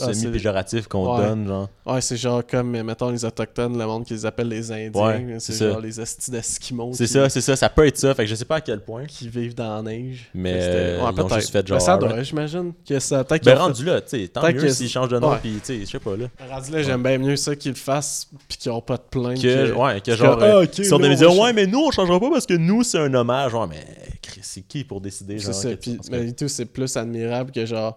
[0.00, 1.26] Ah, semi-péjoratif qu'on Ouais.
[1.26, 1.68] donne, genre.
[1.86, 4.90] Ouais, c'est genre comme, mettons, les Autochtones, le monde qu'ils appellent les Indiens.
[5.02, 5.70] Ouais, c'est c'est ça.
[5.70, 6.92] genre les estis d'Eskimos.
[6.94, 8.60] C'est qui- ça, c'est ça, ça peut être ça, fait que je sais pas à
[8.60, 9.04] quel point.
[9.06, 10.30] Qui vivent dans la neige.
[10.34, 11.34] Mais, euh, ils ont peut-être.
[11.36, 12.14] juste fait Ben, genre, ça alright.
[12.14, 12.72] doit, j'imagine.
[12.88, 15.18] Que ça, Ben rendu là, tu sais, tant Peut-être mieux que s'ils c'est- changent de
[15.18, 15.38] nom, ouais.
[15.42, 16.26] pis tu sais, je sais pas là.
[16.36, 19.02] fait- Rendu là, j'aime bien mieux ça qu'ils le fassent pis qu'ils ont pas de
[19.10, 19.40] plainte.
[19.40, 22.30] Que, ouais, que genre, ah, euh, ils sortent des ouais, mais nous on changera pas
[22.30, 23.54] parce que nous c'est un hommage.
[23.54, 23.84] Ouais, mais
[24.22, 25.70] Chris, c'est qui pour décider, C'est genre, ça.
[25.70, 27.96] que- Puis, mais c'est plus admirable que genre,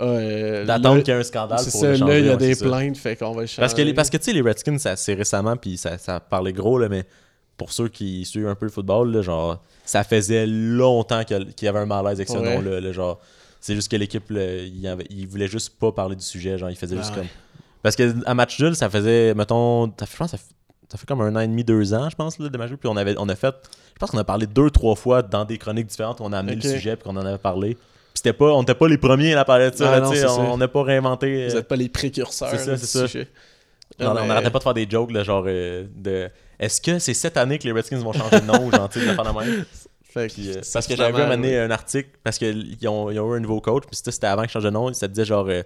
[0.00, 2.36] euh, D'attendre qu'il y ait un scandale pour ça, là, changer, il y a ouais,
[2.38, 2.66] des c'est ça.
[2.66, 3.60] plaintes, fait qu'on va le changer.
[3.60, 6.52] Parce que, les- parce que tu sais, les Redskins, c'est récemment, puis ça, ça parlait
[6.52, 7.04] gros, là, mais
[7.56, 11.68] pour ceux qui suivent un peu le football, là, genre, ça faisait longtemps qu'il y
[11.68, 12.54] avait un malaise avec ce Ouais.
[12.56, 12.80] nom-là.
[12.80, 13.18] là, genre,
[13.60, 16.76] c'est juste que l'équipe, il, avait- il voulait juste pas parler du sujet, genre, il
[16.76, 17.22] faisait Ah juste ouais.
[17.22, 17.28] comme.
[17.82, 20.44] Parce qu'à match nul, ça faisait, mettons, ça fait, je pense, ça fait,
[20.90, 22.78] ça fait comme un an et demi, deux ans, je pense, là, de match nul,
[22.78, 23.54] puis on, avait, on a fait,
[23.94, 26.54] je pense qu'on a parlé deux, trois fois dans des chroniques différentes, on a amené
[26.56, 27.76] le sujet, puis qu'on en avait parlé.
[28.18, 30.28] C'était pas, on n'était pas les premiers à parler de ça, Ah là, non, ça.
[30.40, 31.46] on n'a pas réinventé.
[31.46, 32.50] Vous n'êtes pas les précurseurs.
[32.50, 33.06] c'est ça, c'est ça.
[33.06, 33.28] sujet.
[34.00, 36.28] on Ah, on n'arrêtait pas de faire des jokes, là, genre euh, de.
[36.58, 39.06] Est-ce que c'est cette année que les Redskins vont changer de nom, genre, tu sais,
[39.06, 39.64] de de?
[40.12, 43.32] Fait Puis, euh, parce que j'avais vu vraiment- un article, parce qu'ils ont, ils ont
[43.32, 45.46] eu un nouveau coach, puis c'était avant qu'ils changent de nom, ça disait genre.
[45.48, 45.62] euh,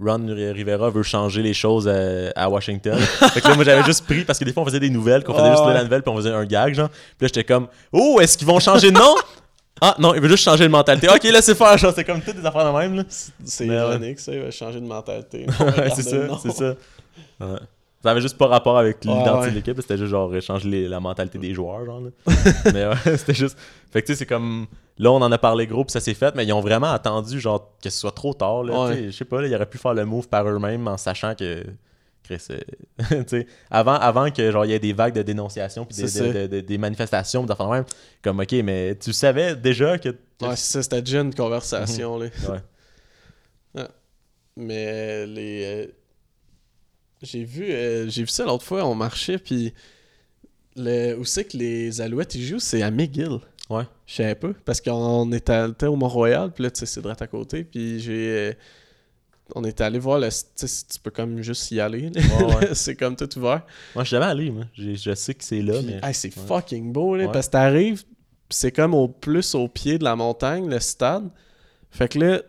[0.00, 2.96] Ron Rivera veut changer les choses à, à Washington.
[3.34, 5.24] fait que là, moi, j'avais juste pris, parce que des fois, on faisait des nouvelles,
[5.24, 5.74] qu'on faisait juste ouais.
[5.74, 6.88] la nouvelle, puis on faisait un gag, genre.
[6.90, 9.14] Puis là, j'étais comme, oh, est-ce qu'ils vont changer de nom?
[9.84, 11.08] Ah, non, il veut juste changer de mentalité.
[11.08, 13.02] Ok, laissez faire, genre, c'est comme toutes des affaires de même, là.
[13.44, 14.32] C'est Mais ironique, ça.
[14.32, 15.44] Il va changer de mentalité.
[15.96, 16.74] C'est ça, c'est ça.
[17.40, 17.58] Ouais.
[18.00, 19.50] Ça avait juste pas rapport avec l'identité ouais.
[19.50, 22.00] de l'équipe, c'était juste genre changer les- la mentalité des joueurs, genre.
[22.00, 22.10] là.
[22.72, 23.58] mais ouais, c'était juste.
[23.92, 24.66] Fait que tu sais, c'est comme.
[24.98, 27.40] Là, on en a parlé gros, puis ça s'est fait, mais ils ont vraiment attendu,
[27.40, 28.94] genre, que ce soit trop tard, là.
[28.94, 31.64] Je sais pas, là, ils auraient pu faire le move par eux-mêmes en sachant que.
[32.36, 32.46] Chris,
[33.12, 35.96] euh, sais, avant, avant que genre il y ait des vagues de dénonciation puis
[36.48, 37.84] des, des manifestations de même
[38.22, 40.82] comme ok mais tu savais déjà que, Ouais, ça.
[40.82, 42.26] C'était déjà une conversation, là.
[43.74, 43.82] ouais.
[44.56, 45.64] Mais les.
[45.64, 45.86] euh,
[47.22, 49.72] J'ai vu, euh, j'ai vu ça l'autre fois, on marchait, puis.
[50.76, 51.14] Le...
[51.16, 53.38] Où c'est que les Alouettes ils jouent C'est à McGill.
[53.68, 53.84] Ouais.
[54.06, 54.50] Je savais pas.
[54.64, 58.56] Parce qu'on était au Mont-Royal, puis là, tu sais, c'est direct à côté, puis j'ai.
[59.54, 60.28] On était allé voir le.
[60.30, 62.10] Si tu peux comme juste y aller.
[62.14, 63.62] Ouais, c'est comme tout ouvert.
[63.94, 66.36] moi je suis jamais allé moi je sais que c'est là Puis, mais hey, c'est
[66.36, 66.46] ouais.
[66.46, 67.32] fucking beau, là, Ouais.
[67.32, 68.02] parce que t'arrives,
[68.50, 71.28] c'est comme au plus au pied de la montagne, le stade.
[71.90, 72.40] Fait que là,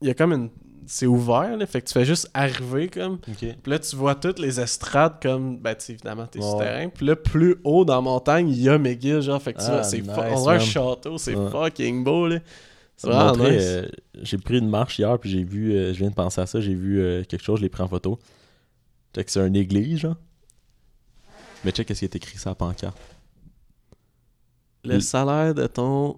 [0.00, 0.50] il y a comme une.
[0.90, 3.18] C'est ouvert, là, fait que tu fais juste arriver, comme.
[3.28, 5.58] ok Puis là, tu vois toutes les estrades, comme.
[5.58, 6.50] Ben, tu évidemment, t'es Ouais.
[6.50, 6.88] souterrain.
[6.88, 9.40] Puis là, plus haut dans la montagne, il y a McGill, genre.
[9.42, 12.38] Fait que tu Ah, vois, c'est nice, On dirait un château, c'est fucking beau, là.
[12.98, 13.62] Ça montrait, nice.
[13.62, 13.88] euh,
[14.22, 16.60] j'ai pris une marche hier, puis j'ai vu, euh, je viens de penser à ça,
[16.60, 18.18] j'ai vu euh, quelque chose, je l'ai pris en photo.
[19.14, 20.16] Que c'est une église, genre.
[21.64, 22.96] Mais check qu'est-ce qui est écrit sur la pancarte.
[24.84, 26.16] Le salaire de ton.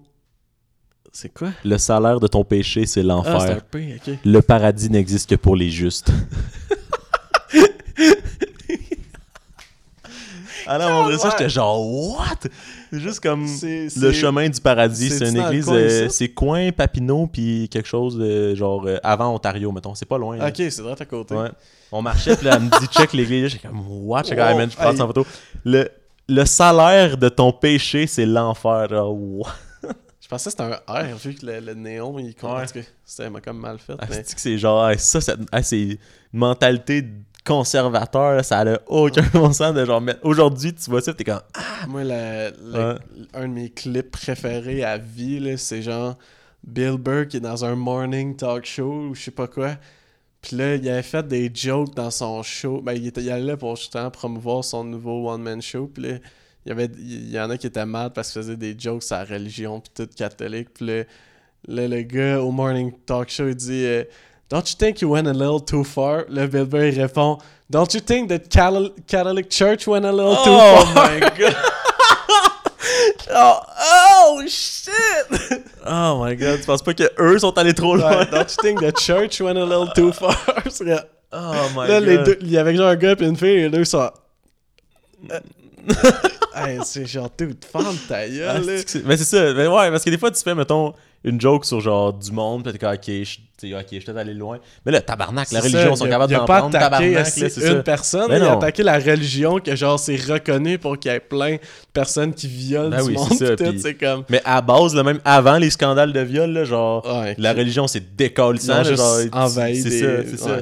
[1.11, 1.51] C'est quoi?
[1.65, 3.61] Le salaire de ton péché, c'est Ah, un l'enfer.
[4.23, 6.11] Le paradis n'existe que pour les justes.
[10.67, 12.37] ah non, on dirait ça, j'étais genre, what?
[12.91, 15.09] C'est juste comme le chemin du paradis.
[15.09, 19.71] C'est une église, euh, c'est coin Papineau, puis quelque chose de genre euh, avant Ontario,
[19.71, 19.95] mettons.
[19.95, 20.35] C'est pas loin.
[20.37, 20.49] là.
[20.49, 21.33] Ok, c'est direct à côté.
[21.35, 21.49] Ouais.
[21.91, 23.47] On marchait, puis là, elle me dit check l'église.
[23.47, 24.23] J'étais comme what?
[24.23, 24.57] Comme, Wow.
[24.57, 25.25] Man, je prends en photo.
[25.63, 25.87] Le,
[26.27, 28.87] le salaire de ton péché, c'est l'enfer.
[28.89, 32.57] Je pensais que c'était un R, vu que le, le néon, il compte.
[32.57, 32.65] Ouais.
[32.81, 33.95] Cas, C'était comme mal fait.
[33.99, 34.23] Ah, mais...
[34.23, 35.97] que c'est genre, ça, c'est une
[36.33, 37.03] mentalité
[37.45, 40.19] conservateur, là, ça a aucun bon sens de genre mettre.
[40.23, 41.39] Aujourd'hui, tu vois ça, t'es comme.
[41.87, 42.99] Moi, la- la- Ouais.
[43.33, 46.17] un de mes clips préférés à vie, c'est genre
[46.63, 49.77] Bill Burr qui est dans un morning talk show ou je sais pas quoi.
[50.41, 52.81] Puis là, il avait fait des jokes dans son show.
[52.81, 55.87] Ben, il, était, il allait là pour justement promouvoir son nouveau one-man show.
[55.93, 56.09] Puis là,
[56.65, 59.03] il y, avait, il y en a qui étaient mad parce qu'il faisait des jokes
[59.03, 60.69] sur la religion, puis tout catholique.
[60.73, 61.03] Puis là,
[61.67, 64.03] là, le gars au morning talk show, il dit euh,
[64.51, 66.25] Don't you think you went a little too far?
[66.27, 67.39] Le Bill Burr, répond
[67.69, 71.09] Don't you think that Catholic, Catholic Church went a little too Oh far?
[71.09, 71.55] my god!
[73.33, 75.63] Oh, oh shit!
[75.85, 78.11] Oh my god, tu penses pas que eux sont allés trop loin?
[78.11, 80.35] Ouais, don't you think the church went a little too far?
[81.33, 82.03] Oh my là, god.
[82.09, 84.11] les deux, il y avait genre un gars et une fille, et les deux sont.
[86.53, 88.83] Hey, c'est genre, dude, femme ta Ah, gueule, là?
[88.83, 91.63] que mais c'est ça, mais ouais, parce que des fois tu fais, mettons, une joke
[91.63, 94.33] sur genre du monde, t'es comme, ok, je tu sais, ok, je suis peut-être allé
[94.33, 94.59] loin.
[94.85, 97.83] Mais là, tabarnak, la religion, ça, sont capables d'en pas prendre, tabarnak, c'est une ça.
[97.83, 101.19] personne, Mais il a attaqué la religion que genre c'est reconnu pour qu'il y ait
[101.21, 101.59] plein de
[101.93, 104.25] personnes qui violent Ben du oui, monde ça, tout, comme...
[104.29, 107.87] Mais à base, là, même avant les scandales de viol, là, genre, Ouais, la religion
[107.87, 110.57] c'est Ils envahi c'est ça, c'est ça.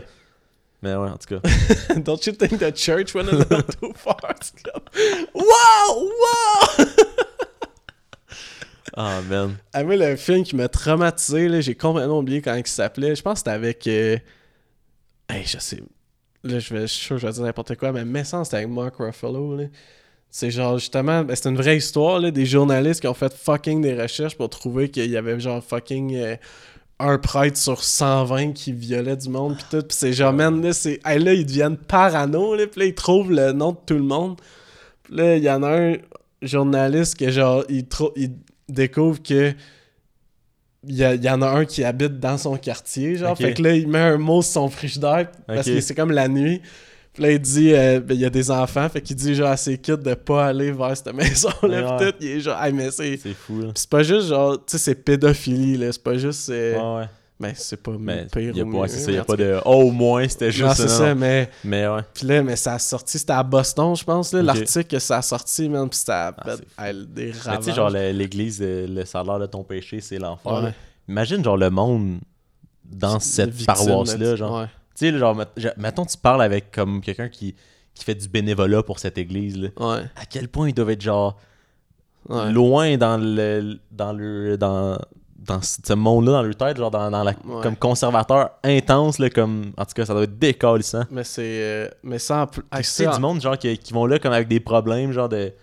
[0.82, 1.50] Mais ouais, en tout cas.
[1.98, 4.18] Don't you think the church went a little too far?
[5.34, 6.04] Wow!
[6.06, 6.86] Wow!
[8.96, 9.58] Ah, man.
[9.74, 13.16] Ah, moi, le film qui m'a traumatisé, là, j'ai complètement oublié comment il s'appelait.
[13.16, 13.86] Je pense que c'était avec.
[13.88, 14.18] euh,
[15.30, 15.82] Hey, je sais.
[16.44, 18.44] Là, je, vais, je suis sûr que je vais dire n'importe quoi, mais me semble
[18.44, 19.56] que c'était avec Mark Ruffalo.
[19.58, 19.66] là.
[20.32, 23.82] C'est genre, justement, ben, c'est une vraie histoire, là, des journalistes qui ont fait fucking
[23.82, 26.16] des recherches pour trouver qu'il y avait genre fucking.
[26.16, 26.36] euh,
[27.00, 30.74] un prêtre sur 120 qui violait du monde pis tout pis c'est genre man là
[30.74, 33.96] c'est hey, là ils deviennent parano là pis là ils trouvent le nom de tout
[33.96, 34.40] le monde
[35.04, 35.96] Pis là il y en a un
[36.42, 37.86] journaliste que genre il,
[38.16, 38.32] il
[38.68, 39.54] découvre que
[40.88, 43.38] il y, y en a un qui habite dans son quartier, genre.
[43.38, 46.28] Fait que là, il met un mot sur son frigidaire parce que c'est comme la
[46.28, 46.62] nuit.
[47.20, 49.50] Puis là, il dit, euh, ben, il y a des enfants, fait qu'il dit genre
[49.50, 51.98] à ses kids de pas aller vers cette maison-là.
[51.98, 52.12] Ouais.
[52.12, 53.18] tout, il est genre, hey, mais c'est.
[53.18, 53.68] C'est fou, là.
[53.76, 55.92] C'est pas juste genre, tu sais, c'est pédophilie, là.
[55.92, 56.50] C'est pas juste.
[56.50, 57.10] euh, Ouais, ouais.
[57.42, 59.24] Ben, c'est pas Mais pire y a ou pas, mieux, c'est ça, mais y a
[59.26, 59.60] pas cas- de.
[59.66, 61.16] Oh, au moins, c'était juste Non, c'est non, ça, non.
[61.20, 61.50] mais.
[61.66, 62.02] Mais ouais.
[62.14, 65.18] Puis là, mais ça a sorti, c'était à Boston, je pense, là, l'article que ça
[65.18, 66.56] a sorti, man, pis c'était à- Ah,
[66.88, 67.64] c'est des Mais tu ravages.
[67.66, 70.64] sais, genre, l'église, euh, le salaire de ton péché, c'est l'enfer.
[70.64, 70.74] Ouais.
[71.10, 72.20] Imagine, genre, le monde
[72.86, 74.60] dans cette paroisse-là, genre.
[74.62, 74.68] Ouais.
[75.00, 75.36] Sais, genre,
[75.78, 77.56] mettons, tu parles avec comme quelqu'un qui,
[77.94, 79.70] qui fait du bénévolat pour cette église, là.
[79.78, 80.04] Ouais.
[80.16, 81.38] À quel point ils doivent être, genre,
[82.28, 82.52] Ouais.
[82.52, 83.80] loin dans le.
[83.92, 84.58] dans le.
[84.58, 84.98] dans.
[85.38, 87.32] dans ce monde-là, dans leur tête, genre, dans, dans la.
[87.46, 87.64] Ouais.
[87.64, 89.72] comme conservateur intense, là, comme.
[89.78, 91.04] En tout cas, ça doit être décalissant.
[91.10, 91.42] Mais c'est.
[91.64, 92.18] euh, mais
[92.52, 92.64] plus.
[92.76, 95.54] Tu sais, du monde, genre, qui, qui vont là comme avec des problèmes, genre, de.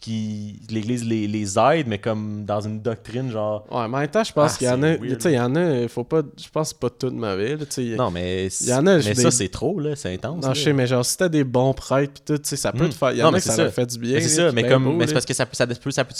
[0.00, 0.74] Puis qui.
[0.74, 3.64] L'église les, les aide, mais comme dans une doctrine, genre.
[3.70, 4.96] Ouais, mais en même temps, je pense Ah, qu'il y en a.
[4.96, 5.86] Tu sais, il y en a.
[5.88, 6.22] Faut pas.
[6.36, 7.64] Je pense pas tout mauvais, là.
[7.64, 7.82] Tu sais.
[7.84, 8.46] il y a- Non, mais.
[8.60, 9.94] Il y en a, je- Mais des- ça, c'est trop, là.
[9.96, 10.42] C'est intense.
[10.42, 10.54] Non, là.
[10.54, 12.86] je sais, mais genre, si t'as des bons prêtres pis tout, tu sais, ça peut
[12.86, 12.90] Mm.
[12.90, 13.12] te faire.
[13.12, 14.14] Il y en mais a ça, fait du bien.
[14.14, 14.84] Mais c'est ça, mais comme.
[14.84, 16.14] beau, mais c'est parce que ça peut, ça, peut, ça, peut,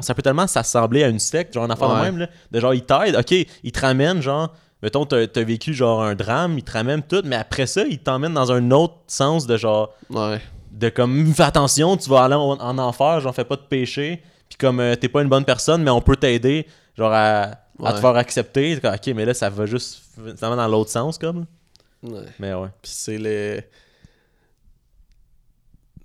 [0.00, 2.28] ça, peut tellement s'assembler à une secte, genre, un affaire de même, là.
[2.50, 3.32] De genre, ils t'aident, ok,
[3.62, 4.54] ils te ramènent, genre.
[4.82, 8.00] Mettons, t'as t'as vécu genre un drame, ils te ramènent tout, mais après ça, ils
[8.00, 9.94] t'emmènent dans un autre sens de genre.
[10.10, 10.40] Ouais.
[10.72, 14.22] De comme fais attention, tu vas aller en, en enfer, genre fais pas de péché,
[14.48, 16.66] puis comme euh, t'es pas une bonne personne, mais on peut t'aider,
[16.96, 18.80] genre à, te faire accepter.
[18.80, 20.02] Comme, Ok, mais là ça va juste
[20.36, 21.46] ça va dans l'autre sens comme.
[22.02, 22.24] Ouais.
[22.38, 22.68] Mais ouais.
[22.82, 23.64] Puis c'est les.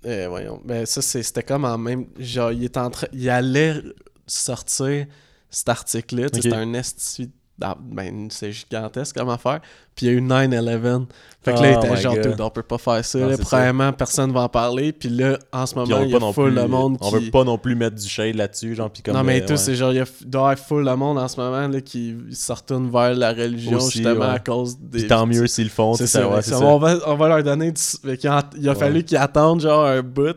[0.04, 0.60] Eh, voyons.
[0.64, 2.06] Ben, ça, c'était comme en même.
[2.18, 3.08] Genre, il, est en train...
[3.12, 3.82] il allait
[4.26, 5.06] sortir
[5.50, 6.28] cet article-là.
[6.32, 7.32] C'était un esti.
[7.62, 9.60] Ah, Ben, c'est gigantesque comme affaire.
[9.94, 11.06] Puis il y a eu 9-11.
[11.42, 12.14] Fait que là, il Oh était genre.
[12.14, 13.18] Dude, on peut pas faire ça.
[13.18, 13.36] Non, là.
[13.36, 13.56] c'est ça.
[13.56, 14.92] Premièrement, personne va en parler.
[14.92, 17.24] Puis là, en ce moment, il y a non full plus, le monde on qui.
[17.24, 19.14] veut pas non plus mettre du shade là-dessus, genre puis comme.
[19.14, 19.56] non, mais euh, tout, ouais.
[19.56, 21.66] c'est genre, il y a, il doit y avoir full le monde en ce moment
[21.66, 24.34] là, qui se retourne vers la religion Aussi, justement ouais.
[24.34, 25.00] à cause des.
[25.00, 26.40] Puis tant mieux s'ils le font, C'est ça, ouais.
[26.52, 28.16] On, va, on va leur donner du...
[28.16, 30.36] qu'il a, il a fallu qu'ils attendent genre un bout.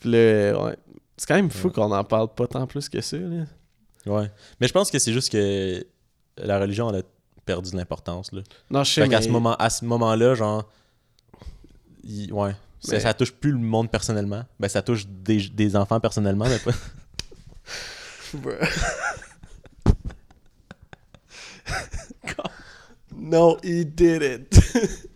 [0.00, 0.76] Puis là, ouais.
[1.16, 3.16] C'est quand même fou qu'on en parle pas tant plus que ça.
[3.16, 3.44] Là.
[4.06, 4.30] Ouais.
[4.60, 5.86] Mais je pense que c'est juste que
[6.38, 7.02] la religion elle a
[7.44, 8.42] perdu de l'importance là.
[8.70, 9.20] Non, je sais, Fait mais...
[9.22, 10.68] ce moment à ce moment-là, genre
[12.04, 14.44] il- ouais, ça, Mais- ça touche plus le monde personnellement.
[14.60, 16.72] Ben ça touche des, des enfants personnellement, mais pas
[23.14, 24.58] No, he did it.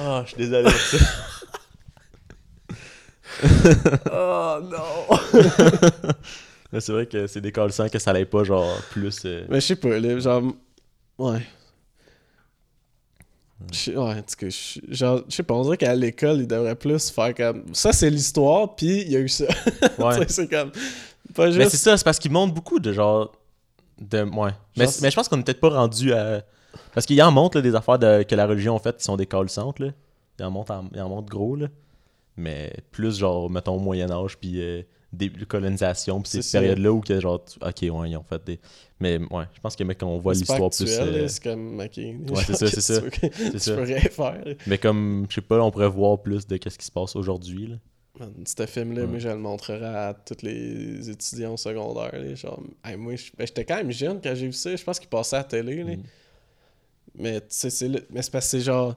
[0.00, 0.98] Ah, je suis désolé pour ça.
[4.12, 5.06] oh non.
[6.72, 9.22] Mais c'est vrai que c'est décalissant que ça allait pas genre plus.
[9.24, 10.42] euh, mais je sais pas, là, genre...
[11.18, 11.40] Ouais.
[13.72, 16.40] Je sais- Ouais, en tout cas, je- genre, je sais pas, on dirait qu'à l'école,
[16.40, 17.64] ils devraient plus faire comme...
[17.74, 19.46] Ça, c'est l'histoire, puis il y a eu ça.
[19.98, 20.26] Ouais.
[20.28, 20.70] C'est comme...
[21.34, 21.70] Pas Mais juste...
[21.70, 23.32] c'est ça, c'est parce qu'ils montrent beaucoup de genre.
[24.00, 24.50] De, ouais.
[24.76, 26.42] Mais, Genre, mais je pense qu'on est peut-être pas rendu à.
[26.94, 29.16] Parce qu'ils en montrent là, des affaires de- que la religion a faites qui sont
[29.16, 29.78] décalissantes.
[29.80, 29.88] Là.
[30.38, 31.54] Ils en montrent, en- ils en montrent gros.
[31.56, 31.66] Là.
[32.36, 34.82] Mais plus genre, mettons, au Moyen-Âge, puis euh,
[35.12, 37.42] des colonisation, puis ces périodes-là où que genre.
[37.44, 38.60] tu- Ok, ouais, ils ont fait des.
[39.00, 40.98] Mais ouais, je pense que mec, on voit l'histoire plus.
[40.98, 41.80] euh, c'est comme...
[41.80, 41.96] Ok.
[41.96, 43.00] Ouais, c'est ça, c'est ça.
[43.00, 44.42] Tu peux rien faire.
[44.66, 47.68] Mais comme, je sais pas, on pourrait voir plus de qu'est-ce qui se passe aujourd'hui.
[47.68, 47.76] là.
[48.18, 49.06] Man, Ce film-là, Ouais.
[49.06, 52.10] moi, je le montrerai à tous les étudiants au secondaire.
[52.12, 54.74] là, genre, hey, moi, ben, j'étais quand même jeune quand j'ai vu ça.
[54.74, 55.84] Je pense qu'il passait à la télé.
[55.84, 55.94] là.
[55.96, 56.02] Mm.
[57.14, 58.94] Mais tu sais, c'est le- mais c'est parce que c'est genre.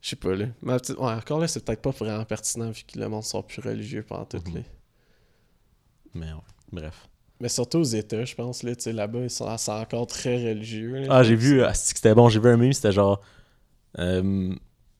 [0.00, 0.46] Je sais pas, là.
[0.62, 3.42] Ma petite- ouais, encore là, c'est peut-être pas vraiment pertinent vu que le monde sont
[3.42, 4.38] plus religieux pendant tout.
[4.54, 4.60] Là.
[6.18, 6.40] Mais ouais,
[6.72, 7.08] bref.
[7.40, 10.36] Mais surtout aux États, je pense, là, tu sais, là-bas, ils sont c'est encore très
[10.48, 11.00] religieux.
[11.00, 11.06] là.
[11.10, 13.20] Ah, j'ai vu, ah, que c'était bon, j'ai vu un meme, c'était genre.
[13.98, 14.54] euh,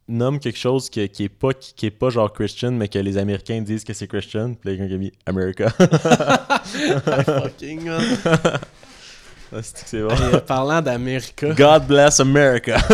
[0.08, 2.98] nomme quelque chose qui, qui est pas qui, qui est pas genre Christian, mais que
[2.98, 4.54] les Américains disent que c'est Christian.
[4.54, 5.70] Puis là, quelqu'un qui a mis America.
[7.24, 7.88] fucking.
[7.88, 8.60] Ah,
[9.62, 10.08] c'est bon.
[10.10, 11.54] Euh, parlant d'América.
[11.54, 12.76] God bless America.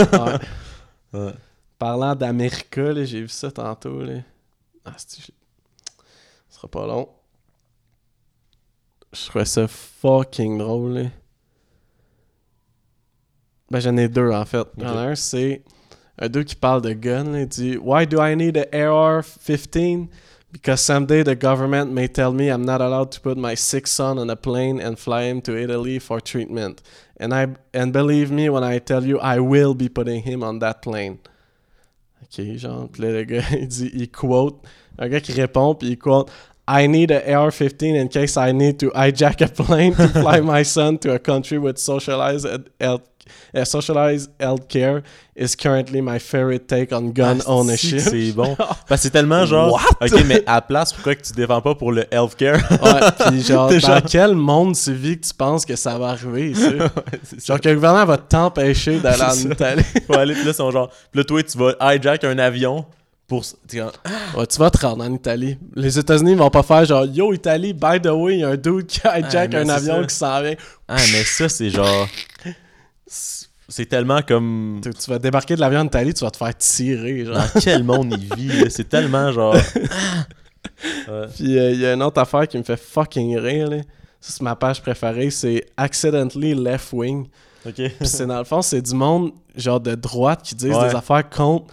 [1.13, 1.19] ouais.
[1.21, 1.33] Ouais.
[1.79, 4.03] Parlant d'América, là, j'ai vu ça tantôt.
[4.03, 4.21] Là.
[4.85, 5.21] Ah, c'est-
[6.49, 7.09] Ce sera pas long.
[9.13, 10.93] Je trouvais ça fucking drôle.
[10.95, 11.05] là.
[13.71, 14.67] Ben, j'en ai deux en fait.
[14.77, 15.63] Il y en a un, c'est
[16.19, 17.35] un deux qui parle de gun.
[17.35, 20.09] Il dit Why do I need a AR-15?
[20.53, 24.19] Because someday the government may tell me I'm not allowed to put my sick son
[24.19, 26.83] on a plane and fly him to Italy for treatment.
[27.19, 30.59] And I and believe me when I tell you I will be putting him on
[30.59, 31.19] that plane.
[32.25, 34.63] Ok, genre, puis là, le gars, il dit, il quote,
[34.99, 36.31] un gars qui répond, puis il quote,
[36.75, 40.65] I need a AR-15 in case I need to hijack a plane to fly my
[40.65, 43.03] son to a country with socialized ed- health,
[43.55, 45.03] uh, socialized healthcare
[45.37, 48.01] is currently my favorite take on gun Asti, ownership.
[48.01, 48.55] C'est bon.
[48.57, 49.73] Parce que c'est tellement genre.
[49.73, 50.07] What?
[50.07, 52.57] Ok, mais à la place, pourquoi que tu défends pas pour le healthcare?
[52.83, 56.71] Ouais, puis genre, dans genre- quel monde civique tu penses que ça va arriver, ça.
[57.47, 59.35] Genre que le gouvernement va t'empêcher d'aller en.
[59.35, 59.83] Italie.
[59.93, 60.89] Puis là, ils sont genre.
[61.11, 62.87] Puis là, toi, tu vas hijack un avion
[63.41, 63.45] pour.
[64.37, 65.59] Ouais, tu vas te rendre en Italie.
[65.75, 68.87] Les États-Unis vont pas faire genre Yo Italie, by the way, y a un dude
[68.87, 70.07] qui hijack un avion ça.
[70.07, 70.55] qui s'en vient.
[70.89, 72.07] Ah, mais ça, c'est genre.
[73.07, 74.81] c'est- tellement comme.
[74.83, 77.25] Tu, tu vas débarquer de l'avion en Italie, tu vas te faire tirer.
[77.25, 77.35] Genre.
[77.37, 78.71] Dans quel monde il vit?
[78.71, 79.57] C'est tellement genre.
[81.09, 81.27] Ouais.
[81.35, 83.69] Puis euh, il y a une autre affaire qui me fait fucking rire.
[83.69, 83.79] Là.
[84.21, 85.31] Ça, c'est ma page préférée.
[85.31, 87.27] C'est Accidentally Left Wing.
[87.67, 87.75] Ok.
[87.75, 90.89] Puis c'est dans le fond, c'est du monde genre de droite qui disent Ouais.
[90.89, 91.67] des affaires contre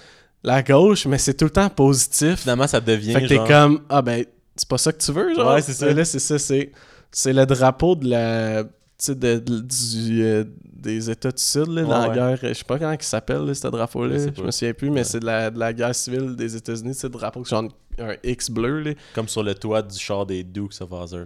[0.44, 2.42] la gauche, mais c'est tout le temps positif.
[2.42, 3.14] Finalement, ça devient.
[3.14, 3.48] Fait que t'es genre...
[3.48, 4.26] comme, ah ben,
[4.56, 5.54] c'est pas ça que tu veux, genre.
[5.54, 5.92] Ouais, c'est ça.
[5.94, 6.72] Là, c'est ça, c'est,
[7.12, 11.68] c'est le drapeau de la, tu sais, de, de- du, euh, des États du Sud,
[11.68, 14.42] là, dans Ouais, la guerre, je sais pas comment il s'appelle, là, ce drapeau-là, Je
[14.42, 17.14] me souviens plus, mais c'est de la, de la guerre civile des États-Unis, c'est le
[17.14, 17.66] drapeau, genre
[18.00, 18.92] un X bleu, là.
[19.14, 21.26] Comme sur le toit du char des Dukes of Hazzard.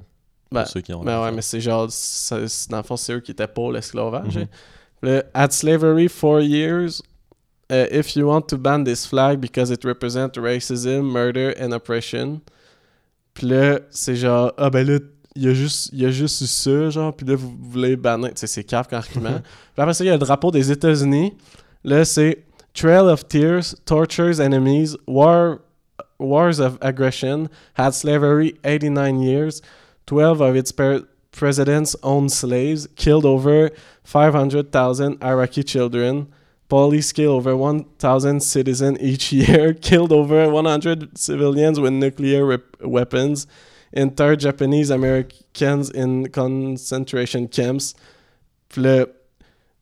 [0.51, 1.03] Ben, pour ceux qui ont.
[1.03, 4.37] Ben ouais, mais c'est genre, c'est- dans le fond, c'est eux qui étaient pour l'esclavage.
[4.37, 4.45] Hein.
[5.03, 7.01] Le, At slavery four years,
[7.73, 12.41] uh, if you want to ban this flag because it represents racism, murder and oppression.
[13.33, 14.99] Puis là, c'est genre, ah ben là,
[15.35, 18.29] il y a juste, il y a juste ça, genre, puis là, vous voulez bannir.
[18.29, 19.39] Tu sais, c'est cave comme argument.
[19.73, 21.33] puis après ça, il y a le drapeau des États-Unis.
[21.83, 22.43] Là, c'est
[22.73, 25.59] Trail of Tears, Tortures Enemies, War,
[26.19, 29.61] Wars of Aggression, had slavery 89 years.
[30.05, 33.71] 12 of its per- presidents owned slaves, killed over
[34.03, 36.27] 500,000 Iraqi children,
[36.69, 43.45] police kill over 1,000 citizens each year, killed over 100 civilians with nuclear weapons,
[43.95, 47.93] interred Japanese Americans in concentration camps.
[48.75, 49.05] Là,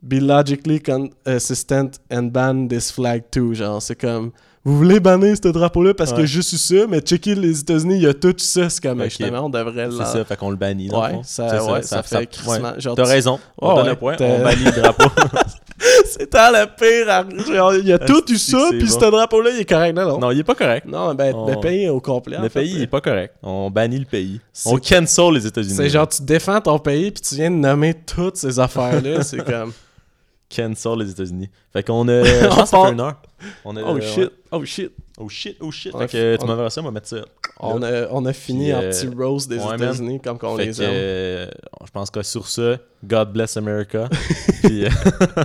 [0.06, 3.54] be logically consistent and ban this flag too.
[3.54, 4.32] Genre, c'est comme,
[4.66, 6.26] vous voulez bannir ce drapeau-là parce Ouais.
[6.26, 8.70] juste eu ça, mais checker les États-Unis, il y a tout ça.
[8.70, 9.06] C'est comme, Ok.
[9.10, 10.90] justement, on devrait C'est l'en- ça, fait qu'on le bannit.
[10.90, 11.24] dans le Ouais, fond.
[11.24, 12.18] ça, C'est ouais, ça, fait
[12.48, 12.80] ouais.
[12.80, 13.40] genre, T'as raison.
[13.60, 14.16] On Ouais, donne un point.
[14.20, 15.06] On bannit le drapeau.
[16.06, 17.78] C'est tant le pire.
[17.82, 18.88] Il y a tout eu ça, puis bon.
[18.88, 19.96] ce drapeau-là, il est correct.
[19.96, 20.20] Non, non?
[20.20, 20.86] non, il est pas correct.
[20.86, 22.38] Non, ben, On- le pays au complet.
[22.38, 22.62] Le fait.
[22.62, 23.36] pays il est pas correct.
[23.42, 24.40] On bannit le pays.
[24.66, 25.76] On cancel les États-Unis.
[25.76, 29.24] C'est genre, tu défends ton pays, puis tu viens de nommer toutes ces affaires-là.
[29.24, 29.74] c'est comme,
[30.54, 31.50] Cancel les États-Unis.
[31.72, 32.24] Fait qu'on a.
[32.24, 32.94] Je pense part-.
[33.66, 34.02] On a, oh ouais.
[34.02, 34.92] shit, oh shit.
[35.24, 35.96] Oh shit, oh shit.
[35.96, 37.18] Fait que tu m'enverras ça, on va mettre ça.
[37.60, 39.76] On a, on a fini Puis, en euh, petit rose des ouais.
[39.76, 40.90] États-Unis, comme qu'on les aime.
[40.92, 41.48] euh,
[41.86, 44.10] je pense que sur ça, God bless America.
[44.64, 44.90] Puis, euh,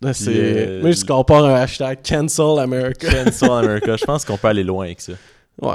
[0.00, 0.30] Là, c'est...
[0.34, 3.08] euh, Moi, je compare un hashtag Cancel America.
[3.24, 3.96] cancel America.
[3.96, 5.12] Je pense qu'on peut aller loin avec ça.
[5.12, 5.18] Ouais,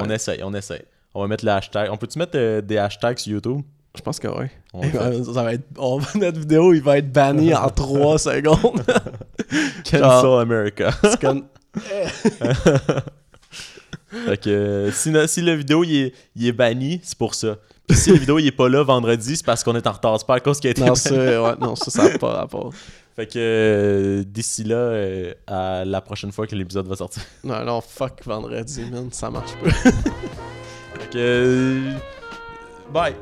[0.01, 0.81] On essaye, on essaye.
[1.13, 1.89] On va mettre le hashtag.
[1.91, 3.61] On peut-tu mettre euh, des hashtags sur YouTube?
[3.95, 4.47] je pense que oui.
[4.73, 5.25] On va faire.
[5.25, 5.65] Ça va être...
[5.77, 8.81] on Notre vidéo, il va être banni en 3 secondes.
[9.89, 10.89] Cancel America.
[14.25, 17.57] Fait que euh, si, la vidéo il est, il est banni, c'est pour ça.
[17.87, 20.19] Puis si la vidéo il est pas là vendredi, c'est parce qu'on est en retard.
[20.19, 22.33] C'est pas à cause qu'il a été Non, ça, ouais, non, ça, ça n'a pas
[22.33, 22.71] rapport.
[23.15, 27.21] Fait que euh, d'ici là, euh, à la prochaine fois que l'épisode va sortir.
[27.43, 29.69] Non, non, fuck vendredi, man, ça marche pas.
[29.69, 31.17] Fait que.
[31.17, 31.91] euh,
[32.91, 33.15] bye!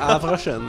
[0.00, 0.62] à la prochaine.